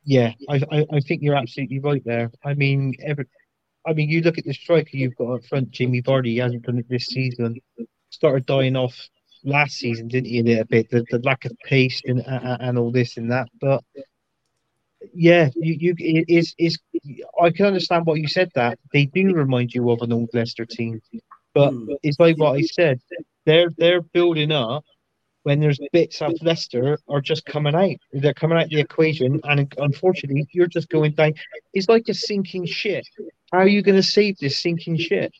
[0.05, 2.31] Yeah, I, I, I think you're absolutely right there.
[2.43, 3.25] I mean, every,
[3.85, 6.27] I mean, you look at the striker you've got up front, Jamie Vardy.
[6.27, 7.59] He hasn't done it this season.
[8.09, 8.97] Started dying off
[9.43, 10.39] last season, didn't he?
[10.39, 13.49] A little bit, the, the lack of pace and and and all this and that.
[13.59, 13.83] But
[15.13, 16.79] yeah, you you is is
[17.41, 18.51] I can understand what you said.
[18.55, 21.01] That they do remind you of an old Leicester team,
[21.53, 21.93] but hmm.
[22.03, 23.01] it's like what I said.
[23.45, 24.85] They're they're building up
[25.43, 27.97] when there's bits of Leicester are just coming out.
[28.11, 31.33] They're coming out the equation, and unfortunately, you're just going down.
[31.73, 33.03] It's like a sinking ship.
[33.51, 35.31] How are you going to save this sinking ship?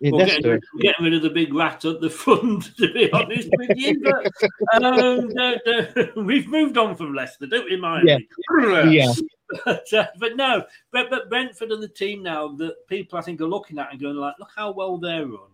[0.00, 3.48] Well, getting, rid- getting rid of the big rat at the front, to be honest
[3.56, 4.02] with you.
[4.02, 4.26] But
[4.82, 8.08] um, no, no, we've moved on from Leicester, don't we, mind?
[8.08, 8.18] Yeah.
[8.90, 9.12] Yeah.
[9.64, 13.40] But, uh, but no, but, but Brentford and the team now that people I think
[13.40, 15.53] are looking at and going like, look how well they're run.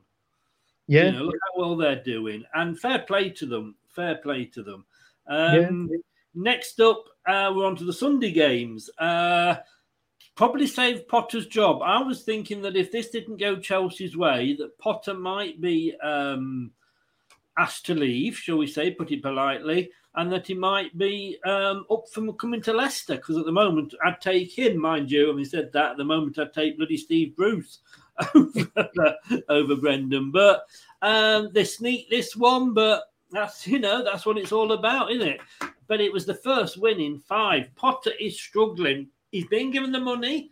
[0.91, 1.05] Yeah.
[1.05, 3.77] You know, look how well they're doing, and fair play to them.
[3.89, 4.85] Fair play to them.
[5.29, 5.89] Um,
[6.35, 8.89] Next up, uh, we're on to the Sunday games.
[8.99, 9.57] Uh,
[10.37, 11.83] probably saved Potter's job.
[11.83, 16.71] I was thinking that if this didn't go Chelsea's way, that Potter might be um,
[17.59, 21.85] asked to leave, shall we say, put it politely, and that he might be um,
[21.91, 23.17] up for coming to Leicester.
[23.17, 25.29] Because at the moment, I'd take him, mind you.
[25.29, 27.81] Having said that, at the moment, I'd take bloody Steve Bruce
[28.35, 29.17] over,
[29.49, 30.31] over Brendan.
[30.31, 30.67] But
[31.03, 35.27] um, they sneak this one, but that's you know that's what it's all about, isn't
[35.27, 35.41] it?
[35.87, 37.75] But it was the first win in five.
[37.77, 39.09] Potter is struggling.
[39.33, 40.51] He's being given the money.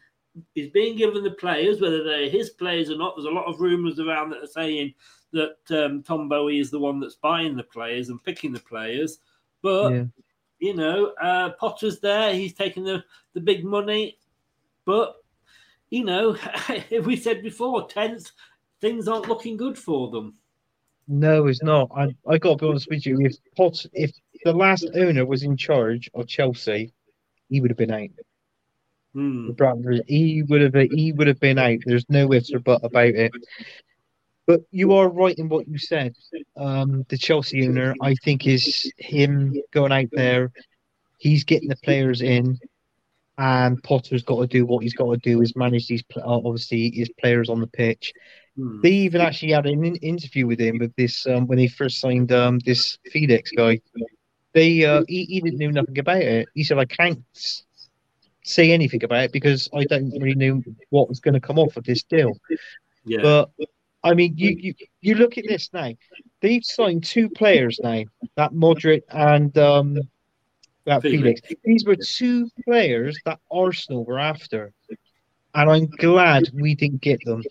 [0.55, 3.15] He's being given the players, whether they're his players or not.
[3.17, 4.95] There's a lot of rumours around that are saying
[5.33, 9.19] that um, Todd Boehly is the one that's buying the players and picking the players.
[9.63, 10.05] But Yeah.
[10.61, 12.33] you know, uh, Potter's there.
[12.35, 13.05] He's taking the
[13.35, 14.19] the big money.
[14.85, 15.18] But
[15.91, 16.37] you know,
[17.05, 18.31] we said before, tenth
[18.81, 20.35] things aren't looking good for them.
[21.07, 21.91] No, it's not.
[21.97, 23.19] I I got to be honest with you.
[23.21, 24.13] If Pot, if
[24.45, 26.93] the last owner was in charge of Chelsea,
[27.49, 28.11] he would have been out.
[29.15, 29.51] Hmm.
[30.07, 31.79] He would have he would have been out.
[31.85, 33.33] There's no ifs or but about it.
[34.47, 36.15] But you are right in what you said.
[36.57, 40.53] Um, the Chelsea owner, I think, is him going out there.
[41.19, 42.59] He's getting the players in,
[43.39, 46.91] and Potter's got to do what he's got to do is manage these uh, obviously
[46.91, 48.13] his players on the pitch.
[48.57, 48.81] Hmm.
[48.83, 52.33] They even actually had an interview with him with this um, when he first signed
[52.33, 53.81] um, this Felix guy.
[54.55, 56.49] They uh, he, he didn't know nothing about it.
[56.55, 57.23] He said, "I can't
[58.43, 60.61] say anything about it because I don't really know
[60.91, 62.37] what was going to come off of this deal."
[63.05, 63.23] Yeah.
[63.23, 63.51] But
[64.03, 65.93] I mean, you, you you look at this now.
[66.41, 68.03] They've signed two players now,
[68.37, 69.99] that Mudryk and um,
[70.89, 71.41] that Felix.
[71.41, 71.63] Felix.
[71.65, 74.73] These were two players that Arsenal were after,
[75.55, 77.43] and I'm glad we didn't get them.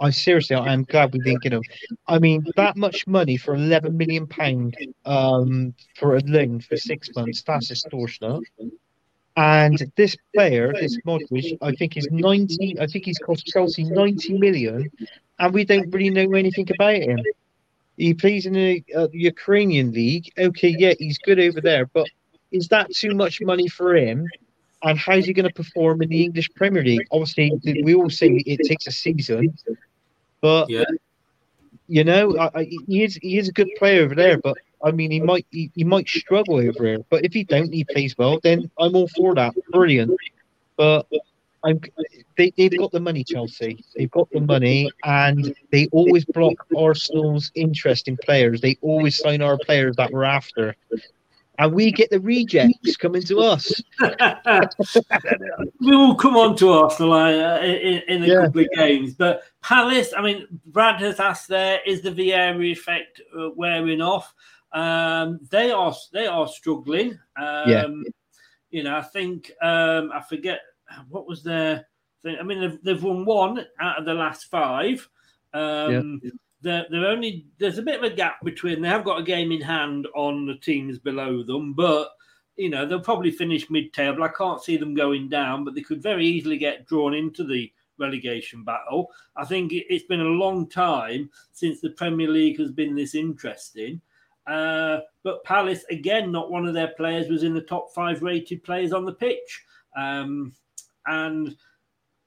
[0.00, 1.62] I seriously, I am glad we didn't get them.
[2.08, 4.74] I mean, that much money for 11 million pound
[5.04, 8.42] um, for a loan for six months—that's extortionate.
[9.36, 12.80] And this player, this Mudryk, I think is 90.
[12.80, 14.90] I think he's cost Chelsea 90 million,
[15.38, 17.20] and we don't really know anything about him.
[17.96, 20.32] He plays in the, uh, the Ukrainian league.
[20.38, 22.06] Okay, yeah, he's good over there, but
[22.52, 24.26] is that too much money for him?
[24.82, 27.06] And how's he going to perform in the English Premier League?
[27.10, 29.54] Obviously, we all say it takes a season,
[30.40, 30.84] but Yeah.
[31.86, 34.38] you know, I, I, he is he is a good player over there.
[34.38, 36.98] But I mean, he might he, he might struggle over here.
[37.10, 38.40] But if he don't, he plays well.
[38.42, 39.52] Then I'm all for that.
[39.70, 40.16] Brilliant.
[40.76, 41.06] But
[41.62, 41.78] I'm
[42.38, 43.84] they they've got the money, Chelsea.
[43.94, 48.62] They've got the money, and they always block Arsenal's interest in players.
[48.62, 50.74] They always sign our players that we're after.
[51.60, 53.70] And we get the rejects coming to us.
[54.00, 58.46] we will come on to Arsenal uh, in, in a Yeah.
[58.46, 59.14] couple of games.
[59.14, 64.32] But Palace, I mean, Brad has asked there, is the Vieira effect uh, wearing off?
[64.72, 67.18] Um, they are they are struggling.
[67.36, 67.86] Um, Yeah.
[68.70, 70.60] You know, I think um, I forget
[71.10, 71.86] what was their
[72.22, 72.36] Thing.
[72.38, 75.06] I mean, they've, they've won one out of the last five.
[75.52, 76.30] Um, Yeah.
[76.62, 78.82] They're, they're only there's a bit of a gap between.
[78.82, 82.10] They have got a game in hand on the teams below them, but
[82.56, 84.22] you know they'll probably finish mid-table.
[84.22, 87.72] I can't see them going down, but they could very easily get drawn into the
[87.98, 89.08] relegation battle.
[89.36, 93.14] I think it, it's been a long time since the Premier League has been this
[93.14, 94.00] interesting.
[94.46, 98.64] Uh, but Palace, again, not one of their players was in the top five rated
[98.64, 99.62] players on the pitch.
[99.96, 100.54] Um,
[101.06, 101.56] and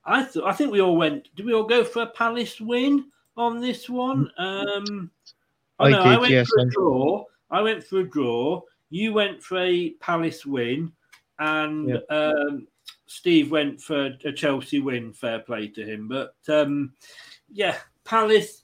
[0.05, 1.29] I thought, I think we all went.
[1.35, 3.05] Did we all go for a Palace win
[3.37, 4.29] on this one?
[4.37, 5.11] Um,
[5.79, 7.25] oh I no, I did, went yes, for a I- draw.
[7.51, 8.61] I went for a draw.
[8.89, 10.91] You went for a Palace win,
[11.39, 11.97] and Yeah.
[12.09, 12.67] um,
[13.05, 15.13] Steve went for a Chelsea win.
[15.13, 16.07] Fair play to him.
[16.07, 16.93] But um,
[17.51, 18.63] yeah, Palace.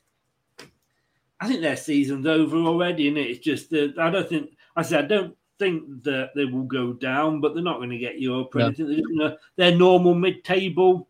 [1.42, 4.52] I think their season's over already, and it's just that I don't think.
[4.76, 7.98] I said I don't think that they will go down, but they're not going to
[7.98, 8.66] get you up or No.
[8.68, 8.88] anything.
[8.88, 11.08] They're, gonna, they're normal mid-table.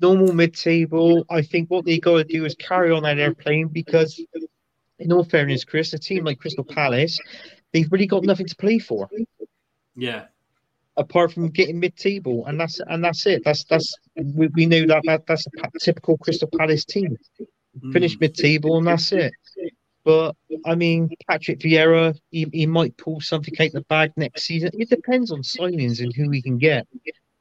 [0.00, 1.24] Normal mid-table.
[1.30, 4.20] I think what they got to do is carry on that airplane because,
[4.98, 7.18] in all fairness, Chris, a team like Crystal Palace,
[7.72, 9.08] they've really got nothing to play for
[9.94, 10.24] Yeah,
[10.96, 13.42] apart from getting mid-table, and that's and that's it.
[13.44, 17.16] That's that's we, we know that, that that's a typical Crystal Palace team.
[17.82, 17.92] Mm.
[17.92, 19.32] Finish mid-table, and that's it.
[20.02, 20.34] But
[20.64, 24.70] I mean, Patrick Vieira, he, he might pull something out the bag next season.
[24.72, 26.88] It depends on signings and who we can get,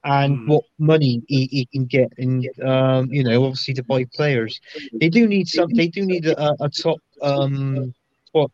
[0.04, 4.60] and what money he, he can get, and um, you know, obviously to buy players.
[5.00, 5.70] They do need some.
[5.74, 7.00] They do need a, a top.
[7.22, 7.94] Um,
[8.32, 8.52] what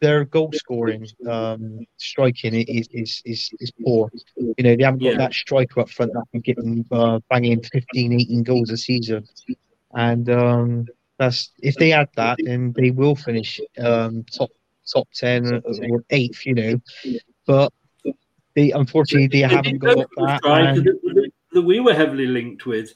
[0.00, 4.10] their goal scoring, um, striking is is is is poor.
[4.36, 5.16] You know, they haven't got Yeah.
[5.16, 9.24] that striker up front that can get them uh, banging 15, 18 goals a season,
[9.94, 10.86] and um,
[11.18, 14.50] that's if they add that, then they will finish um, top
[14.92, 15.60] top ten or,
[15.90, 16.46] or eighth.
[16.46, 16.80] You know,
[17.46, 17.72] but
[18.56, 20.40] they unfortunately they haven't got that.
[20.44, 22.94] And- that, that we were heavily linked with,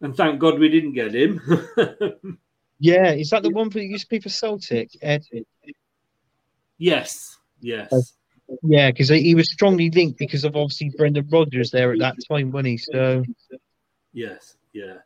[0.00, 1.40] and thank God we didn't get him.
[2.78, 4.90] yeah, is that the one that used to play for Celtic?
[5.02, 5.24] Ed?
[6.78, 8.14] yes, yes.
[8.62, 12.52] Yeah, because he was strongly linked because of obviously Brendan Rodgers there at that time,
[12.52, 12.76] wasn't he?
[12.78, 13.24] So
[14.12, 14.98] Yes, yeah.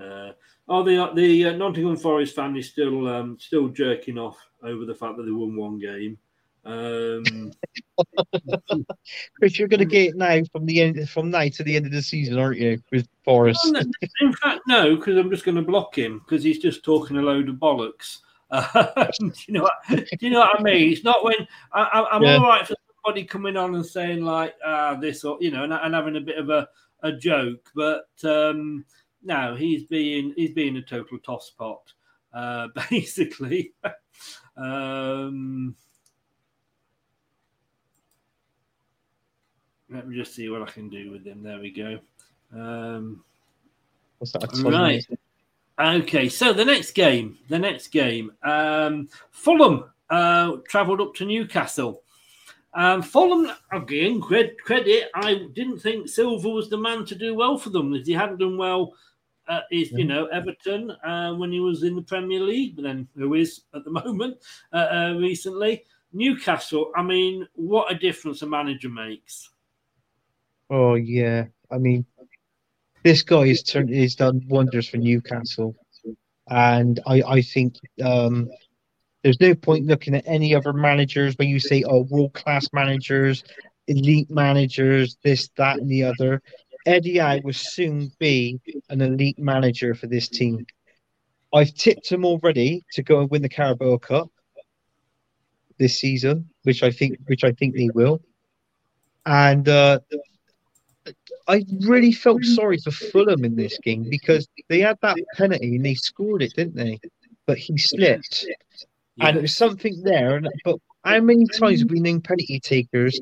[0.00, 0.32] Uh,
[0.68, 4.94] oh, the the uh, Nottingham Forest fan is still um, still jerking off over the
[4.94, 6.18] fact that they won one game.
[6.66, 7.52] Um,
[9.38, 11.86] Chris, you're going to get it now from the end from now to the end
[11.86, 12.82] of the season, aren't you?
[12.90, 13.80] With no,
[14.20, 17.22] in fact, no, because I'm just going to block him because he's just talking a
[17.22, 18.18] load of bollocks.
[18.50, 19.72] Uh, do you know what?
[19.88, 20.92] Do you know what I mean?
[20.92, 22.36] It's not when I, I, I'm Yeah.
[22.36, 25.72] all right for somebody coming on and saying like ah this or you know and,
[25.72, 26.68] and having a bit of a,
[27.02, 28.84] a joke, but um,
[29.22, 31.80] no, he's being he's being a total tosspot,
[32.32, 33.72] uh, basically.
[34.56, 35.76] um,
[39.90, 41.42] let me just see what I can do with him.
[41.42, 41.98] There we go.
[42.52, 43.24] Um,
[44.18, 44.44] What's that?
[44.44, 45.04] a Right.
[45.78, 52.02] Okay, so the next game, the next game, um, Fulham uh, travelled up to Newcastle.
[52.72, 55.10] Um, Fulham, again, cred- credit.
[55.14, 57.94] I didn't think Silva was the man to do well for them.
[57.94, 58.94] If he hadn't done well,
[59.48, 63.06] uh, is you know Everton uh, when he was in the Premier League, but then
[63.16, 64.38] who is at the moment
[64.72, 65.84] uh, uh, recently.
[66.12, 66.92] Newcastle.
[66.96, 69.50] I mean, what a difference a manager makes.
[70.70, 72.06] Oh yeah, I mean,
[73.04, 75.76] this guy has turned has done wonders for Newcastle,
[76.48, 78.48] and I I think um,
[79.22, 83.44] there's no point looking at any other managers when you say oh world class managers,
[83.86, 86.42] elite managers, this that and the other.
[86.84, 88.60] Eddie I will soon be
[88.90, 90.66] an elite manager for this team.
[91.52, 94.28] I've tipped him already to go and win the Carabao Cup
[95.78, 98.20] this season, which I think which I think they will.
[99.24, 100.00] And uh,
[101.48, 105.84] I really felt sorry for Fulham in this game because they had that penalty and
[105.84, 106.98] they scored it, didn't they?
[107.46, 108.46] But he slipped,
[109.20, 110.36] and it was something there.
[110.36, 113.20] And but how many times have we known penalty takers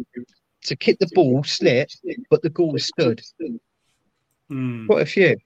[0.64, 1.90] to kick the ball, slip,
[2.30, 3.20] but the goal stood?
[4.48, 4.86] Hmm.
[4.86, 5.36] Quite a few.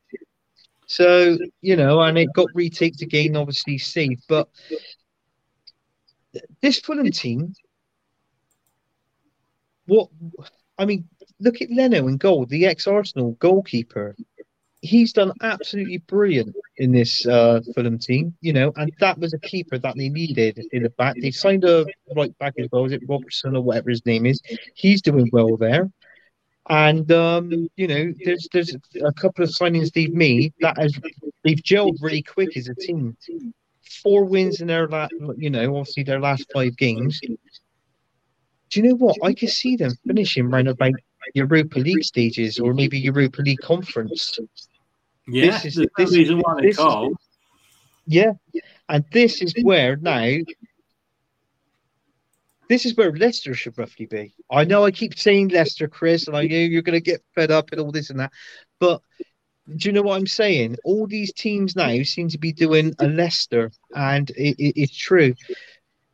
[0.86, 4.22] So you know, and it got retaked again, obviously saved.
[4.28, 4.48] But
[6.62, 7.54] this Fulham team,
[9.86, 10.08] what
[10.78, 11.08] I mean,
[11.40, 14.16] look at Leno in goal, the ex-Arsenal goalkeeper.
[14.80, 19.38] He's done absolutely brilliant in this uh, Fulham team, you know, and that was a
[19.40, 21.16] keeper that they needed in the back.
[21.20, 24.40] They signed a right back as well, is it Robertson or whatever his name is?
[24.74, 25.90] He's doing well there.
[26.68, 30.92] And um, you know, there's there's a couple of signings they've made that has
[31.42, 33.16] they've gelled really quick as a team.
[34.02, 37.20] Four wins in their last, you know, obviously their last five games.
[38.70, 39.16] Do you know what?
[39.22, 40.92] I could see them finishing round about
[41.34, 44.38] Europa League stages or maybe Europa League conference.
[45.26, 46.84] Yeah, This is- there's no reason why they this is-
[48.06, 48.32] Yeah,
[48.88, 50.38] and this is where now.
[52.68, 54.34] This is where Leicester should roughly be.
[54.50, 57.50] I know I keep saying Leicester, Chris, and I know you're going to get fed
[57.50, 58.30] up and all this and that,
[58.78, 59.00] but
[59.74, 60.76] do you know what I'm saying?
[60.84, 65.34] All these teams now seem to be doing a Leicester, and it, it, it's true.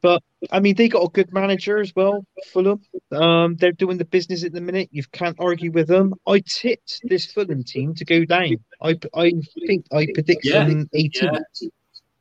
[0.04, 2.82] But I mean, they got a good manager as well, Fulham.
[3.10, 4.90] Um, they're doing the business at the minute.
[4.92, 6.12] You can't argue with them.
[6.26, 8.56] I tipped this Fulham team to go down.
[8.82, 9.32] I, I
[9.66, 11.10] think I predicted Yeah, them 18.
[11.32, 11.68] yeah.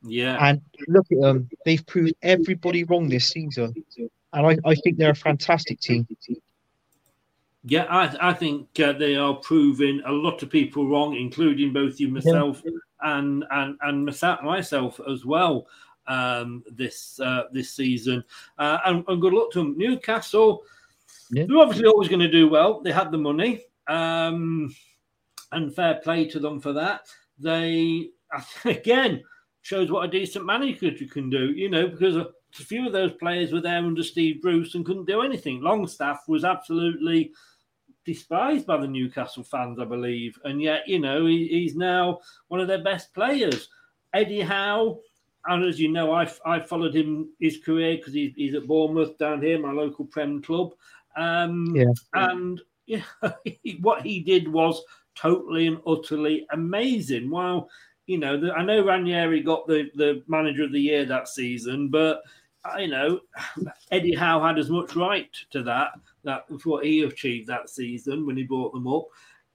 [0.06, 1.50] Yeah, And look at them.
[1.66, 3.74] They've proved everybody wrong this season.
[4.32, 6.06] And I, I think they're a fantastic team.
[7.64, 12.00] Yeah, I, I think uh, they are proving a lot of people wrong, including both
[12.00, 12.62] you, myself,
[13.02, 15.66] and and and myself, myself as well.
[16.06, 18.22] Um, this uh, this season,
[18.58, 19.78] uh, and, and good luck to them.
[19.78, 20.62] Newcastle,
[21.30, 22.80] they're obviously always going to do well.
[22.80, 24.74] They had the money, um,
[25.52, 27.06] and fair play to them for that.
[27.38, 28.10] They
[28.64, 29.22] again
[29.62, 31.52] shows what a decent manager you can do.
[31.52, 35.06] You know, because a few of those players were there under Steve Bruce and couldn't
[35.06, 35.60] do anything.
[35.60, 37.32] Longstaff was absolutely
[38.04, 42.60] despised by the Newcastle fans, I believe, and yet you know he, he's now one
[42.60, 43.68] of their best players.
[44.12, 45.00] Eddie Howe,
[45.46, 49.18] and as you know, I I followed him his career because he's, he's at Bournemouth
[49.18, 50.72] down here, my local Prem club,
[51.16, 51.92] um, Yeah.
[52.14, 53.02] and yeah,
[53.80, 54.82] what he did was
[55.14, 57.30] totally and utterly amazing.
[57.30, 57.68] While
[58.06, 61.88] you know, the, I know Ranieri got the the manager of the year that season,
[61.88, 62.22] but
[62.64, 63.20] I know
[63.90, 65.92] Eddie Howe had as much right to that.
[66.24, 69.04] That was what he achieved that season when he brought them up.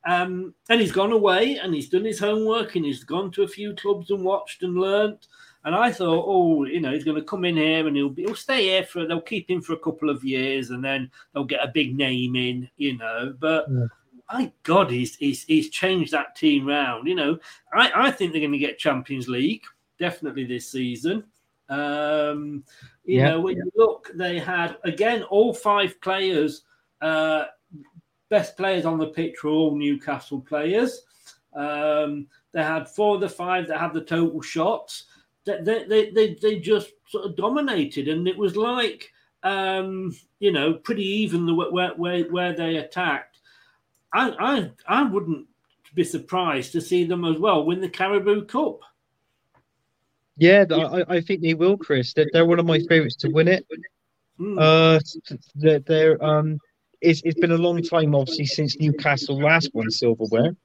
[0.08, 3.48] Um, and he's gone away and he's done his homework and he's gone to a
[3.48, 5.28] few clubs and watched and learnt.
[5.70, 8.24] And I thought, oh, you know, he's going to come in here and he'll be,
[8.24, 11.44] he'll stay here for they'll keep him for a couple of years and then they'll
[11.44, 13.36] get a big name in, you know.
[13.40, 13.68] But
[14.34, 17.08] my God, he's he's he's changed that team round.
[17.08, 17.38] You know,
[17.72, 19.62] I, I think they're going to get Champions League
[20.00, 21.24] definitely this season.
[21.70, 22.64] Um,
[23.06, 23.30] you Yeah.
[23.30, 26.64] know, when you look, they had again all five players,
[27.02, 27.44] uh,
[28.30, 31.04] best players on the pitch were all Newcastle players.
[31.54, 35.06] Um, they had four of the five that had the total shots.
[35.46, 39.12] They they they, they, just sort of dominated, and it was like
[39.44, 43.40] um, you know pretty even the where where where they attacked.
[44.14, 45.48] I I I wouldn't
[45.96, 48.82] be surprised to see them as well win the Carabao Cup.
[50.38, 52.14] Yeah, I, I think they will, Chris.
[52.14, 53.68] They're, they're one of my favourites to win it.
[54.58, 55.00] Uh,
[55.56, 56.60] they're, they're um,
[57.02, 60.56] it's, it's been a long time, obviously, since Newcastle last won silverware.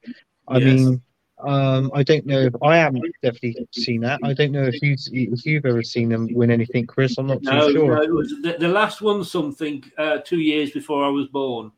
[0.47, 0.79] I Yes.
[0.79, 1.01] mean,
[1.39, 4.19] um, I don't know if I haven't definitely seen that.
[4.23, 7.17] I don't know if you if you've ever seen them win anything, Chris.
[7.17, 7.95] I'm not too No, sure.
[7.95, 11.71] no, it was the, the last one something uh, two years before I was born.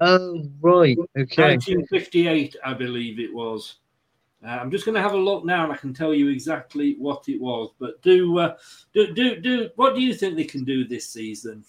[0.00, 1.54] Oh right, okay.
[1.54, 3.76] 1958, I believe it was.
[4.44, 6.96] Uh, I'm just going to have a look now, and I can tell you exactly
[6.98, 7.70] what it was.
[7.78, 8.56] But do, uh,
[8.92, 9.70] do, do, do.
[9.76, 11.64] What do you think they can do this season?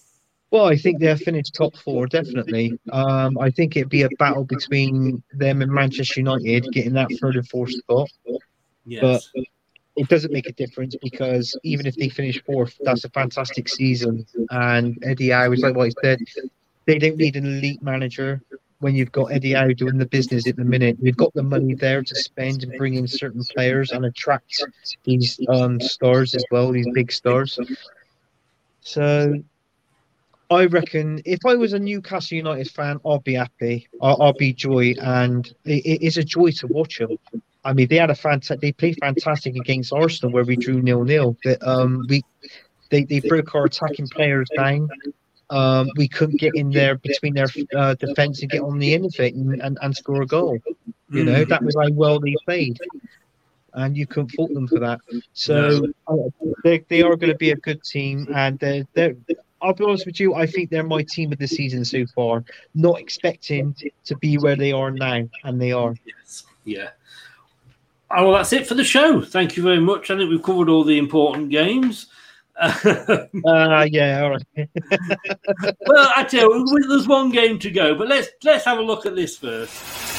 [0.52, 2.80] Well, I think they'll finish top four definitely.
[2.92, 7.36] Um, I think it'd be a battle between them and Manchester United getting that third
[7.36, 8.10] and fourth spot.
[8.86, 9.30] Yes.
[9.34, 9.46] But
[9.98, 14.26] it doesn't make a difference because even if they finish fourth, that's a fantastic season.
[14.50, 16.20] And Eddie Howe is like what he said,
[16.86, 18.42] they don't need an elite manager
[18.80, 20.98] when you've got Eddie Howe doing the business at the minute.
[21.02, 24.64] You've got the money there to spend and bring in certain players and attract
[25.04, 27.58] these um, stars as well, these big stars.
[28.82, 29.34] So
[30.50, 33.88] I reckon if I was a Newcastle United fan, I'd be happy.
[34.02, 37.18] I'll, I'll be joy, and it, it is a joy to watch them.
[37.64, 38.62] I mean, they had a fantastic.
[38.62, 41.36] They played fantastic against Arsenal, where we drew nil nil.
[41.44, 42.24] But um, we
[42.92, 44.90] they, they broke our attacking players down.
[45.50, 49.06] Um, we couldn't get in there between their uh, defence and get on the end
[49.06, 50.58] of it and, and, and score a goal.
[51.10, 51.50] You know, Mm.
[51.50, 52.80] that was how well they played.
[53.74, 55.02] And you couldn't fault them for that.
[55.34, 56.16] So uh,
[56.64, 58.28] they, they are going to be a good team.
[58.34, 59.16] And they're, they're,
[59.62, 62.44] I'll be honest with you, I think they're my team of the season so far.
[62.74, 65.28] Not expecting to be where they are now.
[65.44, 65.96] And they are.
[66.06, 66.44] Yes.
[66.66, 66.90] Yeah.
[68.12, 69.22] Oh, well, that's it for the show.
[69.22, 70.12] Thank you very much.
[70.12, 72.08] I think we've covered all the important games.
[73.46, 74.70] Uh, yeah, all right.
[75.88, 79.06] well, I tell you, there's one game to go, but let's let's have a look
[79.06, 80.15] at this first.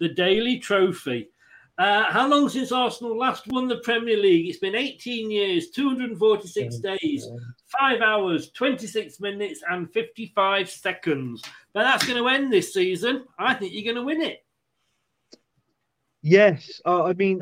[0.00, 1.28] The Daily Trophy.
[1.78, 4.48] Uh, how long since Arsenal last won the Premier League?
[4.48, 7.26] It's been 18 years, 246 days,
[7.78, 11.42] 5 hours, 26 minutes, and 55 seconds.
[11.72, 13.24] But that's going to end this season.
[13.38, 14.44] I think you're going to win it.
[16.22, 17.40] Yes, uh, I mean,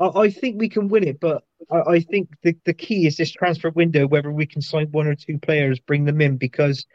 [0.00, 3.18] I, I think we can win it, but I, I think the, the key is
[3.18, 6.86] this transfer window, whether we can sign one or two players, bring them in, because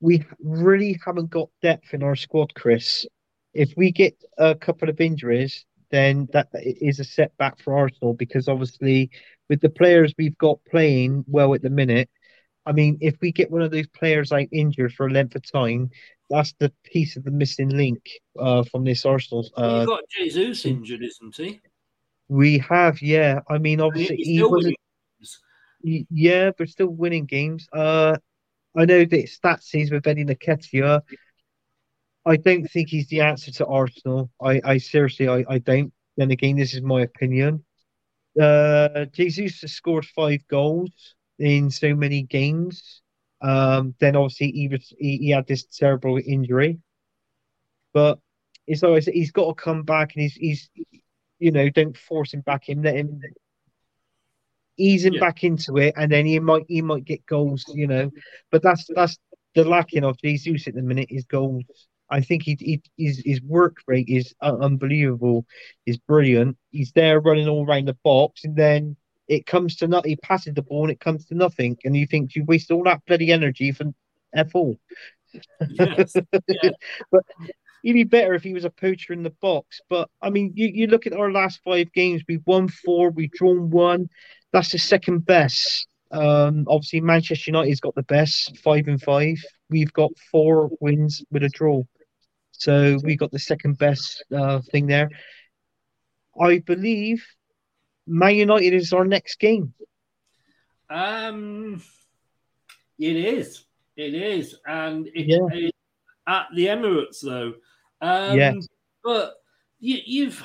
[0.00, 3.06] we really haven't got depth in our squad, Chris.
[3.54, 8.48] If we get a couple of injuries, then that is a setback for Arsenal because
[8.48, 9.10] obviously
[9.48, 12.08] with the players we've got playing well at the minute,
[12.66, 15.50] I mean, if we get one of those players like injured for a length of
[15.50, 15.90] time,
[16.28, 18.08] that's the piece of the missing link
[18.38, 19.48] uh, from this Arsenal.
[19.56, 21.60] Uh, You've got Jesus injured, isn't he?
[22.28, 23.40] We have, yeah.
[23.48, 24.76] I mean, obviously, He's he still wasn't.
[25.82, 27.66] y- Yeah, we're still winning games.
[27.72, 28.16] Uh,
[28.76, 31.00] I know that stats is with Eddie Nketiah.
[32.26, 34.30] I don't think he's the answer to Arsenal.
[34.40, 35.92] I, I seriously, I, I don't.
[36.16, 37.64] Then again, this is my opinion.
[38.40, 43.02] Uh, Jesus has scored five goals in so many games.
[43.40, 46.78] Um, then obviously he was he, he had this terrible injury,
[47.94, 48.18] but
[48.66, 50.70] it's always he's got to come back and he's he's
[51.38, 53.20] you know don't force him back in, let him
[54.76, 55.20] ease him Yeah.
[55.20, 58.10] back into it, and then he might he might get goals, you know.
[58.50, 59.18] But that's that's
[59.54, 61.64] the lacking of Jesus at the minute is goals.
[62.10, 65.46] I think he, he his his work rate is unbelievable,
[65.86, 66.56] is brilliant.
[66.70, 68.96] He's there running all around the box, and then
[69.28, 70.10] it comes to nothing.
[70.10, 72.84] He passes the ball, and it comes to nothing, and you think you wasted all
[72.84, 73.86] that bloody energy for
[74.34, 74.78] f all.
[75.68, 76.16] Yes.
[76.48, 76.70] Yeah.
[77.12, 77.22] but
[77.82, 79.80] he'd be better if he was a poacher in the box.
[79.88, 83.30] But I mean, you, you look at our last five games, we've won four, we've
[83.30, 84.08] drawn one.
[84.52, 85.86] That's the second best.
[86.10, 89.36] Um, obviously, Manchester United's got the best, five and five.
[89.68, 91.84] We've got four wins with a draw.
[92.60, 95.08] So we got the second best uh, thing there.
[96.38, 97.26] I believe
[98.06, 99.72] Man United is our next game.
[100.90, 101.82] Um,
[102.98, 103.64] it is.
[103.96, 105.46] It is, and it, Yeah.
[105.52, 105.74] it-
[106.26, 107.54] at the Emirates though.
[108.02, 108.68] Um, Yes.
[109.02, 109.34] But
[109.80, 110.44] you, you've,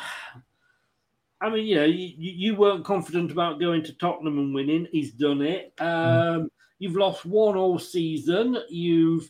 [1.42, 4.88] I mean, you know, you, you you weren't confident about going to Tottenham and winning.
[4.92, 5.74] He's done it.
[5.80, 8.58] Um, You've lost one all season.
[8.70, 9.30] You've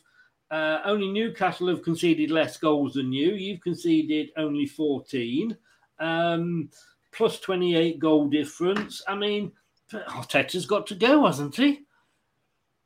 [0.50, 3.32] uh, only Newcastle have conceded less goals than you.
[3.32, 5.56] You've conceded only 14,
[5.98, 6.70] um,
[7.12, 9.02] plus 28 goal difference.
[9.08, 9.52] I mean,
[9.92, 11.86] Arteta's got to go, hasn't he?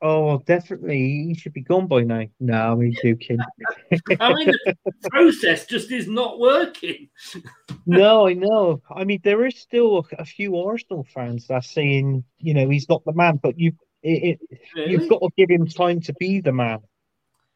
[0.02, 1.26] Oh, definitely.
[1.28, 2.24] He should be gone by now.
[2.40, 3.38] No, I'm joking.
[4.20, 7.10] I mean, the process just is not working.
[7.86, 8.80] no, I know.
[8.90, 12.88] I mean, there is still a few Arsenal fans that are saying, you know, he's
[12.88, 13.72] not the man, but you,
[14.02, 14.92] it, it, Really?
[14.92, 16.78] you've got to give him time to be the man,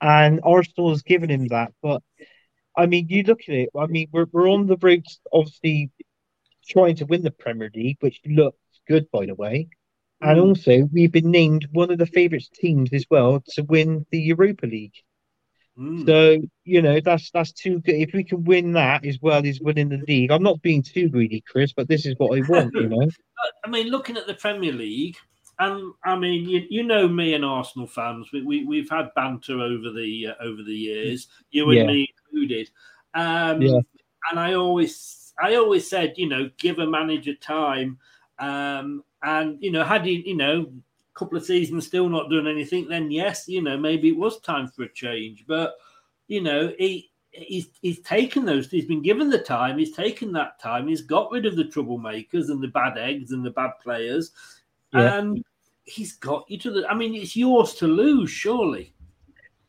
[0.01, 1.73] and Arsenal has given him that.
[1.83, 2.03] But
[2.77, 3.69] I mean, you look at it.
[3.79, 5.91] I mean, we're we're on the road, obviously,
[6.69, 8.59] trying to win the Premier League, which looks
[8.89, 9.69] good, by the way.
[10.21, 10.43] And Mm.
[10.49, 14.67] also, we've been named one of the favourites teams as well to win the Europa
[14.67, 14.95] League.
[15.79, 16.07] Mm.
[16.07, 17.97] So you know that's that's too good.
[17.97, 21.09] If we can win that as well as winning the league, I'm not being too
[21.09, 22.73] greedy, Chris, but this is what I want.
[22.75, 23.09] You know,
[23.65, 25.17] I mean, looking at the Premier League,
[25.59, 29.61] and I mean, you, you know me and Arsenal fans, we, we we've had banter
[29.61, 31.87] over the uh, over the years, you and Yeah.
[31.87, 32.71] me included.
[33.15, 33.81] Um, Yeah.
[34.31, 37.99] And I always I always said, you know, give a manager time,
[38.39, 42.47] um, and you know, had he, you know, a couple of seasons still not doing
[42.47, 45.45] anything, then yes, you know, maybe it was time for a change.
[45.47, 45.75] But
[46.29, 48.71] you know, he he's he's taken those.
[48.71, 49.79] He's been given the time.
[49.79, 50.89] He's taken that time.
[50.89, 54.33] He's got rid of the troublemakers and the bad eggs and the bad players,
[54.95, 55.19] Yeah.
[55.19, 55.45] and
[55.85, 56.89] he's got you to the.
[56.89, 58.95] I mean, it's yours to lose, surely.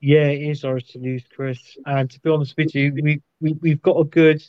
[0.01, 1.59] yeah, it is ours to lose, Chris.
[1.85, 4.43] And to be honest with you, we we we've got a good.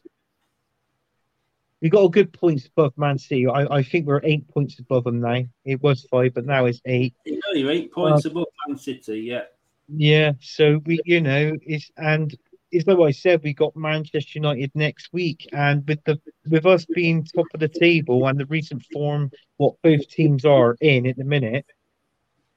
[1.83, 3.47] We got a good points above Man City.
[3.47, 5.45] I, I think we're eight points above them now.
[5.65, 7.15] It was five, but now it's eight.
[7.27, 9.21] You know, you're eight points uh, above Man City.
[9.21, 9.43] Yeah.
[9.89, 12.35] Yeah, so we, you know, it's and
[12.71, 13.43] it's like what I said.
[13.43, 17.69] We got Manchester United next week, and with the with us being top of the
[17.69, 21.67] table and the recent form, what both teams are in at the minute,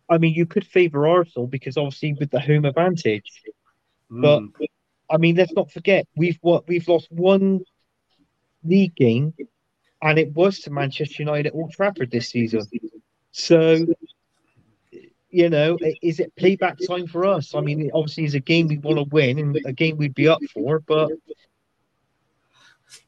[0.10, 3.42] I mean, you could favour Arsenal because obviously with the home advantage.
[4.10, 4.52] But Mm.
[5.12, 7.62] I mean, let's not forget we've what we've lost one
[8.64, 9.34] league game,
[10.02, 12.62] and it was to Manchester United at Old Trafford this season.
[13.32, 13.86] So
[15.30, 17.54] you know, is it playback time for us?
[17.56, 20.28] I mean, obviously, it's a game we want to win and a game we'd be
[20.28, 21.12] up for, but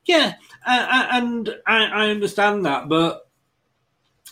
[0.05, 0.35] Yeah,
[0.65, 3.29] uh, and I, I understand that, but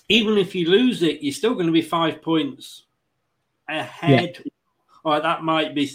[0.07, 2.85] even if you lose it, you're still going to be five points
[3.67, 4.43] ahead.
[5.03, 5.91] All right, that might be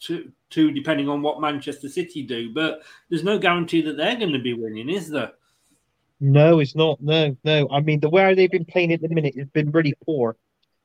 [0.00, 4.32] two, two, depending on what Manchester City do, but there's no guarantee that they're going
[4.32, 5.32] to be winning, is there?
[6.20, 7.00] no, it's not.
[7.02, 7.68] No, no.
[7.70, 10.36] I mean, the way they've been playing at the minute has been really poor,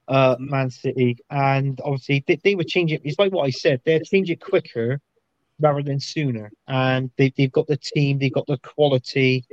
[0.10, 3.02] uh, Man City, and obviously they, they would change it.
[3.06, 4.99] It's like what I said; they'd change it quicker
[5.61, 6.52] rather than sooner.
[6.68, 9.45] And they, they've got the team, they've got the quality.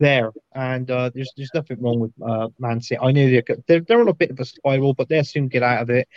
[0.00, 2.98] there, and uh, there's there's nothing wrong with uh, Man City.
[3.00, 5.62] I know they're, they're they're on a bit of a spiral, but they'll soon get
[5.62, 6.08] out of it.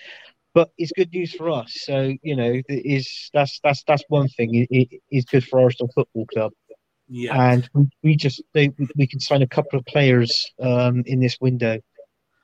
[0.54, 1.82] But it's good news for us.
[1.86, 4.56] So you know, is that's that's that's one thing.
[4.56, 6.52] It, it is good for Arsenal Football Club.
[7.08, 7.52] Yeah.
[7.52, 11.38] And we, we just they, we can sign a couple of players um, in this
[11.40, 11.80] window.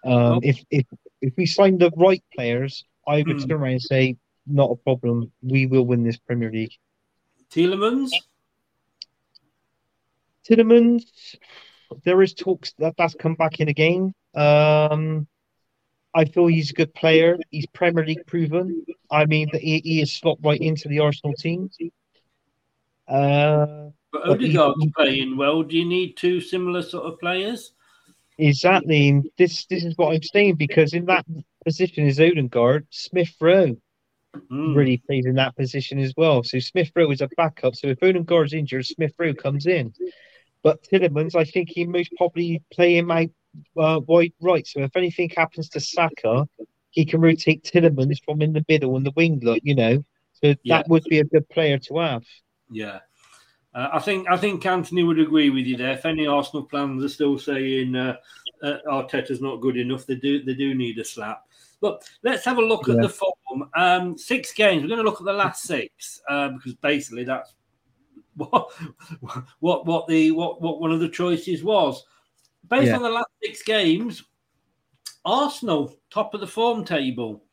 [0.03, 0.85] Um, if if
[1.25, 3.47] if we sign the right players, I would Hmm.
[3.47, 5.31] turn around and say, not a problem.
[5.41, 6.73] We will win this Premier League.
[7.51, 8.11] Tielemans.
[10.47, 11.03] Tillemans,
[12.03, 14.13] there is talks that that's come back in again.
[14.35, 15.27] Um,
[16.13, 17.37] I feel he's a good player.
[17.49, 18.85] He's Premier League proven.
[19.09, 21.69] I mean, that he, he is slot right into the Arsenal team.
[23.07, 25.63] Uh, But but he- Odegaard's playing well.
[25.63, 27.71] Do you need two similar sort of players?
[28.37, 29.09] Exactly.
[29.09, 31.25] And This this is what I'm saying because in that
[31.65, 33.75] position is Odegaard, Smith Rowe
[34.49, 34.73] Hmm.
[34.75, 36.43] really plays in that position as well.
[36.43, 37.75] So Smith Rowe is a backup.
[37.75, 39.93] So if Odegaard's injured, Smith Rowe comes in.
[40.61, 43.29] But Tielemans, I think he most probably play him out
[43.77, 44.67] uh, wide right.
[44.67, 46.47] So if anything happens to Saka,
[46.91, 50.03] he can rotate Tielemans from in the middle and the wing look, you know.
[50.33, 50.77] So Yeah.
[50.77, 52.23] that would be a good player to have.
[52.69, 52.99] Yeah.
[53.75, 55.91] Uh, I think I think Anthony would agree with you there.
[55.91, 58.15] If any Arsenal plans are still saying uh,
[58.63, 61.43] uh, Arteta's not good enough, they do they do need a slap.
[61.81, 63.69] But let's have a look at the form.
[63.75, 64.81] Um, six games.
[64.81, 67.53] We're going to look at the last six uh, because basically that's
[68.37, 68.71] what
[69.59, 72.05] what what the what what one of the choices was.
[72.69, 72.95] Based Yeah.
[72.95, 74.23] on the last six games,
[75.25, 77.43] Arsenal top of the form table.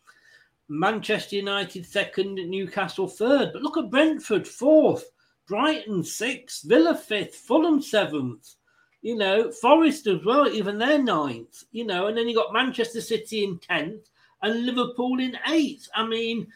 [0.69, 3.53] Manchester United second, Newcastle third.
[3.53, 5.05] But look at Brentford fourth,
[5.48, 8.55] Brighton sixth, Villa fifth, Fulham seventh.
[9.01, 11.64] You know, Forest as well, even they're ninth.
[11.73, 14.09] You know, and then you got Manchester City in tenth
[14.43, 15.89] and Liverpool in eighth.
[15.94, 16.47] I mean,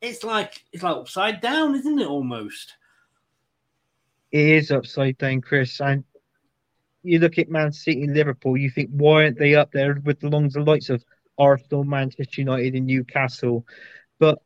[0.00, 2.06] it's like it's like upside down, isn't it?
[2.06, 2.76] Almost.
[4.30, 5.80] It is upside down, Chris.
[5.80, 6.04] And
[7.02, 10.20] you look at Man City and Liverpool, you think, why aren't they up there with
[10.20, 11.04] the longs the likes of
[11.38, 13.66] Arsenal, Manchester United, and Newcastle?
[14.18, 14.42] But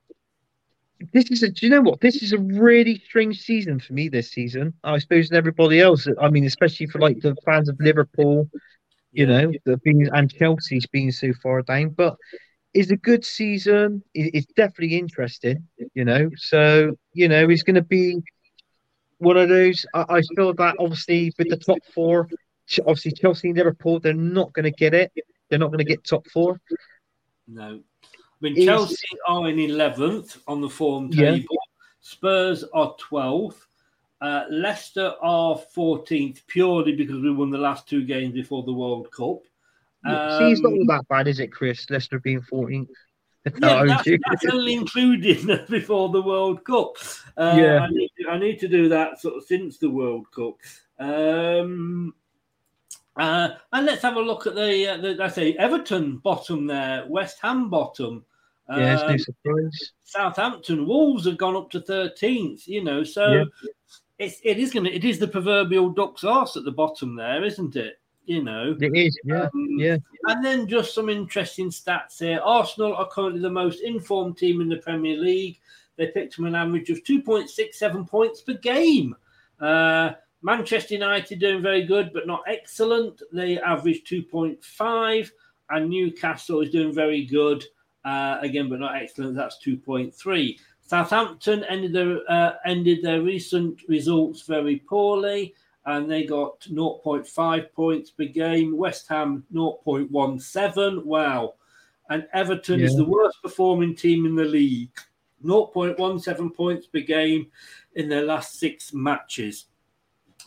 [1.12, 2.01] this is a, do you know what?
[2.01, 4.74] This is a really strange season for me this season.
[4.85, 6.07] I suppose and everybody else.
[6.20, 8.49] I mean, especially for like the fans of Liverpool,
[9.12, 11.91] you know, the being and Chelsea's being so far down.
[11.91, 12.16] But
[12.74, 14.03] it's a good season.
[14.15, 16.31] It's definitely interesting, you know.
[16.37, 18.19] So, you know, it's going to be
[19.19, 19.85] one of those.
[19.95, 22.29] I, I feel that obviously with the top four,
[22.81, 25.12] obviously Chelsea and Liverpool, they're not going to get it.
[25.49, 26.61] They're not going to get top four.
[27.47, 27.81] No.
[28.43, 28.97] Mean, Is- Chelsea
[29.28, 31.31] are in 11th on the form Yeah.
[31.32, 31.56] table.
[32.01, 33.66] Spurs are 12th.
[34.20, 39.10] Uh, Leicester are 14th purely because we won the last two games before the World
[39.12, 39.43] Cup.
[40.05, 41.89] See, it's not Um, all that bad, is it, Chris?
[41.89, 42.89] Leicester being 14th.
[43.62, 46.97] yeah, that's, that's only included before the World Cup.
[47.36, 47.78] Uh, Yeah.
[47.81, 50.55] I need, to, I need to do that sort of since the World Cup.
[50.98, 52.14] Um,
[53.16, 57.05] uh, and let's have a look at the, uh, the I say Everton bottom there,
[57.09, 58.24] West Ham bottom.
[58.70, 59.93] Yeah, it's no Um, surprise.
[60.05, 62.66] Southampton, Wolves have gone up to thirteenth.
[62.68, 63.44] You know, so Yeah.
[64.18, 67.44] it's it is going to it is the proverbial duck's arse at the bottom there,
[67.44, 67.98] isn't it?
[68.24, 69.97] You know, It is, yeah, Um, yeah.
[70.28, 72.40] and then just some interesting stats here.
[72.44, 75.59] Arsenal are currently the most informed team in the Premier League.
[75.97, 79.16] They picked up an average of 2.67 points per game.
[79.60, 83.22] Uh, Manchester United doing very good, but not excellent.
[83.32, 85.30] They average 2.5,
[85.70, 87.64] and Newcastle is doing very good,
[88.05, 89.37] uh, again, but not excellent.
[89.37, 90.59] That's 2.3.
[90.81, 95.55] Southampton ended their uh, ended their recent results very poorly,
[95.87, 98.77] and they got 0.5 points per game.
[98.77, 101.05] West Ham 0.17.
[101.05, 101.55] Wow,
[102.11, 104.91] and Everton is the worst performing team in the league.
[105.45, 107.47] 0.17 points per game
[107.95, 109.66] in their last six matches.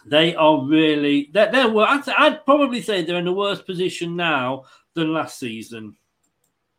[0.06, 4.66] They are really they're, they're I'd, I'd probably say they're in a worse position now
[4.94, 5.96] than last season.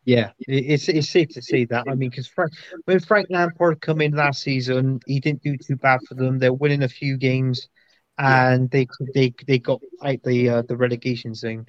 [0.07, 1.85] Yeah, it's it's safe to say that.
[1.89, 2.53] I mean, because Frank,
[2.85, 6.39] when Frank Lampard come in last season, he didn't do too bad for them.
[6.39, 7.69] They're winning a few games,
[8.17, 11.67] and they they they got out the uh, the relegation zone.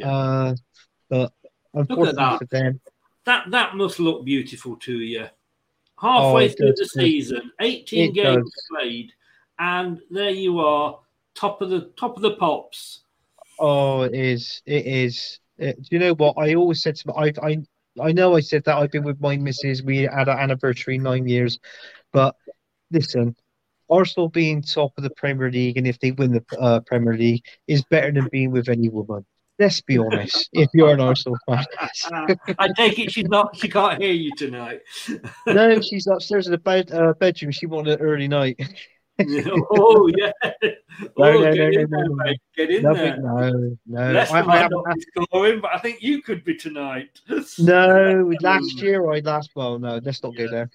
[0.00, 0.54] Uh,
[1.10, 1.32] but
[1.74, 2.38] unfortunately that.
[2.38, 2.80] for them,
[3.24, 5.28] That that must look beautiful to you.
[6.00, 8.70] Halfway Oh, through the season, 18 It games does.
[8.70, 9.12] played,
[9.58, 11.00] and there you are,
[11.34, 13.02] top of the top of the pops.
[13.58, 15.38] oh, it is it is.
[15.58, 17.58] It, do you know what I always said to my, I I
[18.00, 19.82] I know I said that I've been with my missus.
[19.82, 21.58] We had an anniversary nine years,
[22.12, 22.36] but
[22.90, 23.36] listen.
[23.90, 27.44] Arsenal being top of the Premier League, and if they win the uh, Premier League,
[27.68, 29.26] is better than being with any woman.
[29.58, 30.48] Let's be honest.
[30.52, 31.64] if you're an Arsenal fan,
[32.58, 33.54] I take it she's not.
[33.56, 34.80] She can't hear you tonight.
[35.46, 37.52] no, she's upstairs in the bed uh, bedroom.
[37.52, 38.58] She wanted an early night.
[39.70, 40.32] oh yeah.
[41.18, 42.40] No, oh, no, get no, in there, mate.
[42.54, 43.20] Get in Nothing, there.
[43.22, 44.12] no, no.
[44.12, 47.18] Leicester I, I might haven't not be scoring, but I think you could be tonight.
[47.58, 49.50] No, last year I last.
[49.54, 50.70] Well, no, let's not go there.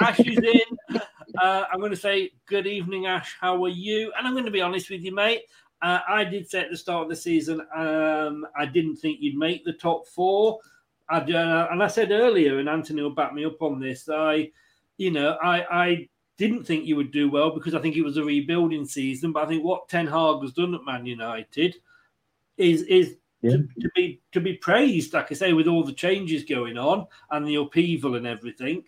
[0.00, 1.00] Ash is in.
[1.38, 3.36] Uh, I'm going to say good evening, Ash.
[3.38, 4.12] How are you?
[4.16, 5.42] And I'm going to be honest with you, mate.
[5.82, 9.36] Uh, I did say at the start of the season, um, I didn't think you'd
[9.36, 10.58] make the top four.
[11.10, 14.08] I, uh, and I said earlier, and Anthony will back me up on this.
[14.08, 14.50] I,
[14.96, 18.16] you know, I, I didn't think you would do well because I think it was
[18.16, 19.32] a rebuilding season.
[19.32, 21.76] But I think what Ten Hag has done at Man United
[22.56, 23.52] is is Yeah.
[23.52, 25.12] to, to be to be praised.
[25.12, 28.84] Like I say, with all the changes going on and the upheaval and everything.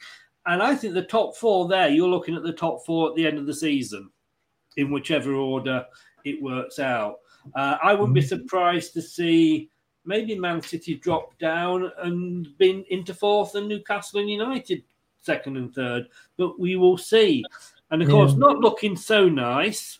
[0.46, 3.26] And I think the top four there, you're looking at the top four at the
[3.26, 4.10] end of the season,
[4.76, 5.84] in whichever order
[6.24, 7.16] it works out.
[7.54, 9.70] Uh, I wouldn't be surprised to see
[10.04, 14.84] maybe Man City drop down and been into fourth and Newcastle and United
[15.26, 16.06] second and third,
[16.38, 17.44] but we will see.
[17.90, 18.38] And of course, Yeah.
[18.38, 19.98] not looking so nice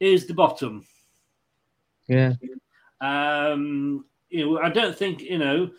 [0.00, 0.86] is the bottom.
[2.06, 2.32] Yeah,
[3.00, 5.70] Um, you know, I don't think you know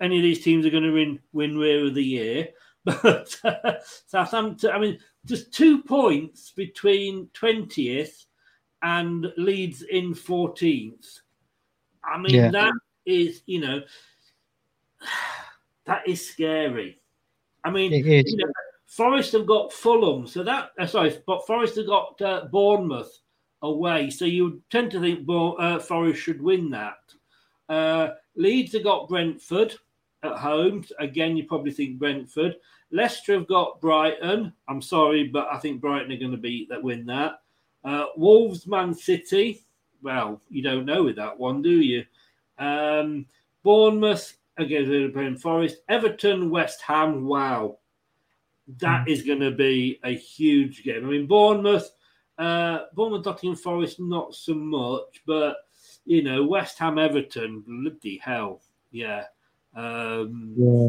[0.00, 2.48] any of these teams are going to win win Rear of the Year,
[2.84, 3.74] but uh,
[4.06, 4.70] Southampton.
[4.70, 8.26] I mean, just two points between twentieth
[8.82, 11.20] and Leeds in fourteenth.
[12.04, 12.50] I mean, Yeah.
[12.50, 12.72] that
[13.06, 13.82] is you know
[15.86, 17.00] that is scary.
[17.66, 17.90] I mean,
[18.28, 18.52] you know,
[18.86, 23.10] Forest have got Fulham, so that uh, sorry, but Forest have got uh, Bournemouth
[23.62, 26.98] away, so you tend to think Bo- uh, Forest should win that.
[27.68, 29.74] Uh, Leeds have got Brentford
[30.22, 30.84] at home.
[31.00, 32.54] Again, you probably think Brentford.
[32.92, 34.52] Leicester have got Brighton.
[34.68, 37.40] I'm sorry, but I think Brighton are going to beat that win that.
[37.82, 39.66] Uh, Wolves, Man City.
[40.02, 42.04] Well, you don't know with that one, do you?
[42.58, 43.26] Um,
[43.64, 45.76] Bournemouth against Liverpool Forest.
[45.88, 47.26] Everton, West Ham.
[47.26, 47.78] Wow,
[48.78, 51.06] that is going to be a huge game.
[51.06, 51.90] I mean, Bournemouth,
[52.38, 55.56] uh, Bournemouth, Nottingham Forest, not so much, but
[56.04, 59.24] you know, West Ham, Everton, bloody hell, yeah.
[59.74, 60.88] Um, yeah.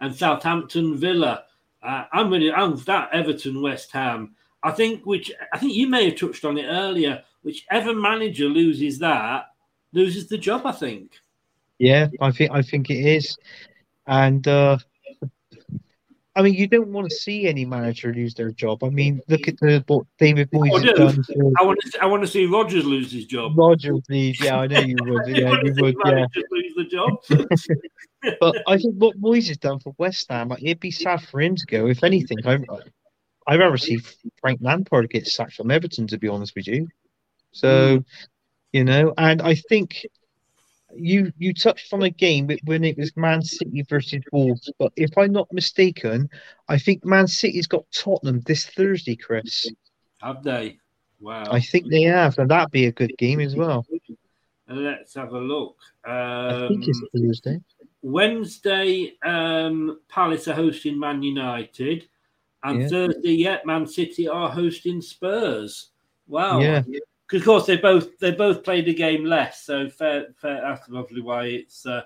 [0.00, 1.44] and Southampton Villa.
[1.82, 4.34] Uh, I'm really I'm that Everton West Ham.
[4.62, 7.22] I think which I think you may have touched on it earlier.
[7.42, 9.46] Whichever manager loses that
[9.92, 10.66] loses the job.
[10.66, 11.12] I think.
[11.78, 13.36] Yeah, I think I think it is,
[14.06, 14.78] and uh,
[16.34, 18.82] I mean you don't want to see any manager lose their job.
[18.82, 20.94] I mean, look at the what David Moyes Oh, has no.
[20.94, 21.52] done.
[21.60, 23.58] I want to I want to see Rodgers lose his job.
[23.58, 24.40] Roger, please.
[24.40, 25.26] Yeah, I know you would.
[25.28, 25.96] Yeah, you would.
[26.04, 27.10] Yeah, lose the job.
[28.40, 31.42] but I think what Moyes has done for West Ham, like, it'd be sad for
[31.42, 31.88] him to go.
[31.88, 32.58] If anything, I
[33.46, 33.98] I'd rather see
[34.40, 36.06] Frank Lampard get sacked from Everton.
[36.06, 36.88] To be honest with you,
[37.52, 38.02] so
[38.72, 40.06] you know, and I think
[40.98, 45.16] you you touched on a game when it was Man City versus Wolves, but if
[45.16, 46.28] I'm not mistaken,
[46.68, 49.70] I think Man City's got Tottenham this Thursday, Chris.
[50.22, 50.78] Have they?
[51.20, 51.44] Wow.
[51.50, 53.86] I think they have, and that'd be a good game as well.
[54.68, 55.76] Let's have a look.
[56.04, 57.60] I think it's Um, Thursday.
[58.02, 62.08] Wednesday, um, Palace are hosting Man United,
[62.62, 62.88] and Yeah.
[62.88, 65.90] Thursday, yeah, Man City are hosting Spurs.
[66.26, 66.60] Wow.
[66.60, 66.82] Yeah.
[67.26, 70.88] Because of course they both they both played a game less, so fair, fair that's
[70.88, 72.02] probably why it's uh,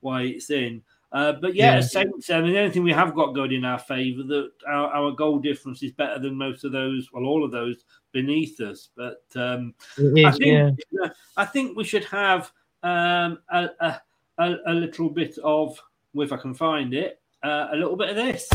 [0.00, 0.82] why it's in.
[1.12, 1.80] Uh, but yeah, Yeah.
[1.80, 2.28] Saints.
[2.28, 5.12] I mean, the only thing we have got going in our favour that our, our
[5.12, 8.88] goal difference is better than most of those, well, all of those beneath us.
[8.96, 11.08] But um, It I think yeah.
[11.36, 12.50] I think we should have
[12.82, 14.00] um, a, a,
[14.38, 15.80] a, a little bit of,
[16.16, 18.48] if I can find it, uh, a little bit of this.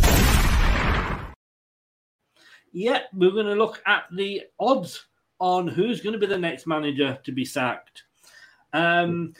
[2.74, 5.06] Yeah, we're going to look at the odds
[5.40, 8.03] on who's going to be the next manager to be sacked.
[8.74, 9.34] Um,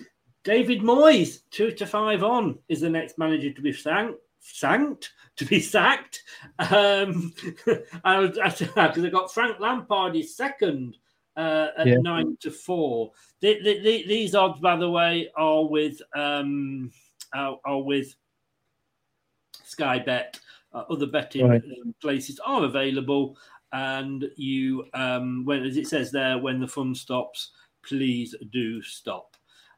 [0.44, 4.14] David Moyes, two to five on, is the next manager to be sacked.
[4.40, 6.24] Sacked to be sacked.
[6.58, 7.34] Um,
[7.66, 10.98] because I got Frank Lampard is second
[11.36, 11.98] uh, at Yeah.
[12.02, 13.12] nine to four.
[13.42, 16.92] The, the, the, these odds, by the way, are with um,
[17.34, 18.16] are, are with
[19.66, 20.40] Sky Bet.
[20.72, 21.64] Uh, other betting Right.
[22.00, 23.36] places are available,
[23.72, 27.52] and you, um, when as it says there, when the fun stops,
[27.84, 29.36] please do stop.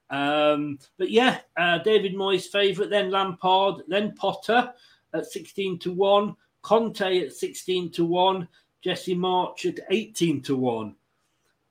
[0.09, 4.73] Um, but yeah, uh, David Moyes' favourite, then Lampard, then Potter
[5.13, 8.47] at 16 to 1, Conte at 16 to 1,
[8.81, 10.95] Jesse Marsch at 18 to 1.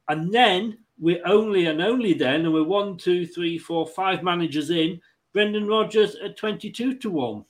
[0.09, 4.71] And then we're only and only then, and we're one, two, three, four, five managers
[4.71, 5.01] in,
[5.33, 7.45] Brendan Rodgers at 22 to 1.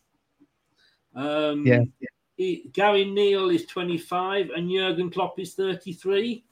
[1.15, 2.10] Um, Yeah.
[2.41, 6.43] He- Gary Neal is 25 and Jurgen Klopp is 33.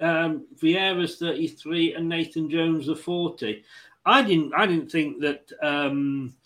[0.00, 3.64] Um, Vieira's 33 and Nathan Jones are 40.
[4.04, 6.36] I didn't I didn't think that um,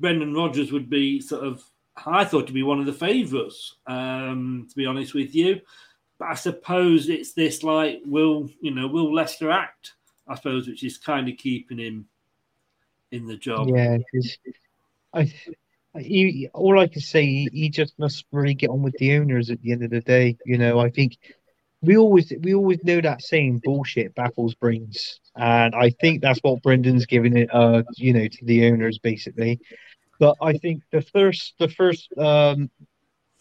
[0.00, 1.62] Brendan Rodgers would be sort of
[2.04, 5.60] I thought to be one of the favourites, um, to be honest with you.
[6.18, 9.92] But I suppose it's this like, will you know, will Leicester act?
[10.26, 12.08] I suppose, which is kind of keeping him
[13.12, 13.68] in the job.
[13.68, 13.98] Yeah,
[15.14, 15.32] I,
[15.98, 19.50] he, all I can say, he, he just must really get on with the owners
[19.50, 20.36] at the end of the day.
[20.46, 21.18] You know, I think
[21.82, 26.62] we always we always know that saying, "Bullshit baffles brains," and I think that's what
[26.62, 29.60] Brendan's giving it, uh, you know, to the owners basically.
[30.18, 32.70] But I think the first the first um,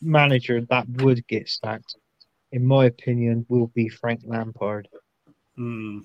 [0.02, 1.96] manager that would get sacked,
[2.52, 4.88] in my opinion, will be Frank Lampard.
[5.56, 6.00] Hmm.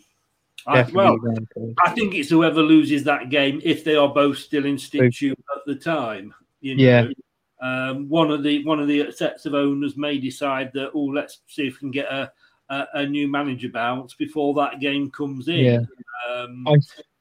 [0.67, 1.17] I, well,
[1.85, 5.63] I think it's whoever loses that game if they are both still in situ at
[5.67, 6.35] the time.
[6.61, 6.83] You know?
[6.83, 7.09] Yeah.
[7.63, 11.41] Um, one of the one of the sets of owners may decide that oh let's
[11.47, 12.31] see if we can get a
[12.69, 15.65] a, a new manager bounce before that game comes in.
[15.65, 15.81] Yeah.
[16.29, 16.77] Um, I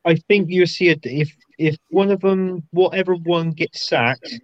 [0.05, 4.39] I think you see it if if one of them, whatever one gets sacked,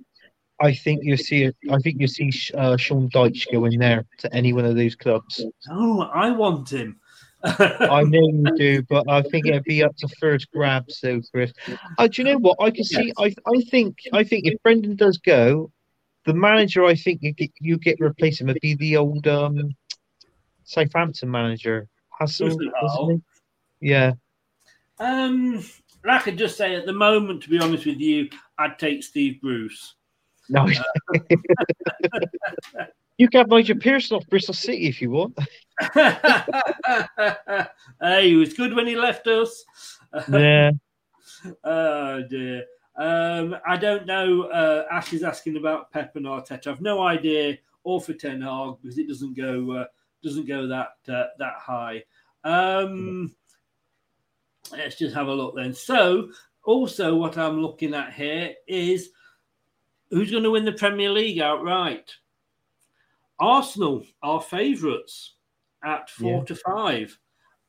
[0.62, 1.56] I think you see it.
[1.70, 4.96] I think you see uh, Sean Dyche go in there to any one of those
[4.96, 5.44] clubs.
[5.70, 7.00] oh, I want him.
[7.44, 10.90] I know you do, but I think it'd be up to first grab.
[10.90, 11.52] So, Chris,
[11.98, 13.12] uh, do you know what I can see?
[13.18, 15.72] I I think I think if Brendan does go,
[16.26, 19.76] the manager I think you get you get replacing would be the old um
[20.64, 21.88] Southampton manager
[22.18, 22.48] Hassel.
[22.48, 23.22] Isn't wasn't it?
[23.80, 23.90] he?
[23.90, 24.14] Yeah,
[25.00, 25.64] Um,
[26.08, 29.42] I could just say at the moment, to be honest with you, I'd take Steve
[29.42, 29.96] Bruce.
[30.50, 30.68] no.
[33.18, 35.38] you can have Nigel Pearson off Bristol City if you want.
[38.02, 39.66] hey, he was good when he left us.
[40.30, 40.72] Yeah.
[41.64, 42.66] oh dear.
[42.98, 44.44] Um, I don't know.
[44.44, 46.68] Uh, Ash is asking about Pep and Arteta.
[46.68, 49.86] I've no idea, or for Ten Hag because it doesn't go uh,
[50.24, 52.04] doesn't go that uh, that high.
[52.44, 53.34] Um,
[54.72, 55.74] let's just have a look then.
[55.74, 56.32] So,
[56.64, 59.10] also, what I'm looking at here is
[60.10, 62.12] who's going to win the Premier League outright.
[63.40, 65.34] Arsenal are favourites
[65.84, 66.46] at four Yeah.
[66.46, 67.20] to five.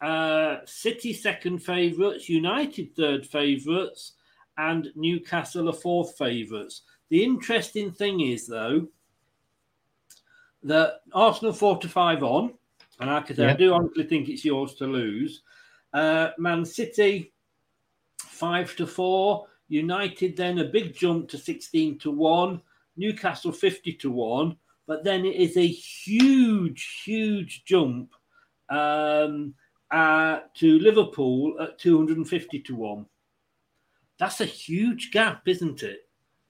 [0.01, 4.15] Uh, City second favourites, United third favourites,
[4.59, 6.83] and Newcastle are fourth favourites.
[7.09, 8.89] The interesting thing is, though,
[10.63, 12.55] that Arsenal four to five on,
[13.01, 15.43] and like I say, I do honestly think it's yours to lose.
[15.93, 17.33] Uh, Man City
[18.19, 19.47] five to four.
[19.69, 22.61] United then a big jump to sixteen to one.
[22.97, 24.57] Newcastle fifty to one.
[24.87, 28.11] But then it is a huge, huge jump
[28.69, 29.55] um,
[29.91, 33.07] uh, to Liverpool at two hundred and fifty to one.
[34.19, 36.01] That's a huge gap, isn't it?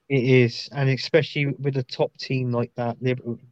[0.09, 2.97] It is, and especially with a top team like that,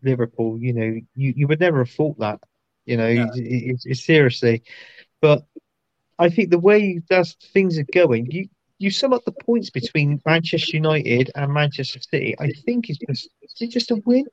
[0.03, 0.59] Liverpool.
[0.59, 2.39] You know, you, you would never have thought that.
[2.85, 3.31] You know, No.
[3.33, 4.63] it, it, it's seriously,
[5.21, 5.45] but
[6.19, 8.47] I think the way that's things are going, you
[8.79, 12.35] you sum up the points between Manchester United and Manchester City.
[12.39, 14.25] I think it's just is it just a win,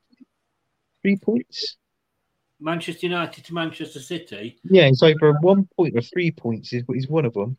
[1.01, 1.77] three points.
[2.59, 4.59] Manchester United to Manchester City.
[4.63, 7.57] Yeah, it's either one point or three points is is one of them.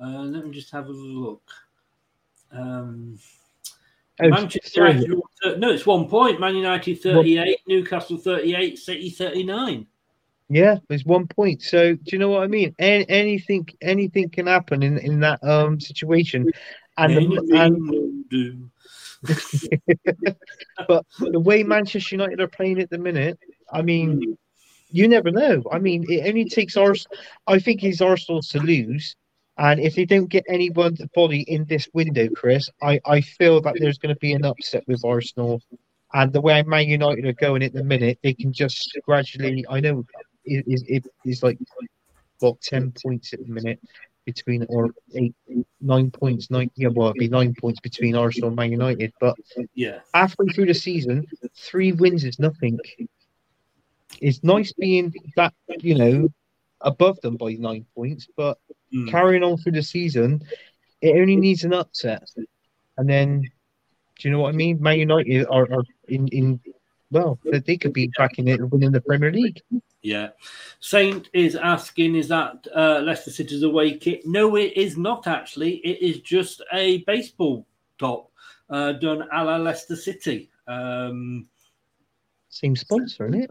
[0.00, 1.50] Uh, let me just have a look.
[2.52, 3.18] Um,
[4.22, 4.86] Oh, Manchester.
[4.90, 6.38] United, no, it's one point.
[6.38, 9.86] Man United 38, Newcastle 38, City 39.
[10.48, 11.62] Yeah, it's one point.
[11.62, 12.74] So do you know what I mean?
[12.78, 16.52] Any, anything anything can happen in, in that um situation,
[16.96, 18.70] and the, and.
[20.88, 23.38] but the way Manchester United are playing at the minute,
[23.72, 24.36] I mean,
[24.90, 25.62] you never know.
[25.72, 27.06] I mean, it only takes Ars.
[27.46, 29.16] I think it's Arsenal to lose,
[29.56, 33.76] and if they don't get anyone body in this window, Chris, I, I feel that
[33.78, 35.60] there's going to be an upset with Arsenal.
[36.12, 39.64] And the way Man United are going at the minute, they can just gradually.
[39.68, 40.04] I know
[40.44, 41.06] it is it
[41.42, 41.58] like
[42.38, 43.80] what ten points at the minute
[44.24, 45.34] between or eight
[45.80, 49.36] nine points nine yeah well it'd be nine points between Arsenal and Man United, but
[49.74, 50.00] Yeah.
[50.12, 51.26] halfway through the season,
[51.56, 52.78] three wins is nothing.
[54.20, 56.28] It's nice being that, you know,
[56.80, 58.58] above them by nine points, but
[58.92, 59.08] Mm.
[59.10, 60.42] carrying on through the season,
[61.00, 62.22] it only needs an upset.
[62.96, 63.42] And then,
[64.18, 64.80] do you know what I mean?
[64.80, 66.60] Man United are, are in, in,
[67.10, 69.60] well, they could be back in it and winning the Premier League.
[70.04, 70.28] Yeah.
[70.80, 74.20] Saint is asking, is that uh, Leicester City's away kit?
[74.26, 75.76] No, it is not actually.
[75.76, 77.66] It is just a baseball
[77.98, 78.30] top
[78.68, 80.50] uh, done a la Leicester City.
[80.68, 81.46] Um,
[82.50, 83.50] Same sponsor, isn't it?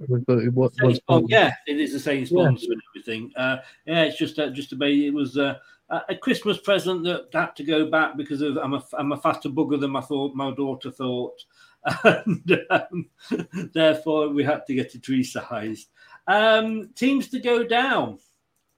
[0.53, 2.25] What's- yeah, it is the same Yeah.
[2.25, 3.31] sponsor and everything.
[3.35, 3.57] Uh,
[3.87, 5.57] yeah, it's just uh, just a it was uh,
[5.89, 9.17] a a Christmas present that had to go back because of I'm a I'm a
[9.17, 11.43] faster bugger than my thought my daughter thought,
[12.03, 13.09] and um,
[13.73, 15.87] therefore we had to get it resized.
[16.27, 18.19] Um, teams to go down.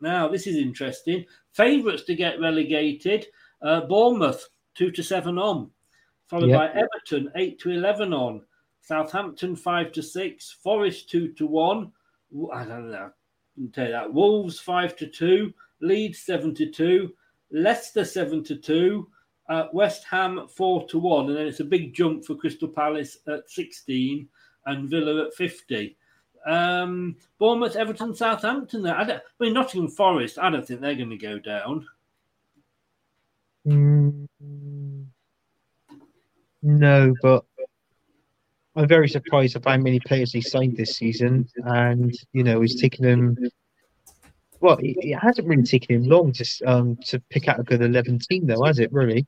[0.01, 1.25] Now this is interesting.
[1.53, 3.27] Favourites to get relegated.
[3.61, 5.71] Uh, Bournemouth two to seven on.
[6.27, 6.57] followed Yeah.
[6.57, 8.41] by Everton eight to eleven on,
[8.81, 11.91] Southampton five to six, Forest two to one.
[12.31, 13.11] W- I don't know.
[13.11, 14.11] I can tell you that.
[14.13, 17.13] Wolves five to two, Leeds seven to two,
[17.51, 19.07] Leicester seven to two,
[19.49, 23.19] uh, West Ham four to one, and then it's a big jump for Crystal Palace
[23.27, 24.27] at sixteen
[24.65, 25.95] and Villa at fifty.
[26.45, 28.85] Um, Bournemouth, Everton, Southampton.
[28.85, 30.37] I, I mean Nottingham Forest.
[30.39, 31.87] I don't think they're going to go down.
[33.67, 34.27] Mm,
[36.61, 37.45] no, but
[38.75, 42.79] I'm very surprised of how many players he signed this season, and you know he's
[42.79, 43.37] taken them.
[44.59, 48.19] Well, it, hasn't really taken him long to um to pick out a good eleven
[48.19, 48.91] team, though, has it?
[48.93, 49.25] Really?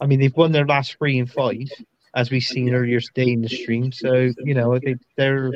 [0.00, 1.68] I mean, they've won their last three and five,
[2.14, 3.92] as we've seen earlier today in the stream.
[3.92, 5.52] So you know they they're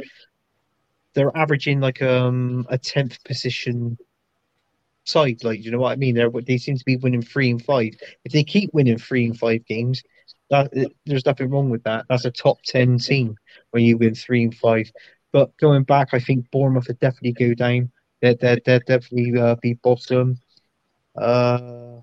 [1.15, 3.99] they're averaging like um a tenth position
[5.05, 5.45] side.
[5.45, 6.15] Like, you know what I mean?
[6.15, 7.95] They're they seem to be winning three and five.
[8.25, 10.03] If they keep winning three and five games,
[10.51, 10.73] that
[11.07, 12.07] there's nothing wrong with that.
[12.09, 13.37] That's a top ten team
[13.71, 14.91] when you win three and five.
[15.33, 17.91] But going back, I think Bournemouth would definitely go down.
[18.21, 20.39] They'd, they'd, they'd definitely uh, be bottom.
[21.17, 22.01] Uh,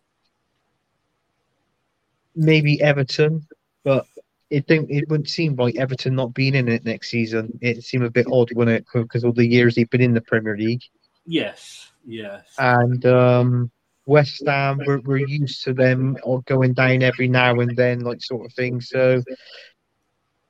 [2.36, 3.48] maybe Everton,
[3.84, 4.06] but
[4.52, 4.92] it don't.
[4.92, 7.58] It wouldn't seem like Everton not being in it next season.
[7.62, 8.86] It seemed a bit odd, wouldn't it?
[8.94, 10.84] Because all the years they've been in the Premier League.
[11.26, 12.44] Yes, yes.
[12.58, 13.72] and um,
[14.06, 18.22] West Ham we're, we're used to them or going down every now and then, like
[18.22, 18.82] sort of thing.
[18.82, 19.24] So,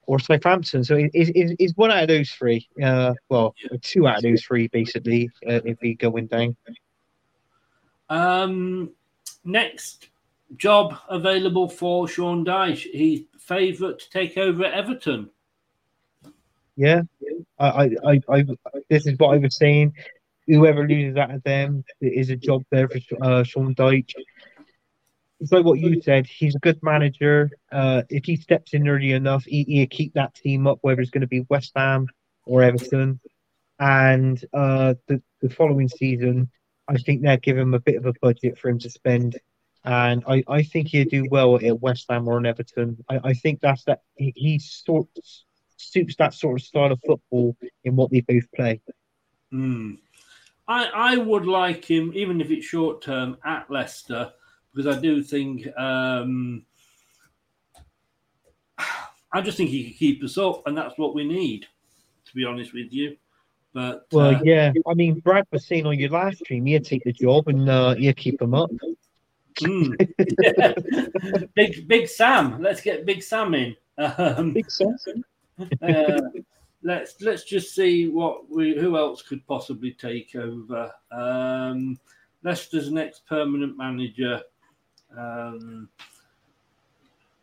[0.07, 0.83] or Southampton.
[0.83, 2.67] So, is is is one out of those three?
[2.83, 6.57] Uh, well, two out of those three, basically, uh, if we going down.
[8.09, 8.91] Um,
[9.45, 10.09] next
[10.57, 12.89] job available for Sean Dyche.
[12.91, 15.29] He's favourite to take over at Everton.
[16.75, 17.01] Yeah,
[17.59, 18.45] I, I, I, I,
[18.89, 19.93] this is what I was saying.
[20.47, 24.13] Whoever loses out of them is a job there for uh, Sean Dyche.
[25.39, 26.27] It's like what you said.
[26.27, 27.49] He's a good manager.
[27.71, 31.09] Uh, if he steps in early enough, he, he'll keep that team up, whether it's
[31.09, 32.07] going to be West Ham
[32.45, 33.19] or Everton.
[33.79, 36.51] And uh, the, the following season,
[36.87, 39.39] I think they'll give him a bit of a budget for him to spend.
[39.83, 43.03] And I, I think he'd do well at West Ham or in Everton.
[43.09, 45.07] I, I think that's that he, he sort
[45.77, 48.79] suits that sort of style of football in what they both play.
[49.51, 49.95] Hmm.
[50.67, 54.31] I, I would like him, even if it's short term, at Leicester,
[54.73, 56.65] because I do think um,
[59.33, 61.65] I just think he could keep us up, and that's what we need,
[62.25, 63.17] to be honest with you.
[63.73, 64.73] But Well, uh, yeah.
[64.87, 67.95] I mean, Brad was saying on your live stream, he'd take the job and uh,
[67.95, 68.69] he'd keep him up.
[69.59, 71.49] Mm.
[71.55, 73.75] big Big Sam, let's get Big Sam in.
[73.97, 74.95] Um, Big Sam.
[75.81, 76.21] uh,
[76.83, 80.91] let's let's just see what we who else could possibly take over.
[81.11, 81.99] Um,
[82.43, 84.41] Leicester's next permanent manager,
[85.15, 85.89] um,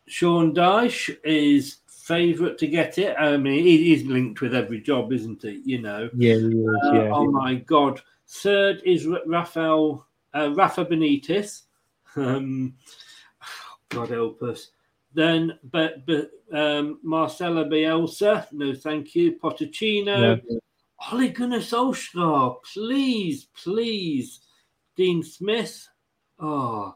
[0.07, 3.15] Sean Dyche, is favourite to get it.
[3.17, 5.61] I mean, he is linked with every job, isn't he?
[5.63, 6.09] You know.
[6.13, 7.11] Yeah, he is, Uh, yeah.
[7.13, 8.01] Oh my God!
[8.27, 11.63] Third is Ra- Rafael uh, Rafa Benitez.
[12.19, 12.75] Um,
[13.89, 14.71] God help us.
[15.13, 19.39] Then, but but um, Marcelo Bielsa, no, thank you.
[19.39, 20.39] Pochettino,
[21.11, 24.41] Ole Gunnar Solskjaer, please, please.
[24.95, 25.87] Dean Smith,
[26.39, 26.93] oh,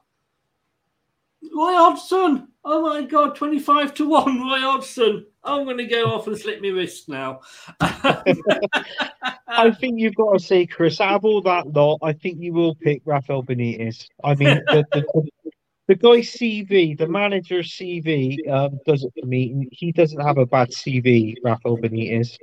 [1.42, 2.50] Roy Hodgson.
[2.66, 5.26] Oh my God, twenty-five to one, Roy Hodgson.
[5.44, 7.42] I'm going to go off and slip my wrist now.
[7.82, 12.54] I think you've got to say, Chris, out of all that lot, I think you
[12.54, 14.08] will pick Rafael Benitez.
[14.24, 15.54] I mean, the, the,
[15.88, 19.68] the guy's CV, the manager's CV, um, does it for me.
[19.72, 22.38] He doesn't have a bad CV, Rafael Benitez.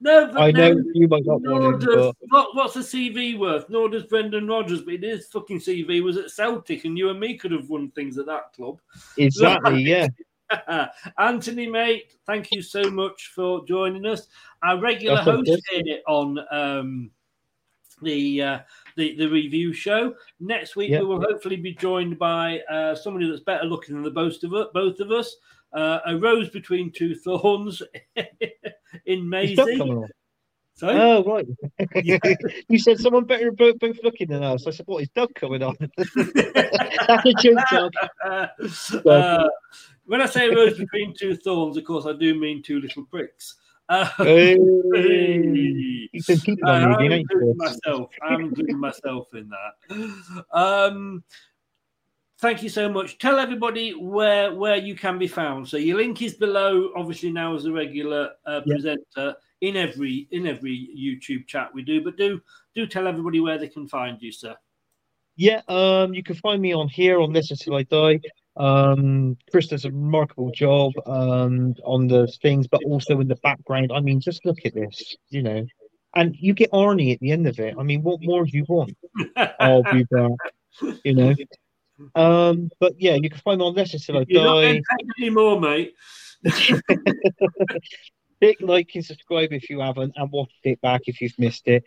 [0.00, 2.80] No, but I know no, you might not want him, does, but what, what's a
[2.80, 3.68] CV worth?
[3.68, 7.36] Nor does Brendan Rodgers, but his fucking CV was at Celtic, and you and me
[7.36, 8.80] could have won things at that club.
[9.16, 10.06] exactly, yeah.
[11.18, 14.28] Anthony, mate, thank you so much for joining us.
[14.62, 15.84] Our regular That's host good.
[15.86, 17.10] here on um,
[18.02, 18.58] the, uh,
[18.96, 20.14] the the review show.
[20.40, 21.00] Next week, Yeah.
[21.00, 24.54] we will hopefully be joined by uh, somebody that's better looking than the both of
[24.54, 24.68] us.
[24.72, 25.36] Both of us.
[25.70, 27.82] Uh, a rose between two thorns
[29.04, 29.54] in Maisie.
[30.78, 30.96] Sorry?
[30.96, 31.46] Oh, right.
[32.68, 34.66] you said someone better both, both looking than us.
[34.66, 35.76] I said, what is Doug coming on?
[35.96, 37.92] That's a joke.
[38.24, 39.48] Uh,
[40.08, 43.56] when I say rose between two thorns, of course, I do mean two little pricks.
[43.88, 46.08] Uh, Hey.
[46.26, 48.10] Keeping on I'm including myself.
[48.22, 50.44] I'm including myself in that.
[50.52, 51.22] Um,
[52.40, 53.18] thank you so much.
[53.18, 55.68] Tell everybody where where you can be found.
[55.68, 56.90] So your link is below.
[56.96, 58.74] Obviously now as a regular uh, Yeah.
[58.74, 62.02] presenter in every in every YouTube chat we do.
[62.02, 62.40] But do
[62.74, 64.56] do tell everybody where they can find you, sir.
[65.36, 68.20] Yeah, um, you can find me on here on this Till I Die.
[68.58, 73.92] Um, Chris does a remarkable job um, on the things, but also in the background.
[73.94, 75.64] I mean, just look at this, you know.
[76.14, 77.76] And you get Arnie at the end of it.
[77.78, 78.96] I mean, what more do you want?
[79.60, 80.30] I'll be back,
[81.04, 81.34] you know.
[82.14, 84.72] Um, but yeah, you can find me on Leicester Till I You're not Die.
[84.72, 84.84] paid
[85.20, 85.94] anymore, mate.
[88.40, 91.84] Click like and subscribe if you haven't, and watch it back if you've missed it.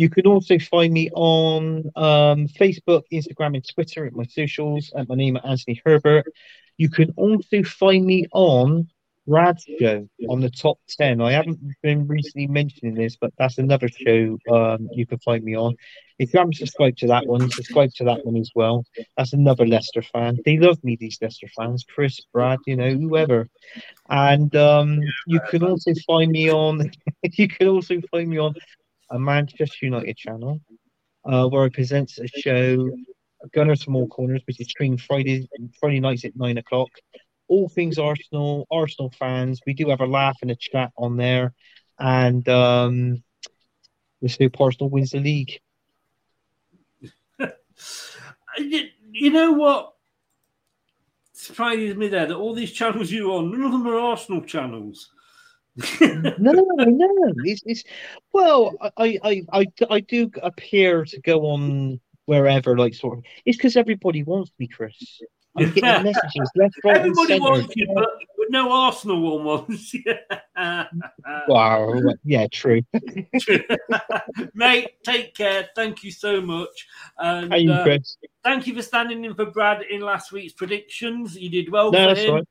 [0.00, 5.10] You can also find me on um, Facebook, Instagram, and Twitter at my socials at
[5.10, 6.24] my name Anthony Herbert.
[6.78, 8.88] You can also find me on
[9.26, 11.20] Brad's show on the top 10.
[11.20, 15.54] I haven't been recently mentioning this, but that's another show um, you can find me
[15.54, 15.74] on.
[16.18, 18.86] If you haven't subscribed to that one, subscribe to that one as well.
[19.18, 20.38] That's another Leicester fan.
[20.46, 21.84] They love me, these Leicester fans.
[21.86, 23.50] Chris, Brad, you know, whoever.
[24.08, 26.90] And um, you can also find me on.
[27.22, 28.54] you can also find me on
[29.10, 30.60] a Manchester United channel,
[31.24, 32.90] uh, where I present a show,
[33.52, 36.88] Gunners from All Corners, which is streamed Friday Friday nights at nine o'clock.
[37.48, 39.60] All things Arsenal, Arsenal fans.
[39.66, 41.52] We do have a laugh and a chat on there,
[41.98, 43.22] and um,
[44.20, 45.60] let's hope Arsenal wins the league.
[48.58, 49.94] You, you know what
[51.32, 52.26] surprises me there?
[52.26, 55.10] That all these channels you're on, none of them are Arsenal channels.
[56.00, 57.84] No, no, it's, it's
[58.32, 63.24] well, I, I, I, I do appear to go on wherever, like sort of.
[63.44, 65.20] It's because everybody wants me, Chris.
[65.56, 67.42] I'm getting messages left, right, Everybody centre.
[67.42, 68.06] wants you, but,
[68.38, 70.04] but no Arsenal one wants you.
[71.48, 72.82] Wow, yeah, true.
[74.54, 75.68] Mate, take care.
[75.74, 76.86] Thank you so much.
[77.18, 77.98] And you, uh,
[78.44, 81.36] thank you for standing in for Brad in last week's predictions.
[81.36, 82.34] You did well No, for him.
[82.34, 82.44] right.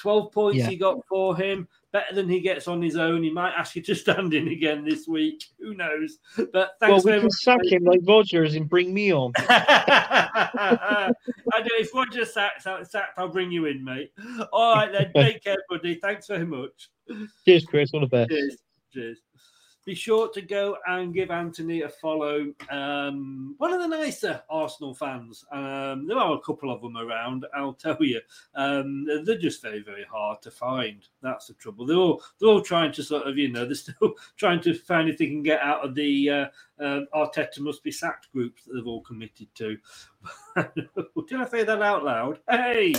[0.00, 0.68] 12 points Yeah.
[0.70, 1.68] he got for him.
[1.92, 3.22] Better than he gets on his own.
[3.24, 5.44] He might ask you to stand in again this week.
[5.58, 6.18] Who knows?
[6.52, 7.32] But thanks Well, we very can much.
[7.32, 9.32] sack him like Rodgers and bring me on.
[9.48, 11.12] I
[11.62, 11.70] do.
[11.78, 14.12] If Roger sacks, sacked, I'll bring you in, mate.
[14.52, 15.10] All right, then.
[15.16, 15.96] Take care, buddy.
[15.96, 16.90] Thanks very much.
[17.44, 17.90] Cheers, Chris.
[17.92, 18.30] All the best.
[18.30, 18.56] Cheers.
[18.92, 19.18] Cheers.
[19.86, 22.52] Be sure to go and give Anthony a follow.
[22.70, 25.44] Um, one of the nicer Arsenal fans.
[25.50, 27.46] Um, there are a couple of them around.
[27.54, 28.20] I'll tell you,
[28.54, 31.06] um, they're just very, very hard to find.
[31.22, 31.86] That's the trouble.
[31.86, 35.08] They're all they're all trying to sort of, you know, they're still trying to find
[35.08, 36.46] if they can get out of the uh,
[36.78, 39.76] uh, Arteta must be sacked groups that they've all committed to.
[40.74, 42.38] Did I say that out loud?
[42.48, 42.94] Hey.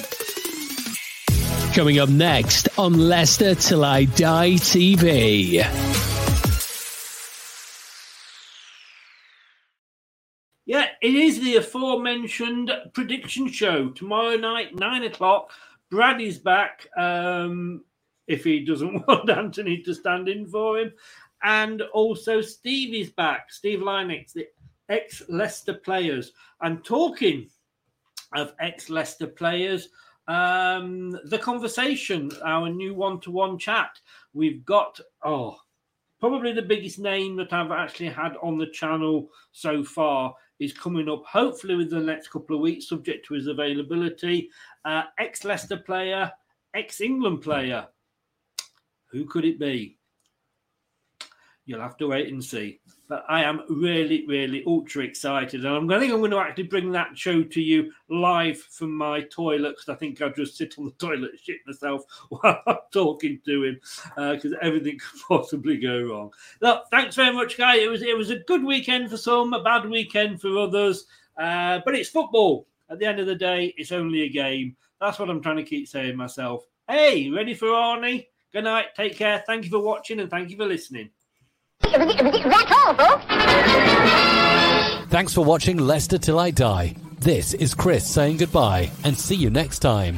[1.73, 6.10] Coming up next on Leicester Till I Die TV.
[11.01, 15.51] It is the aforementioned prediction show tomorrow night, nine o'clock.
[15.89, 16.87] Brad is back.
[16.95, 17.83] Um,
[18.27, 20.93] if he doesn't want Anthony to stand in for him,
[21.43, 23.51] and also Steve is back.
[23.51, 24.47] Steve Lynex, the
[24.89, 27.49] ex Leicester players, and talking
[28.35, 29.89] of ex Leicester players.
[30.27, 33.99] Um, the conversation, our new one-to-one chat.
[34.33, 35.57] We've got oh,
[36.19, 41.09] probably the biggest name that I've actually had on the channel so far is coming
[41.09, 44.49] up, hopefully within the next couple of weeks, subject to his availability.
[44.85, 46.31] Uh, ex Leicester player,
[46.75, 47.87] ex England player.
[49.07, 49.97] Who could it be?
[51.65, 52.79] You'll have to wait and see.
[53.07, 55.63] But I am really, really ultra excited.
[55.63, 58.57] And I'm going, I think I'm going to actually bring that show to you live
[58.57, 62.61] from my toilet because I think I'll just sit on the toilet shit myself while
[62.67, 63.79] I'm talking to him
[64.15, 66.31] because everything could possibly go wrong.
[66.61, 67.75] Look, thanks very much, guy.
[67.75, 71.05] It was it was a good weekend for some, a bad weekend for others.
[71.37, 72.67] Uh, but it's football.
[72.89, 74.75] At the end of the day, it's only a game.
[74.99, 76.65] That's what I'm trying to keep saying myself.
[76.89, 78.27] Hey, ready for Arnie?
[78.51, 78.95] Good night.
[78.95, 79.43] Take care.
[79.47, 81.09] Thank you for watching and thank you for listening.
[81.83, 83.25] That's all, folks.
[85.09, 86.95] Thanks for watching Leicester Till I Die.
[87.19, 90.17] This is Chris saying goodbye and see you next time.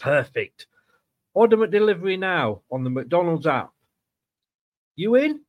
[0.00, 0.66] Perfect.
[1.34, 3.70] Order McDelivery now on the McDonald's app.
[4.96, 5.40] You in?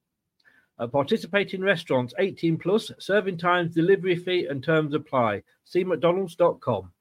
[0.80, 5.44] At participating restaurants 18 plus, serving times, delivery fee, and terms apply.
[5.64, 6.92] See McDonald's.com.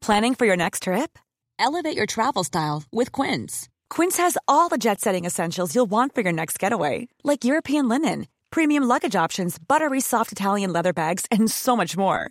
[0.00, 1.18] Planning for your next trip?
[1.58, 3.68] Elevate your travel style with Quince.
[3.88, 7.88] Quince has all the jet setting essentials you'll want for your next getaway, like European
[7.88, 12.30] linen, premium luggage options, buttery soft Italian leather bags, and so much more.